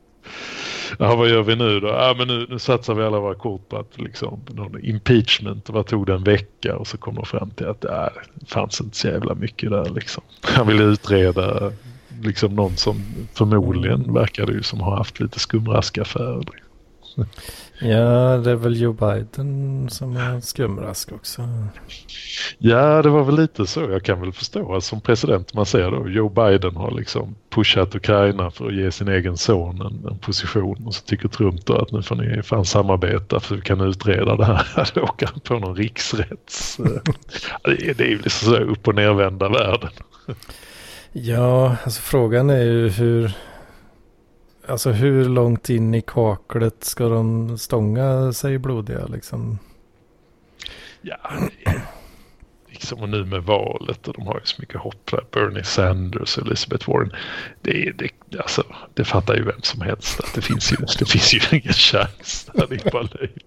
[0.99, 1.89] Ja, vad gör vi nu då?
[1.89, 5.71] Ja, men nu, nu satsar vi alla våra kort på att liksom, någon impeachment.
[5.71, 6.77] Vad tog det en vecka?
[6.77, 10.23] Och så kommer fram till att ja, det fanns inte så jävla mycket där liksom.
[10.43, 11.73] Han ville utreda
[12.23, 13.03] liksom någon som
[13.35, 16.63] förmodligen verkade ju som har haft lite skumraskaffärer.
[17.81, 21.49] Ja, det är väl Joe Biden som är skumrask också.
[22.59, 23.81] Ja, det var väl lite så.
[23.81, 27.95] Jag kan väl förstå att som president man ser då Joe Biden har liksom pushat
[27.95, 31.77] Ukraina för att ge sin egen son en, en position och så tycker Trump då
[31.77, 34.91] att nu får ni fan samarbeta för vi kan utreda det här.
[34.95, 36.77] Då åker han på någon riksrätts...
[37.65, 39.91] det är det ju liksom så upp och nervända världen.
[41.13, 43.33] Ja, alltså frågan är ju hur...
[44.67, 49.59] Alltså hur långt in i kaklet ska de stånga sig blodiga liksom?
[51.01, 51.19] Ja,
[52.69, 55.25] liksom och nu med valet och de har ju så mycket hopp där.
[55.33, 57.13] Bernie Sanders och Elizabeth Warren.
[57.63, 58.65] Det, det, alltså,
[58.95, 62.51] det fattar ju vem som helst att det finns ju, det finns ju ingen chans.
[62.55, 63.47] Det är bara löjligt.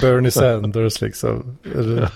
[0.00, 1.58] Bernie Sanders liksom.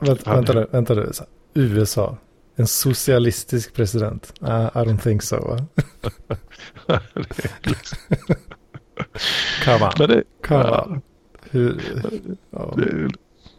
[0.00, 1.12] Vänt, vänta nu, vänta nu.
[1.54, 2.16] USA.
[2.56, 4.32] En socialistisk president.
[4.42, 5.56] Uh, I don't think so.
[9.64, 9.92] Come on.
[9.98, 11.02] Men det, Come ja, on.
[11.50, 11.82] Hur,
[12.50, 12.74] ja.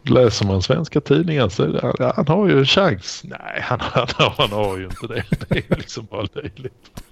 [0.04, 3.22] Läser man svenska tidningar så han, han har ju en chans.
[3.24, 5.24] Nej, han, han, han har ju inte det.
[5.48, 7.02] Det är ju liksom bara löjligt.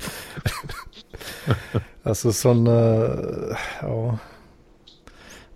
[2.02, 3.08] Alltså sådana,
[3.82, 4.18] ja.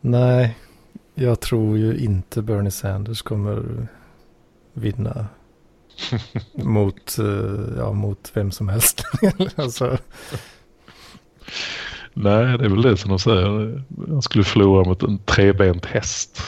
[0.01, 0.59] Nej,
[1.15, 3.89] jag tror ju inte Bernie Sanders kommer
[4.75, 5.27] vinna
[6.53, 9.03] mot, eh, ja, mot vem som helst.
[9.57, 9.99] alltså.
[12.15, 13.83] Nej, det är väl det som de säger.
[14.09, 16.43] Han skulle förlora mot en trebent häst.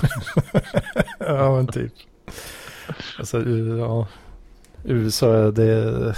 [1.18, 1.92] ja, men typ.
[3.18, 4.06] Alltså, ja.
[4.84, 6.14] USA, det,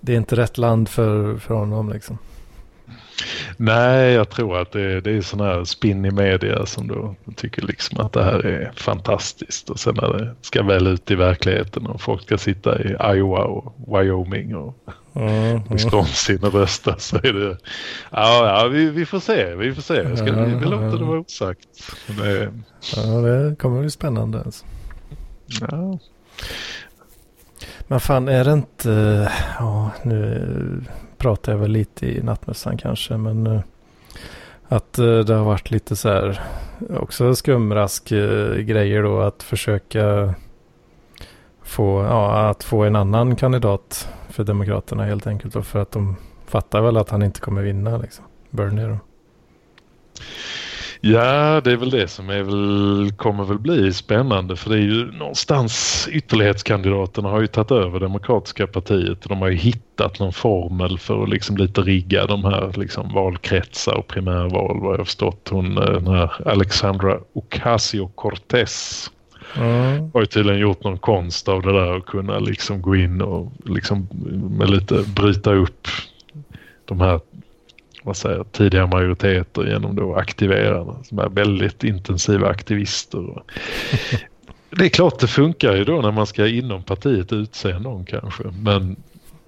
[0.00, 2.18] det är inte rätt land för, för honom liksom.
[3.62, 7.62] Nej, jag tror att det, det är sån här spinn i media som då tycker
[7.62, 9.70] liksom att det här är fantastiskt.
[9.70, 13.44] Och sen när det ska väl ut i verkligheten och folk ska sitta i Iowa
[13.44, 14.74] och Wyoming och
[15.14, 17.58] mm, Wisconsin och rösta så är det...
[18.10, 20.16] Ja, ja vi, vi får se, vi får se.
[20.16, 21.68] Ska, vi låter det vara osagt.
[22.06, 22.52] Det,
[22.96, 24.64] ja, det kommer bli spännande alltså.
[25.60, 25.98] Ja.
[27.88, 29.32] Men fan är det inte...
[29.58, 30.84] Ja, nu
[31.20, 33.16] pratar jag väl lite i nattmössan kanske.
[33.16, 33.60] Men eh,
[34.68, 36.40] att eh, det har varit lite så här
[36.90, 40.34] också skumrask eh, grejer då att försöka
[41.62, 45.54] få, ja, att få en annan kandidat för Demokraterna helt enkelt.
[45.54, 46.16] Då, för att de
[46.46, 48.24] fattar väl att han inte kommer vinna liksom.
[48.50, 48.98] Bernie då.
[51.02, 54.80] Ja, det är väl det som är väl, kommer väl bli spännande för det är
[54.82, 60.32] ju någonstans ytterlighetskandidaterna har ju tagit över Demokratiska partiet och de har ju hittat någon
[60.32, 65.04] formel för att liksom lite rigga de här liksom valkretsar och primärval vad jag har
[65.04, 65.48] förstått.
[65.50, 69.10] Hon, eh, den här Alexandra Ocasio-Cortez
[69.56, 70.10] Mm.
[70.14, 73.52] Har ju tydligen gjort någon konst av det där och kunna liksom gå in och
[73.64, 74.08] liksom
[74.58, 75.88] med lite bryta upp
[76.84, 77.20] de här
[78.02, 83.42] vad säger, tidiga majoriteter genom då aktiverarna som är väldigt intensiva aktivister.
[84.70, 88.44] det är klart det funkar ju då när man ska inom partiet utse någon kanske
[88.62, 88.96] men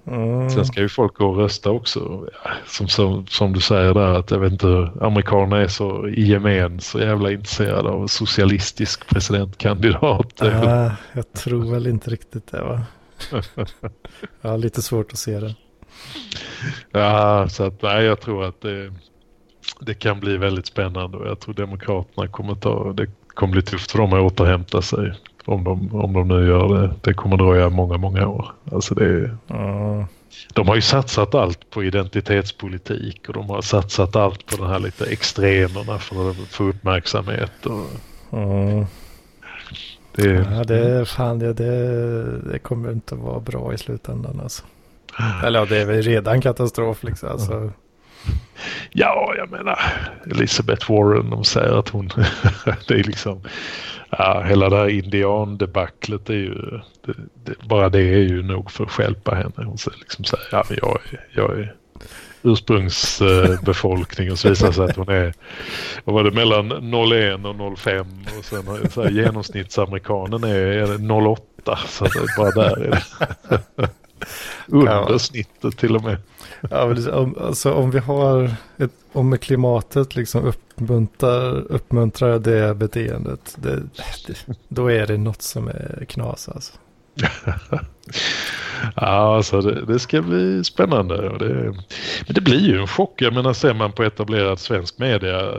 [0.07, 0.49] mm.
[0.49, 2.27] sen ska ju folk gå och rösta också.
[2.67, 6.79] Som, som, som du säger där att jag vet inte amerikanerna är så i gemen
[6.79, 10.41] så jävla intresserade av socialistisk presidentkandidat.
[10.41, 12.81] Ah, jag tror väl inte riktigt det va?
[14.41, 15.55] jag har lite svårt att se det.
[16.91, 18.93] Ja, så att nej, jag tror att det,
[19.79, 23.91] det kan bli väldigt spännande och jag tror Demokraterna kommer ta, det kommer bli tufft
[23.91, 25.13] för dem att återhämta sig
[25.45, 26.93] om de, om de nu gör det.
[27.01, 28.51] Det kommer dröja många, många år.
[28.71, 30.05] Alltså det, mm.
[30.53, 34.79] De har ju satsat allt på identitetspolitik och de har satsat allt på de här
[34.79, 37.65] lite extremerna för att få uppmärksamhet.
[37.65, 38.85] Och, mm.
[40.15, 44.63] det, ja, det, fan, det, det, det kommer inte vara bra i slutändan alltså.
[45.43, 47.29] Eller ja, det är väl redan katastrof liksom.
[47.29, 47.71] Alltså.
[48.91, 49.79] Ja, jag menar
[50.31, 52.07] Elizabeth Warren, de säger att hon,
[52.87, 53.41] det är liksom,
[54.09, 57.13] ja, hela det här indiandebaclet är ju, det,
[57.43, 59.65] det, bara det är ju nog för att skälpa henne.
[59.65, 60.99] Hon säger liksom så här, ja men jag,
[61.31, 61.75] jag är
[62.43, 65.33] ursprungsbefolkning och så visar det sig att hon är,
[66.03, 71.79] vad var det, mellan 01 och 05 och sen så här, genomsnittsamerikanen är, är 08
[71.87, 73.03] så det är bara där är det.
[74.67, 76.17] Under snittet till och med.
[76.69, 83.81] Ja, om, alltså, om vi har ett, om klimatet liksom uppmuntrar, uppmuntrar det beteendet, det,
[84.27, 86.73] det, då är det något som är knas alltså.
[88.95, 91.37] ja, alltså det, det, ska bli spännande.
[91.37, 91.53] Det,
[92.25, 93.21] men det blir ju en chock.
[93.21, 95.53] Jag menar, ser man på etablerad svensk media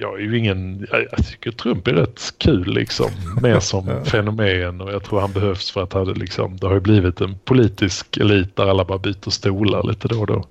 [0.00, 3.10] jag är ju ingen, jag, tycker Trump är rätt kul liksom,
[3.42, 6.80] mer som fenomen och jag tror han behövs för att det, liksom, det har ju
[6.80, 10.44] blivit en politisk elit där alla bara byter stolar lite då och då.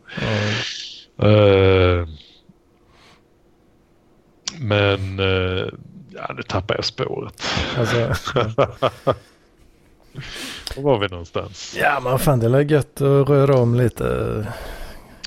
[1.16, 1.28] Ja.
[1.28, 2.08] Uh,
[4.60, 5.70] men uh,
[6.10, 7.44] ja, nu tappar jag spåret.
[7.78, 8.14] Alltså.
[10.76, 11.78] Var var vi någonstans?
[11.80, 14.48] Ja, men fan det är gött att röra om lite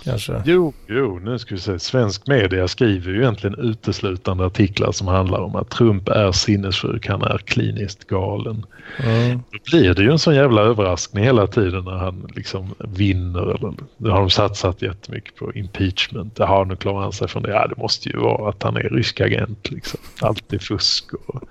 [0.05, 0.43] kanske?
[0.45, 1.79] Jo, jo, nu ska vi se.
[1.79, 7.23] Svensk media skriver ju egentligen uteslutande artiklar som handlar om att Trump är sinnessjuk, han
[7.23, 8.67] är kliniskt galen.
[8.99, 9.43] Mm.
[9.53, 13.55] Då blir det ju en sån jävla överraskning hela tiden när han liksom vinner.
[13.55, 16.39] Eller, nu har de satsat jättemycket på impeachment.
[16.39, 17.51] Jaha, nu klarar han sig från det.
[17.51, 19.71] Ja, det måste ju vara att han är rysk agent.
[19.71, 20.01] Liksom.
[20.21, 21.43] Allt är fusk och...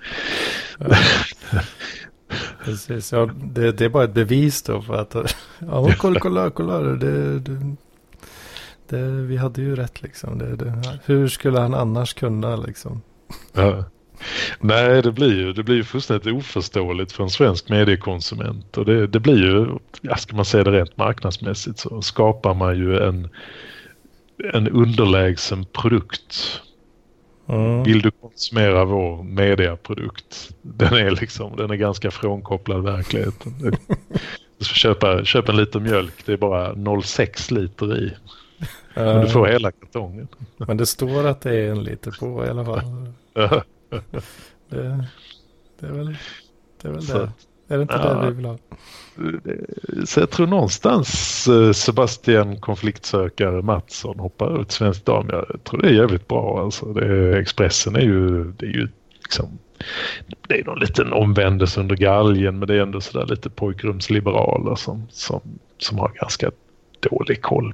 [2.65, 6.79] Precis, ja, det, det, är bara ett bevis då för att ja, kolla, kolla, kolla,
[6.79, 7.75] det, det,
[8.93, 10.37] det, vi hade ju rätt liksom.
[10.37, 13.01] Det, det, hur skulle han annars kunna liksom?
[13.53, 13.83] Ja.
[14.59, 18.77] Nej, det blir ju det blir ju fullständigt oförståeligt för en svensk mediekonsument.
[18.77, 22.77] Och det, det blir ju, ja, ska man säga det rent marknadsmässigt så skapar man
[22.77, 23.29] ju en,
[24.53, 26.61] en underlägsen produkt.
[27.47, 27.83] Mm.
[27.83, 30.49] Vill du konsumera vår mediaprodukt?
[30.61, 33.53] Den är liksom, den är ganska frånkopplad verkligheten.
[34.57, 38.13] Du ska köpa, köpa en liter mjölk, det är bara 0,6 liter i.
[38.93, 40.27] Men du får hela kartongen.
[40.57, 42.83] Men det står att det är en liter på i alla fall.
[44.69, 45.05] det,
[45.79, 46.05] det är väl
[46.81, 46.87] det.
[46.87, 47.31] Är väl det.
[47.67, 48.13] Är det inte ja.
[48.13, 48.57] det vi vill ha?
[50.05, 55.29] Så jag tror någonstans eh, Sebastian konfliktsökare Mattsson hoppar ut svensk dam.
[55.29, 56.63] Jag tror det är jävligt bra.
[56.63, 58.87] Alltså det, Expressen är ju, det är ju
[59.23, 59.59] liksom
[60.47, 65.07] det är någon liten omvändelse under galgen men det är ändå sådär lite pojkrumsliberaler som,
[65.09, 65.41] som,
[65.77, 66.51] som har ganska
[66.99, 67.73] dålig koll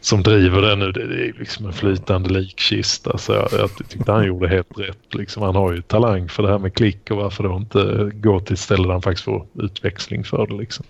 [0.00, 0.92] som driver det nu.
[0.92, 3.18] Det är liksom en flytande likkista.
[3.18, 5.14] Så alltså, jag, jag tyckte han gjorde helt rätt.
[5.14, 8.40] Liksom, han har ju talang för det här med klick och varför då inte gå
[8.40, 10.54] till ett ställe där han faktiskt får utväxling för det.
[10.54, 10.84] Liksom.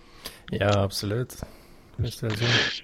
[0.50, 1.42] Ja, absolut.
[1.96, 2.82] Visst är det så.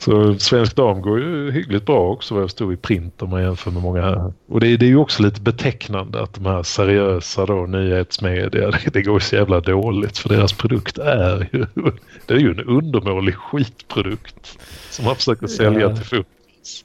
[0.00, 3.42] Så Svensk Dam går ju hyggligt bra också vad jag stod i print om man
[3.42, 4.32] jämför med många.
[4.48, 8.80] Och det, det är ju också lite betecknande att de här seriösa då, nyhetsmedia, det,
[8.92, 11.66] det går så jävla dåligt för deras produkt är ju,
[12.26, 14.58] det är ju en undermålig skitprodukt
[14.90, 15.94] som man försöker sälja yeah.
[15.94, 16.84] till fokus.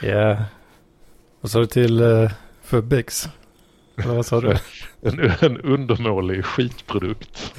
[0.00, 0.08] Ja.
[0.08, 0.42] Yeah.
[1.40, 2.30] Vad sa du till uh,
[2.62, 3.28] Fubix?
[3.96, 4.56] Eller vad sa du?
[5.02, 7.54] en, en undermålig skitprodukt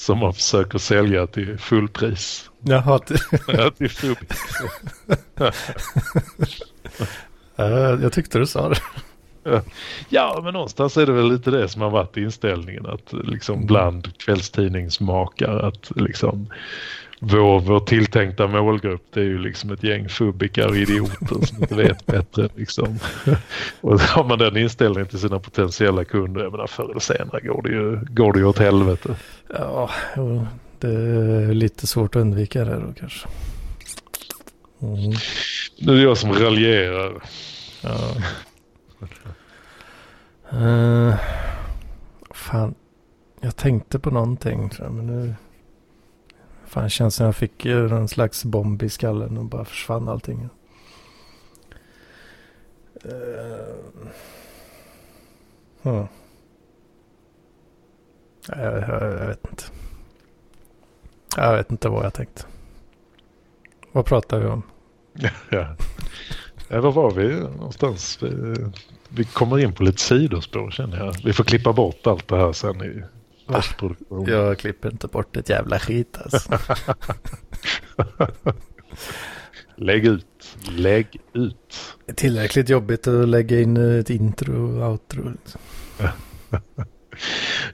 [0.00, 2.50] som man försöker sälja till fullpris.
[2.60, 2.98] Jaha.
[2.98, 3.18] Till...
[3.46, 4.36] ja, till Fubix.
[8.02, 8.80] jag tyckte du sa det.
[10.08, 13.66] Ja, men någonstans är det väl lite det som har varit inställningen att liksom mm.
[13.66, 16.48] bland kvällstidningsmakar att liksom
[17.22, 21.74] vår, vår tilltänkta målgrupp det är ju liksom ett gäng fubbikar och idioter som inte
[21.74, 22.48] vet bättre.
[22.54, 22.98] Liksom.
[23.80, 27.62] Och har man den inställningen till sina potentiella kunder, jag menar förr eller senare går
[27.62, 29.16] det ju, går det ju åt helvete.
[29.54, 29.90] Ja,
[30.78, 33.28] det är lite svårt att undvika det då kanske.
[34.82, 35.12] Mm.
[35.78, 37.22] Nu är det jag som raljerar.
[37.82, 38.14] Ja.
[40.52, 41.14] uh,
[42.30, 42.74] fan,
[43.40, 45.34] jag tänkte på någonting men nu
[46.70, 50.08] Fan, det känns som jag fick eh, en slags bomb i skallen och bara försvann
[50.08, 50.48] allting.
[53.04, 54.08] Eh, uh,
[55.82, 56.04] huh.
[58.46, 59.64] jag, jag, jag, vet inte.
[61.36, 62.42] Jag vet inte vad jag tänkte.
[63.92, 64.62] Vad pratar vi om?
[65.50, 65.76] ja.
[66.68, 68.18] ja, var var vi någonstans?
[68.22, 68.56] Vi,
[69.08, 71.16] vi kommer in på lite sidospår känner jag.
[71.24, 73.02] Vi får klippa bort allt det här sen i
[73.54, 74.26] Postproduktion.
[74.26, 76.58] Jag klipper inte bort ett jävla skit alltså.
[79.76, 80.56] Lägg ut.
[80.70, 81.96] Lägg ut.
[82.06, 85.30] Det är tillräckligt jobbigt att lägga in ett intro och outro.
[85.30, 85.60] Liksom.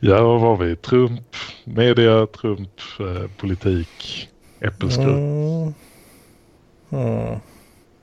[0.00, 0.76] ja, vad var vi?
[0.76, 2.70] Trump, media, Trump,
[3.00, 4.28] eh, politik,
[4.60, 5.06] äppelskrutt.
[5.08, 5.74] Mm.
[6.90, 7.40] Mm.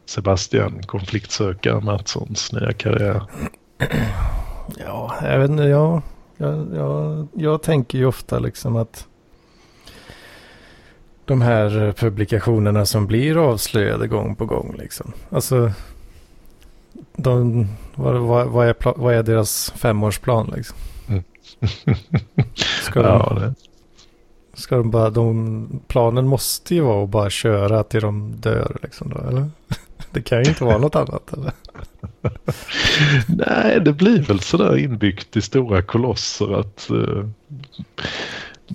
[0.06, 3.24] Sebastian, konfliktsökare, Mattssons nya karriär.
[4.78, 6.02] Ja, jag vet inte, ja.
[6.44, 9.08] Jag, jag, jag tänker ju ofta liksom att
[11.26, 15.14] de här publikationerna som blir avslöjade gång på gång liksom.
[15.30, 15.72] Alltså,
[17.16, 20.78] de, vad, vad, vad, är, vad är deras femårsplan liksom?
[21.08, 21.24] Mm.
[22.82, 23.54] Ska de, ja, det.
[24.54, 29.10] Ska de bara, de, planen måste ju vara att bara köra till de dör liksom
[29.10, 29.50] då, eller?
[30.14, 31.52] Det kan ju inte vara något annat eller?
[33.48, 37.26] Nej, det blir väl sådär inbyggt i stora kolosser att uh,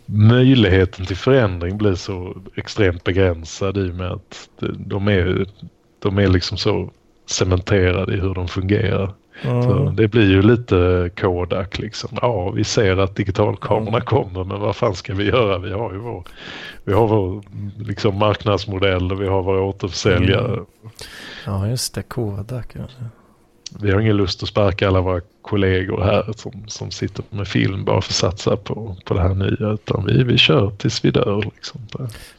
[0.06, 5.46] möjligheten till förändring blir så extremt begränsad i och med att de är,
[5.98, 6.90] de är liksom så
[7.26, 9.14] cementerade i hur de fungerar.
[9.42, 9.62] Mm.
[9.62, 12.18] Så det blir ju lite Kodak liksom.
[12.22, 14.00] Ja, vi ser att digitalkamerorna mm.
[14.00, 15.58] kommer men vad fan ska vi göra?
[15.58, 16.24] Vi har ju vår,
[16.84, 17.42] vi har vår
[17.78, 20.52] liksom marknadsmodell och vi har våra återförsäljare.
[20.52, 20.66] Mm.
[21.46, 22.02] Ja, just det.
[22.02, 22.66] Kodak.
[22.72, 22.82] Ja
[23.80, 27.84] vi har ingen lust att sparka alla våra kollegor här som, som sitter med film
[27.84, 29.72] bara för att satsa på, på det här nya.
[29.72, 31.42] Utan vi, vi kör tills vi dör.
[31.54, 31.80] Liksom.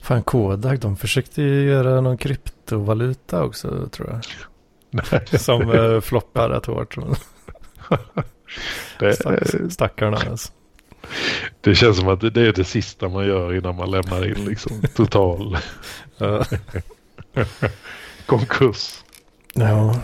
[0.01, 4.19] Fan Kodak, de försökte ju göra någon kryptovaluta också tror jag.
[5.37, 6.97] Som äh, floppar rätt hårt.
[8.99, 9.39] det, Stack,
[9.69, 10.51] stackarna alltså.
[11.61, 14.81] Det känns som att det är det sista man gör innan man lämnar in liksom
[14.95, 15.57] total
[18.25, 19.03] konkurs.
[19.53, 19.95] Ja,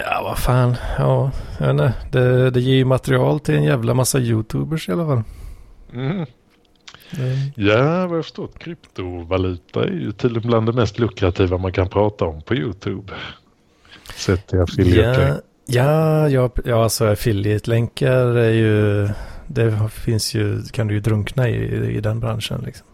[0.00, 0.76] Ja, vad fan.
[0.98, 1.92] Ja, jag vet inte.
[2.10, 5.22] Det, det ger ju material till en jävla massa YouTubers i alla fall.
[5.92, 6.26] Mm.
[7.18, 7.36] Mm.
[7.54, 8.58] Ja, vad jag förstått.
[8.58, 13.12] Kryptovaluta är ju tydligen bland det mest lukrativa man kan prata om på YouTube.
[14.14, 19.08] Sett till affiliate Ja, ja, ja, alltså affiliate-länkar är ju...
[19.46, 22.86] Det finns ju, kan du ju drunkna i, i den branschen liksom.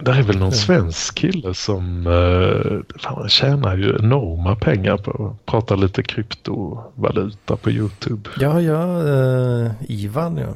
[0.00, 5.46] Det är väl någon svensk kille som uh, fan, tjänar ju enorma pengar på att
[5.46, 8.30] prata lite kryptovaluta på YouTube.
[8.40, 10.54] Ja, ja, uh, Ivan ja.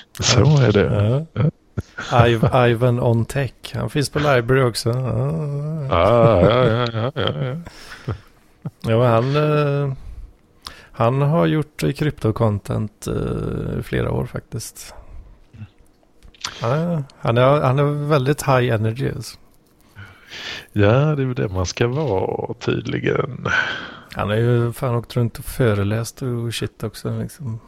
[0.20, 1.26] Så är det.
[1.34, 2.26] Ja.
[2.26, 3.52] Iv Ivan on Tech.
[3.74, 4.90] Han finns på Library också.
[5.90, 7.54] Ah, ja, ja, ja, ja,
[8.04, 8.14] ja.
[8.80, 9.92] ja han, uh,
[10.92, 14.94] han har gjort kryptocontent uh, flera år faktiskt.
[16.62, 19.10] Ja, han, är, han är väldigt high energy.
[19.16, 19.38] Alltså.
[20.72, 23.46] Ja, det är väl det man ska vara tydligen.
[24.14, 27.18] Han har ju fan åkt runt och föreläst och shit också.
[27.18, 27.60] Liksom.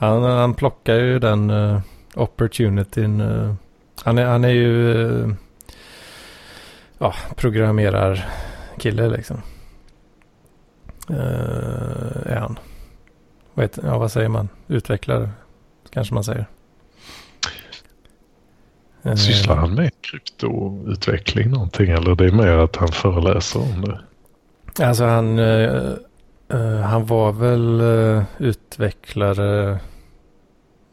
[0.00, 1.80] Han, han plockar ju den uh,
[2.14, 3.20] opportunityn.
[3.20, 3.54] Uh,
[4.02, 5.34] han, är, han är ju uh,
[6.98, 8.28] ja, programmerar
[8.78, 9.36] kille liksom.
[11.10, 11.16] Uh,
[12.26, 12.58] är han.
[13.54, 14.48] Vet, ja, vad säger man?
[14.68, 15.30] Utvecklare
[15.90, 16.46] kanske man säger.
[19.16, 24.00] Sysslar han med kryptoutveckling någonting eller det är mer att han föreläser om det?
[24.86, 25.96] Alltså han, uh,
[26.80, 28.22] han var väl uh,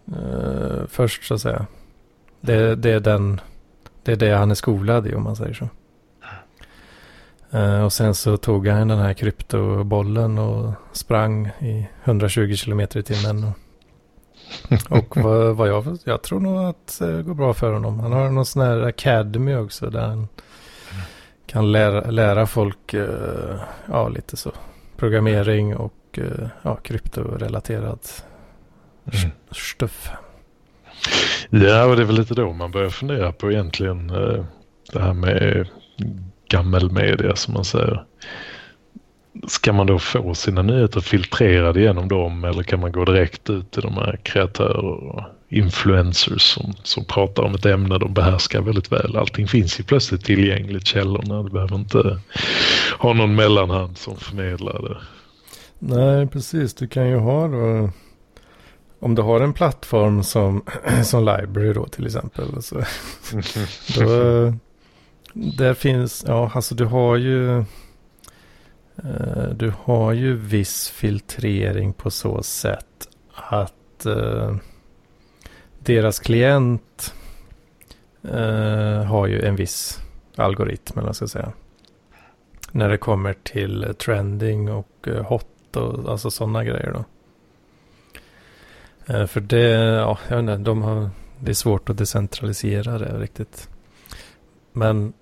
[0.08, 1.66] utvecklare först så att säga.
[2.42, 3.42] Det, det, är den,
[4.04, 5.70] det är det han är skolad i om man säger så.
[7.52, 13.04] Eh, och sen så tog han den här kryptobollen och sprang i 120 km i
[13.04, 13.44] timmen.
[13.44, 13.54] Och
[14.90, 18.00] och vad, vad, jag, jag tror nog att det går bra för honom.
[18.00, 20.28] Han har någon sån här academy också där han
[21.46, 23.56] kan lära, lära folk uh,
[23.86, 24.52] ja, lite så
[24.98, 28.00] programmering och uh, ja, kryptorelaterad
[29.14, 29.32] mm.
[29.52, 30.10] stuff.
[31.50, 34.46] Ja, och det är väl lite då man börjar fundera på egentligen uh,
[34.94, 35.68] det här med
[36.50, 38.04] gammelmedia som man säger
[39.48, 43.72] ska man då få sina nyheter filtrerade genom dem eller kan man gå direkt ut
[43.72, 48.92] till de här kreatörer och influencers som, som pratar om ett ämne de behärskar väldigt
[48.92, 49.18] väl.
[49.18, 51.44] Allting finns ju plötsligt tillgängligt källorna.
[51.44, 52.20] Du behöver inte
[53.00, 54.98] ha någon mellanhand som förmedlar det.
[55.80, 56.74] Nej, precis.
[56.74, 57.90] Du kan ju ha då
[59.00, 60.64] om du har en plattform som,
[61.04, 62.64] som Library då till exempel.
[62.64, 62.76] Så,
[64.00, 64.54] då,
[65.34, 67.64] där finns, ja alltså du har ju
[69.04, 74.56] Eh, du har ju viss filtrering på så sätt att uh,
[75.80, 77.14] deras klient
[78.26, 80.00] uh, har ju en viss
[80.36, 81.52] algoritm, eller ska säga.
[82.72, 87.06] När det kommer till trending och hot och alltså sådana grejer då.
[89.08, 91.10] För det, ja, jag vet inte, de har,
[91.40, 93.70] det är svårt att decentralisera det riktigt.
[94.74, 95.14] Men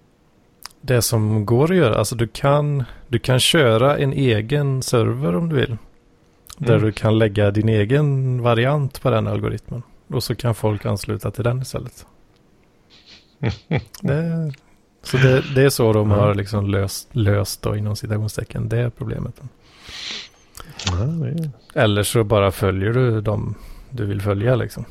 [0.82, 1.96] det som går att göra.
[1.96, 5.78] Alltså du kan, du kan köra en egen server om du vill.
[6.58, 6.86] Där mm.
[6.86, 9.84] du kan lägga din egen variant på den algoritmen.
[10.08, 12.06] Och så kan folk ansluta till den istället.
[14.02, 14.54] det,
[15.04, 19.42] så det, det, är så de har liksom löst, löst då inom citationstecken det problemet.
[20.92, 21.50] Mm.
[21.74, 23.56] Eller så bara följer du dem
[23.96, 24.86] du vill följa liksom.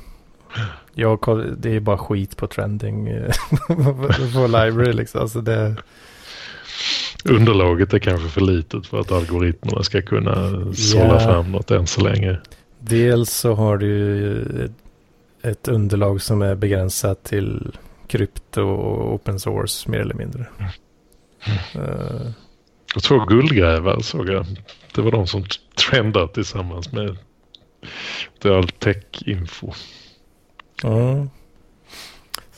[0.95, 1.19] Jag,
[1.59, 3.33] det är bara skit på trending eh,
[4.35, 5.21] på library liksom.
[5.21, 5.77] Alltså det...
[7.25, 10.35] Underlaget är kanske för litet för att algoritmerna ska kunna
[10.75, 11.25] sålla yeah.
[11.25, 12.39] fram något än så länge.
[12.79, 14.71] Dels så har du
[15.43, 17.77] ett underlag som är begränsat till
[18.07, 20.47] krypto och open source mer eller mindre.
[20.59, 21.89] Mm.
[21.89, 22.31] Uh,
[22.97, 24.47] och två guldgrävar såg jag.
[24.95, 25.45] Det var de som
[25.91, 27.17] trendade tillsammans med
[28.45, 29.73] all tech-info.
[30.85, 31.31] Mm.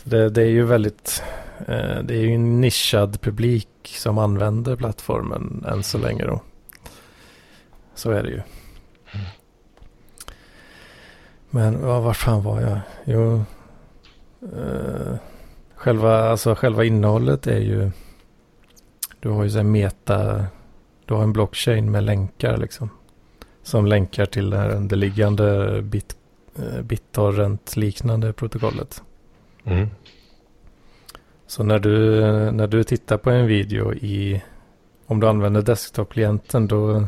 [0.04, 1.22] Det, det, är ju väldigt,
[1.58, 6.40] eh, det är ju en nischad publik som använder plattformen än så länge då.
[7.94, 8.40] Så är det ju.
[11.50, 12.78] Men ja, var fan var jag?
[13.04, 13.44] Jo,
[14.42, 15.14] eh,
[15.74, 17.90] själva, alltså, själva innehållet är ju,
[19.20, 20.46] du har ju så här meta,
[21.04, 22.90] du har en blockchain med länkar liksom.
[23.66, 26.16] Som länkar till det här underliggande bit,
[26.58, 29.02] Eh, BitTorrent-liknande protokollet.
[29.64, 29.88] Mm.
[31.46, 32.20] Så när du,
[32.50, 34.42] när du tittar på en video i,
[35.06, 37.06] om du använder desktop-klienten då,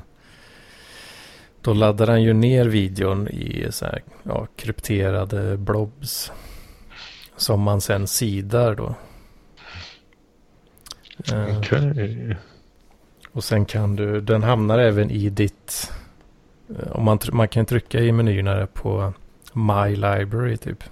[1.60, 6.32] då laddar den ju ner videon i så här, ja, krypterade blobs.
[7.36, 8.94] Som man sen sidar då.
[11.32, 11.90] Eh, Okej.
[11.90, 12.34] Okay.
[13.32, 15.97] Och sen kan du, den hamnar även i ditt, eh,
[16.90, 19.12] om man, man kan trycka i menyerna på
[19.52, 20.84] My Library typ.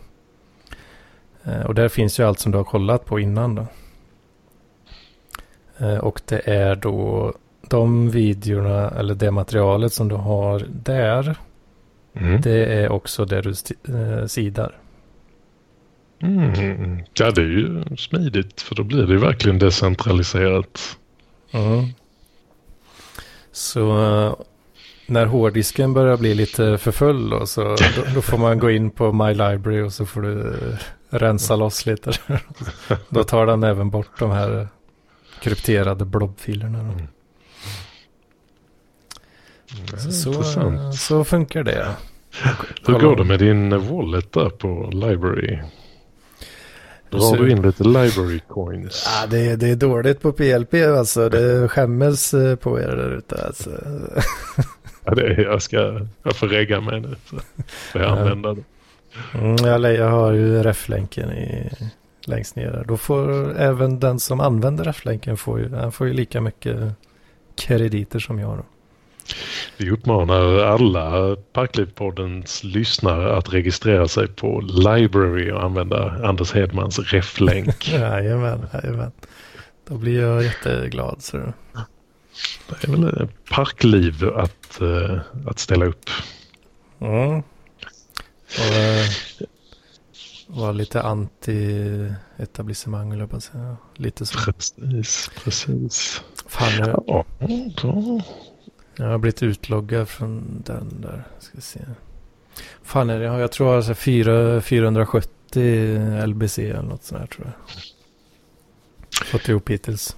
[1.44, 3.66] Eh, och där finns ju allt som du har kollat på innan då.
[5.78, 7.32] Eh, och det är då
[7.68, 11.36] de videorna eller det materialet som du har där.
[12.14, 12.40] Mm.
[12.40, 13.50] Det är också det du
[13.94, 14.78] eh, sidar.
[16.22, 17.04] Mm.
[17.14, 20.98] Ja, det är ju smidigt för då blir det ju verkligen decentraliserat.
[21.50, 21.84] Mm.
[23.52, 24.46] Så
[25.06, 27.76] när hårddisken börjar bli lite för full då, så då,
[28.14, 30.76] då, får man gå in på My Library och så får du uh,
[31.10, 32.12] rensa loss lite.
[33.08, 34.68] då tar den även bort de här
[35.40, 36.80] krypterade blobfilerna.
[36.80, 37.06] Mm.
[40.12, 41.88] Så, så, så, funkar det.
[42.86, 45.58] Hur går det med din wallet där på Library?
[47.10, 49.04] Drar du in lite library coins?
[49.06, 51.28] Ja, det, det är dåligt på PLP alltså.
[51.28, 53.70] Det skämmes eh, på er där ute alltså.
[55.06, 57.16] Ja, det är, jag ska jag får regga mig nu.
[57.24, 57.36] Så
[57.92, 58.16] får jag ja.
[58.18, 58.62] använda det.
[59.34, 61.70] Mm, jag, jag har ju reflänken i,
[62.24, 62.84] längst ner.
[62.88, 66.94] Då får även den som använder reflänken får ju, han får ju lika mycket
[67.56, 68.56] krediter som jag.
[68.56, 68.64] Då.
[69.76, 77.88] Vi uppmanar alla Parklivpoddens lyssnare att registrera sig på Library och använda Anders Hedmans reflänk.
[77.92, 79.12] jajamän, jajamän.
[79.88, 81.16] Då blir jag jätteglad.
[81.22, 81.52] Så.
[82.68, 86.10] Det är väl parkliv att, uh, att ställa upp.
[86.98, 87.38] Mm.
[87.38, 87.44] Och,
[88.58, 89.06] uh,
[90.46, 93.76] vara lite anti-etablissemang, eller att säga.
[93.94, 94.38] Lite så.
[94.38, 96.22] Precis, precis.
[96.46, 97.24] Fan, jag, ja,
[98.96, 101.24] jag har blivit utloggad från den där.
[101.38, 101.80] Ska se.
[102.82, 103.24] Fan är det?
[103.24, 107.54] Jag tror alltså 4, 470 LBC eller något sånt här tror jag.
[109.26, 110.16] Fått ihop hittills.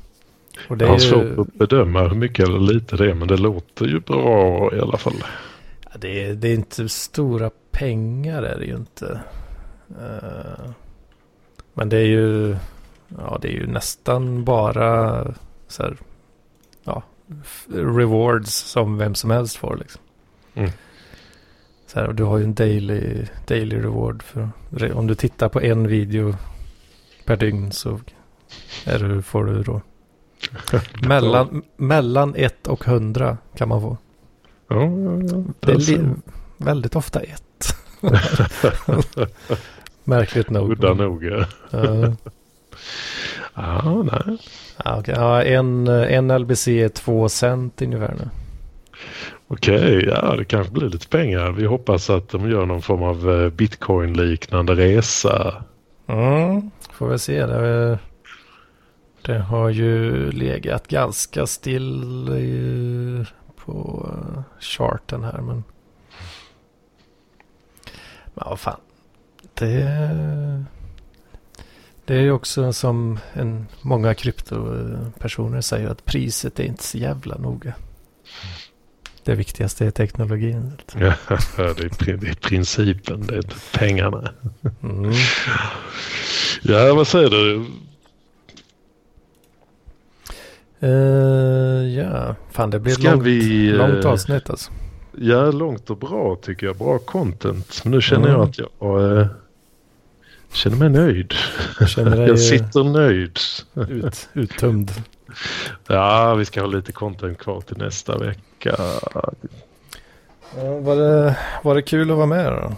[0.68, 3.36] Och det jag har svårt att bedöma hur mycket eller lite det är men det
[3.36, 5.24] låter ju bra i alla fall.
[5.84, 9.20] Ja, det, är, det är inte stora pengar är det ju inte.
[9.90, 10.70] Uh,
[11.74, 12.56] men det är ju,
[13.08, 15.24] ja, det är ju nästan bara
[15.68, 15.96] så här,
[16.84, 17.02] ja,
[17.66, 20.00] rewards som vem som helst får liksom.
[20.54, 20.70] Mm.
[21.86, 24.50] Så här, du har ju en daily, daily reward för
[24.94, 26.34] om du tittar på en video
[27.24, 28.00] per dygn så
[28.84, 29.80] är du, får du då
[31.08, 33.96] mellan, mellan ett och hundra kan man få.
[34.68, 35.44] Ja, ja, ja.
[35.60, 36.14] Det är
[36.56, 37.76] väldigt ofta ett.
[40.04, 40.70] Märkligt nog.
[40.70, 41.24] Udda nog.
[41.24, 41.44] Ja.
[43.54, 44.38] ja, nej.
[44.84, 45.14] Ja, okay.
[45.14, 48.28] ja, en, en LBC är två cent ungefär nu.
[49.48, 51.52] Okej, okay, ja det kanske blir lite pengar.
[51.52, 55.64] Vi hoppas att de gör någon form av eh, bitcoin-liknande resa.
[56.06, 57.46] Mm, får vi se.
[57.46, 57.98] Det,
[59.28, 63.24] det har ju legat ganska still i,
[63.56, 64.08] på
[64.60, 65.40] charten här.
[65.40, 65.64] Men,
[68.34, 68.80] men vad fan.
[69.54, 70.64] Det
[72.04, 77.38] det är ju också som en, många kryptopersoner säger att priset är inte så jävla
[77.38, 77.74] noga.
[79.24, 80.72] Det viktigaste är teknologin.
[80.94, 81.14] Ja,
[81.56, 84.30] det är, det är principen, det är pengarna.
[84.82, 85.12] Mm.
[86.62, 87.66] Ja, vad säger du?
[90.82, 94.70] Uh, ja, fan det blir ett långt, vi, långt avsnitt alltså.
[95.16, 96.76] Ja, långt och bra tycker jag.
[96.76, 97.80] Bra content.
[97.84, 98.40] Men nu känner mm.
[98.40, 99.00] jag att jag...
[99.00, 99.26] Uh,
[100.52, 101.34] känner mig nöjd.
[101.86, 103.38] Känner jag sitter nöjd.
[103.74, 104.92] Ut, uttömd.
[105.86, 108.76] Ja, vi ska ha lite content kvar till nästa vecka.
[109.14, 109.32] Ja,
[110.80, 112.72] var, det, var det kul att vara med då?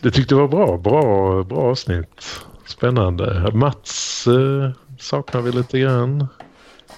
[0.00, 0.76] Det tyckte jag var bra.
[0.76, 2.44] Bra, bra avsnitt.
[2.66, 3.50] Spännande.
[3.54, 6.28] Mats eh, saknar vi lite grann.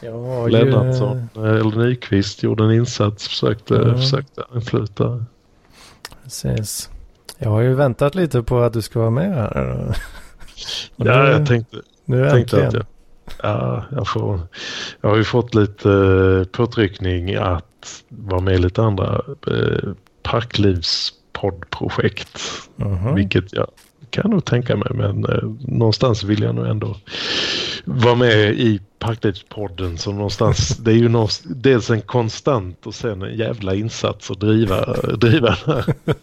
[0.02, 1.46] Ja, Lennartsson, ju...
[1.46, 3.28] eller Nyqvist gjorde en insats.
[3.28, 3.94] Försökte, ja.
[3.94, 5.24] försökte influta.
[6.24, 6.90] Precis.
[7.38, 9.56] Jag har ju väntat lite på att du ska vara med här.
[10.96, 12.86] ja, jag tänkte, nu tänkte att jag,
[13.42, 14.40] ja, jag, får,
[15.00, 19.90] jag har ju fått lite eh, påtryckning att vara med i lite andra eh,
[20.22, 22.40] parklivspoddprojekt.
[22.80, 23.14] Uh -huh.
[23.14, 23.66] Vilket jag
[24.10, 26.96] kan nog tänka mig men eh, någonstans vill jag nog ändå
[27.84, 33.22] vara med i Parklivspodden som någonstans, det är ju någonstans, dels en konstant och sen
[33.22, 34.84] en jävla insats att driva,
[35.16, 35.94] driva, den, här,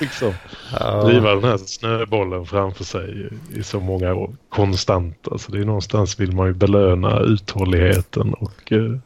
[0.00, 0.32] liksom,
[0.80, 1.02] ja.
[1.02, 4.36] driva den här snöbollen framför sig i så många år.
[4.48, 8.98] Konstant, alltså det är någonstans vill man ju belöna uthålligheten och eh,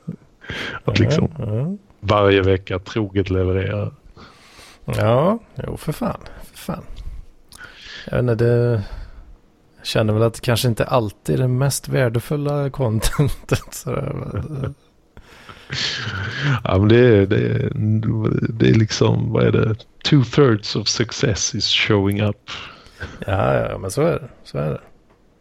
[0.84, 3.90] att liksom ja, varje vecka troget leverera.
[4.84, 6.20] Ja, jo för fan,
[6.52, 6.82] för fan.
[8.06, 8.82] Jag vet inte, det
[9.80, 13.84] jag känner väl att det kanske inte alltid är det mest värdefulla contentet.
[16.64, 17.70] ja, men det är, det, är,
[18.52, 19.74] det är liksom, vad är det?
[20.04, 22.50] Two thirds of success is showing up.
[23.26, 24.28] Ja, ja, men så är det.
[24.44, 24.80] Så är det.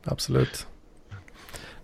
[0.03, 0.67] Absolut.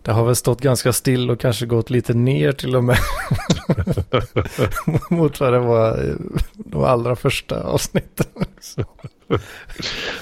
[0.01, 2.97] Det har väl stått ganska still och kanske gått lite ner till och med.
[5.09, 6.15] Mot vad det var
[6.55, 8.25] de allra första avsnitten.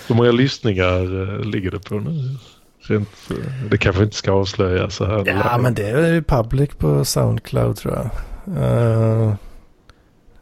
[0.08, 2.38] Hur många lyssningar eh, ligger det på nu?
[2.80, 3.38] Rent, eh,
[3.70, 5.24] det kanske inte ska avslöjas så här.
[5.28, 8.10] Ja, men det är ju public på Soundcloud tror jag.
[8.58, 9.34] Uh,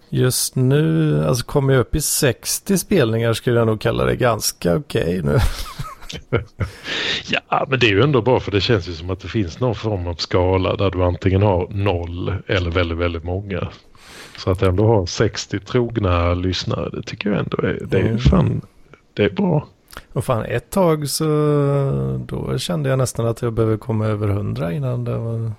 [0.09, 4.75] just nu, alltså kommer jag upp i 60 spelningar skulle jag nog kalla det ganska
[4.75, 5.39] okej okay nu.
[7.49, 9.59] ja, men det är ju ändå bra för det känns ju som att det finns
[9.59, 13.67] någon form av skala där du antingen har noll eller väldigt, väldigt många.
[14.37, 18.19] Så att ändå ha 60 trogna lyssnare, det tycker jag ändå är, det är mm.
[18.19, 18.61] fan,
[19.13, 19.67] det är bra.
[20.13, 21.25] Och fan, ett tag så
[22.27, 25.51] då kände jag nästan att jag behöver komma över 100 innan det var,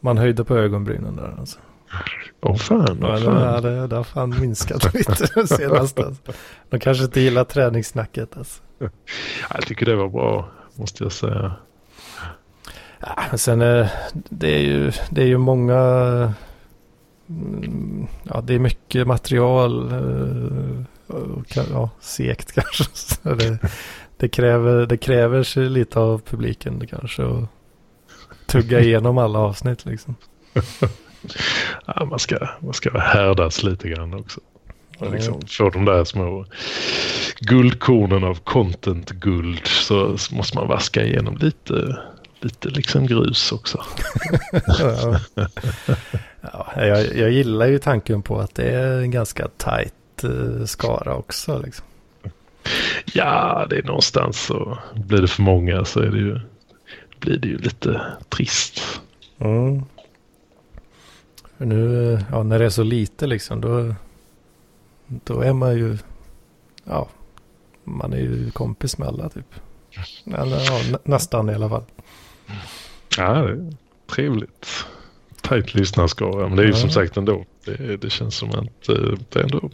[0.00, 1.58] man höjde på ögonbrynen där alltså.
[2.40, 3.42] Åh oh, fan, oh, fan.
[3.42, 5.98] Ja, det, det har fan minskat lite senast.
[5.98, 6.32] Alltså.
[6.70, 8.62] De kanske inte gillar träningssnacket alltså.
[9.50, 11.52] Jag tycker det var bra, måste jag säga.
[13.00, 15.78] Ja, sen är det är ju, det är ju många
[17.28, 19.92] mm, ja, det är mycket material.
[19.92, 20.86] Eh,
[21.54, 22.84] ja, segt kanske.
[23.22, 23.58] Det,
[24.16, 27.22] det, kräver, det kräver sig lite av publiken kanske.
[27.24, 27.46] Och
[28.46, 30.16] tugga igenom alla avsnitt liksom.
[31.86, 34.40] ja, man, ska, man ska härdas lite grann också.
[35.00, 36.46] Och liksom få de där små
[37.40, 41.98] guldkornen av content-guld så måste man vaska igenom lite,
[42.40, 43.84] lite liksom grus också.
[44.78, 45.20] ja.
[46.40, 51.16] ja, jag, jag gillar ju tanken på att det är en ganska tajt uh, skara
[51.16, 51.62] också.
[51.64, 51.84] Liksom.
[53.12, 56.40] Ja, det är någonstans så blir det för många så är det ju,
[57.18, 59.00] blir det ju lite trist.
[59.38, 59.82] Mm.
[61.56, 63.94] Nu, ja, när det är så lite liksom, då,
[65.24, 65.98] då är man ju,
[66.84, 67.08] ja,
[67.84, 69.54] man är ju kompis med alla typ.
[70.26, 71.84] Eller ja, nästan i alla fall.
[73.18, 73.72] Ja, det är
[74.06, 74.86] trevligt.
[75.40, 76.48] Tajt lyssnarskara.
[76.48, 76.76] Men det är ju ja.
[76.76, 77.44] som sagt ändå.
[77.64, 79.70] Det, det känns som att eh, det ändå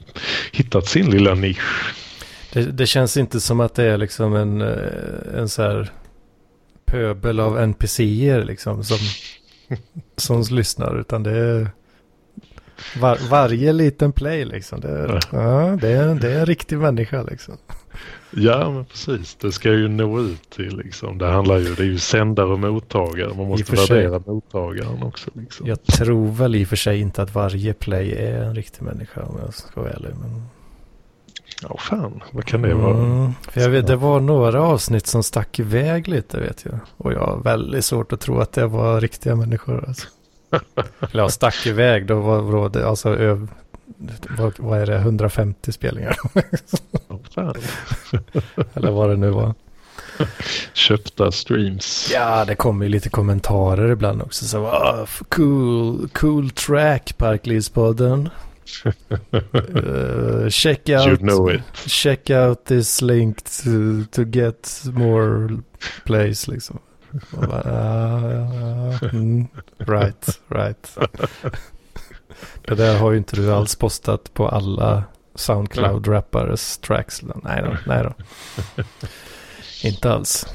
[0.52, 1.94] hittat sin lilla nisch.
[2.52, 5.92] Det, det, känns inte som att det är liksom en, eh, en så här
[6.84, 8.98] pöbel av NPCer liksom som,
[10.16, 11.00] som lyssnar.
[11.00, 11.70] Utan det är
[13.00, 14.80] var, varje liten play liksom.
[14.80, 15.38] Det, ja.
[15.38, 17.54] ja det, är, det är en riktig människa liksom.
[18.30, 19.34] Ja, men precis.
[19.34, 21.18] Det ska ju nå ut till liksom.
[21.18, 23.34] Det handlar ju, det är ju sändare och mottagare.
[23.34, 25.30] Man måste värdera sig, mottagaren också.
[25.34, 25.66] Liksom.
[25.66, 29.22] Jag tror väl i och för sig inte att varje play är en riktig människa
[29.22, 30.10] om jag ska vara ärlig.
[30.20, 30.42] Men...
[31.62, 32.22] Ja, fan.
[32.30, 32.96] Vad kan det vara?
[32.96, 36.78] Mm, jag vet, det var några avsnitt som stack iväg lite vet jag.
[36.96, 39.84] Och jag har väldigt svårt att tro att det var riktiga människor.
[39.88, 40.08] Alltså.
[41.00, 42.06] Eller ja, stack iväg.
[42.06, 43.48] Då var det alltså öv,
[44.38, 46.16] vad, vad, är det, 150 spelningar?
[48.74, 49.54] Eller vad det nu var.
[50.72, 52.10] Köpta streams.
[52.12, 54.44] Ja, det kommer ju lite kommentarer ibland också.
[54.44, 58.28] Så, oh, cool, cool track, Parklivspodden.
[59.32, 61.62] uh, check out, you know it.
[61.86, 65.48] check out this link to, to get more
[66.04, 66.78] plays liksom.
[67.30, 70.98] Bara, ja, ja, mm, right, right.
[72.62, 75.04] Det där har ju inte du alls postat på alla
[75.34, 77.22] Soundcloud-rappares tracks.
[77.22, 78.14] Nej då, nej då.
[79.82, 80.46] inte alls.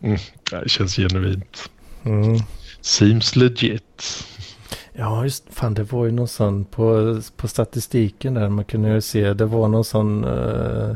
[0.00, 0.18] Mm,
[0.50, 1.70] det känns genuint.
[2.04, 2.38] Mm.
[2.80, 4.24] Seems legit.
[4.92, 9.00] Ja, just fan det var ju någon sån på, på statistiken där man kunde ju
[9.00, 9.32] se.
[9.32, 10.24] Det var någon sån.
[10.24, 10.94] Uh,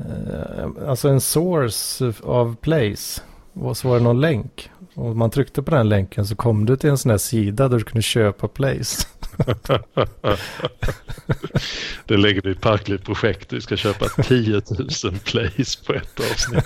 [0.00, 3.22] uh, alltså en source av place.
[3.54, 4.70] Och så var det någon länk.
[4.94, 7.68] Och om man tryckte på den länken så kom du till en sån här sida
[7.68, 9.06] där du kunde köpa place.
[12.06, 13.48] det lägger du i Parkliv projekt.
[13.48, 14.62] Du ska köpa 10
[15.04, 16.64] 000 plays på ett avsnitt.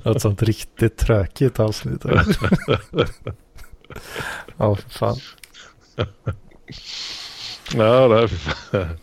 [0.06, 2.04] ett sånt riktigt tråkigt avsnitt.
[4.56, 5.20] ja, för fan.
[7.74, 8.22] Ja, det
[8.78, 8.96] är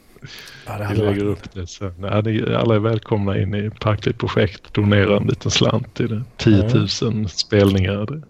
[0.65, 1.93] Ja, vi lägger upp det sen.
[2.01, 4.73] Ja, alla är välkomna in i Parkliv projekt.
[4.73, 6.23] Donera en liten slant till det.
[6.37, 7.27] 10 000 mm.
[7.27, 8.21] spelningar.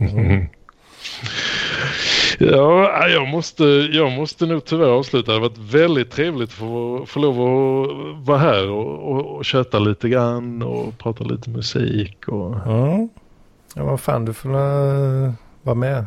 [0.00, 0.46] Mm.
[2.38, 5.32] ja, jag måste, jag måste nog tyvärr avsluta.
[5.32, 9.78] Det har varit väldigt trevligt att få, lov att vara här och, och, och köta
[9.78, 12.28] lite grann och prata lite musik.
[12.28, 12.66] Och...
[12.66, 13.08] Mm.
[13.74, 14.50] Ja, vad fan, du får
[15.62, 16.04] vara med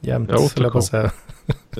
[0.00, 1.10] jämt, jag jag på säga.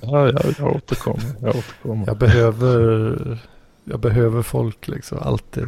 [0.03, 1.35] Ja, jag, jag återkommer.
[1.41, 2.07] Jag återkommer.
[2.07, 3.39] Jag behöver,
[3.85, 5.65] jag behöver folk liksom, alltid.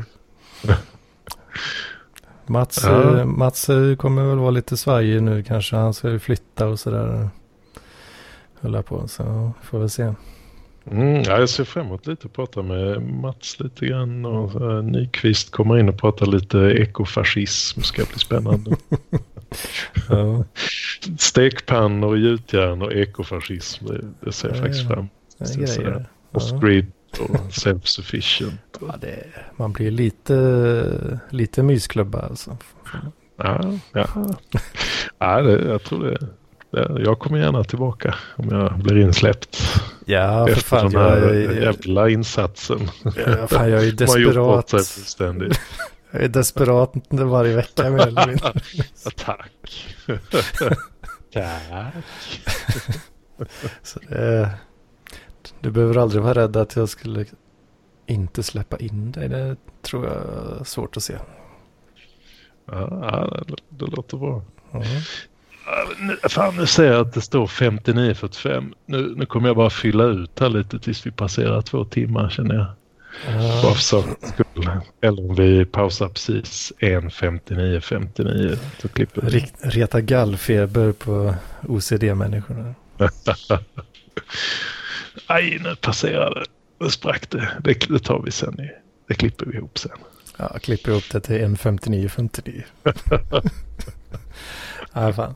[2.47, 3.25] Mats, ja.
[3.25, 3.67] Mats
[3.99, 5.77] kommer väl vara lite svajig nu kanske.
[5.77, 7.31] Han ska ju flytta och sådär.
[8.61, 10.15] Hålla på, så får vi se.
[10.91, 14.25] Mm, ja, jag ser fram emot lite att prata med Mats lite grann.
[14.25, 17.81] Och uh, Nyqvist kommer in och pratar lite ekofascism.
[17.81, 18.77] ska bli spännande.
[20.09, 20.45] ja.
[21.19, 23.87] Stekpannor, gjutjärn och ekofascism.
[23.87, 26.07] Det, det ser jag faktiskt fram emot.
[26.33, 28.59] Off-grid och self-sufficient.
[28.81, 29.25] Ja, det,
[29.57, 32.57] man blir lite, lite mysklubba alltså.
[33.37, 33.61] Ja,
[33.93, 34.07] ja.
[35.19, 36.29] ja det, jag tror det.
[36.71, 39.59] Jag kommer gärna tillbaka om jag blir insläppt.
[40.05, 40.91] Ja, för Efter fan.
[40.91, 42.89] den här Jag, jag, jag, jävla insatsen.
[43.05, 44.73] ja, fan, jag är desperat.
[46.11, 48.41] Jag är desperat varje vecka eller mindre.
[49.05, 49.87] Ja, tack.
[51.33, 51.91] tack.
[53.83, 54.51] Så det,
[55.61, 57.25] du behöver aldrig vara rädd att jag skulle
[58.07, 59.29] inte släppa in dig.
[59.29, 60.15] Det tror jag
[60.61, 61.15] är svårt att se.
[62.67, 64.43] Ja, det, det låter bra.
[64.73, 64.83] Ja.
[65.99, 68.73] Nu, fan, nu ser jag att det står 59.45.
[68.87, 72.55] Nu, nu kommer jag bara fylla ut här lite tills vi passerar två timmar känner
[72.55, 72.67] jag.
[73.63, 74.71] Bara för sakens skull.
[75.01, 79.47] Eller om vi pausar precis 1.59.59 så klipper vi.
[79.63, 81.35] Reta gallfeber på
[81.69, 82.75] OCD-människorna.
[85.27, 86.47] Aj, nu passerade det.
[86.85, 87.49] Nu sprack det.
[87.65, 87.75] det.
[87.89, 88.61] Det tar vi sen.
[88.61, 88.71] i-
[89.09, 89.99] Det klipper vi ihop sen.
[90.37, 92.63] Ja, klipper ihop det till 1.59.59.
[94.93, 95.35] ja, fan.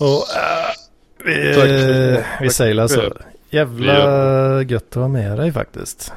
[0.00, 0.06] Och
[0.36, 0.72] äh,
[1.24, 2.26] vi, Tack.
[2.40, 3.00] vi säger alltså.
[3.00, 6.12] Vi Jävla gött att vara med dig faktiskt.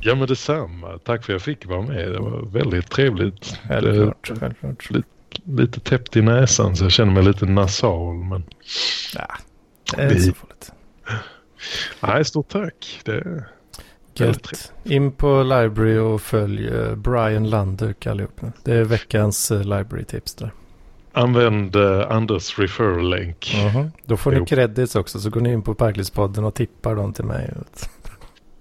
[0.00, 0.98] Ja men detsamma.
[1.04, 2.12] Tack för att jag fick vara med.
[2.12, 3.58] Det var väldigt trevligt.
[3.68, 4.30] Självklart.
[4.40, 4.88] självklart.
[4.90, 5.02] Det,
[5.44, 8.14] lite täppt i näsan så jag känner mig lite nasal.
[8.14, 8.44] Men
[9.14, 9.34] Ja,
[9.96, 10.72] det är inte så farligt.
[12.00, 13.00] nej, stort tack.
[13.04, 13.44] Det,
[14.18, 14.72] Väldigt Gött.
[14.84, 18.40] In på library och följ eh, Brian Landuk allihop.
[18.64, 20.50] Det är veckans eh, library-tips där.
[21.16, 23.56] Använd uh, Anders referral-länk.
[24.04, 27.24] Då får ni credits också så går ni in på Parklivspodden och tippar dem till
[27.24, 27.50] mig.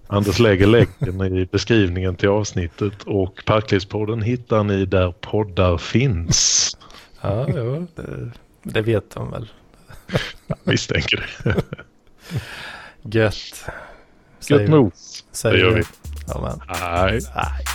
[0.07, 6.77] Anders lägger länken i beskrivningen till avsnittet och Parklivspodden hittar ni där poddar finns.
[7.21, 8.31] Ja, jo, det,
[8.63, 9.49] det vet de väl.
[10.63, 11.55] Misstänker det.
[13.01, 13.65] Gött.
[14.49, 15.25] Gött mos.
[15.43, 15.83] Det gör vi.
[16.27, 16.77] Ja, men.
[16.81, 17.19] Nej.
[17.35, 17.65] Nej.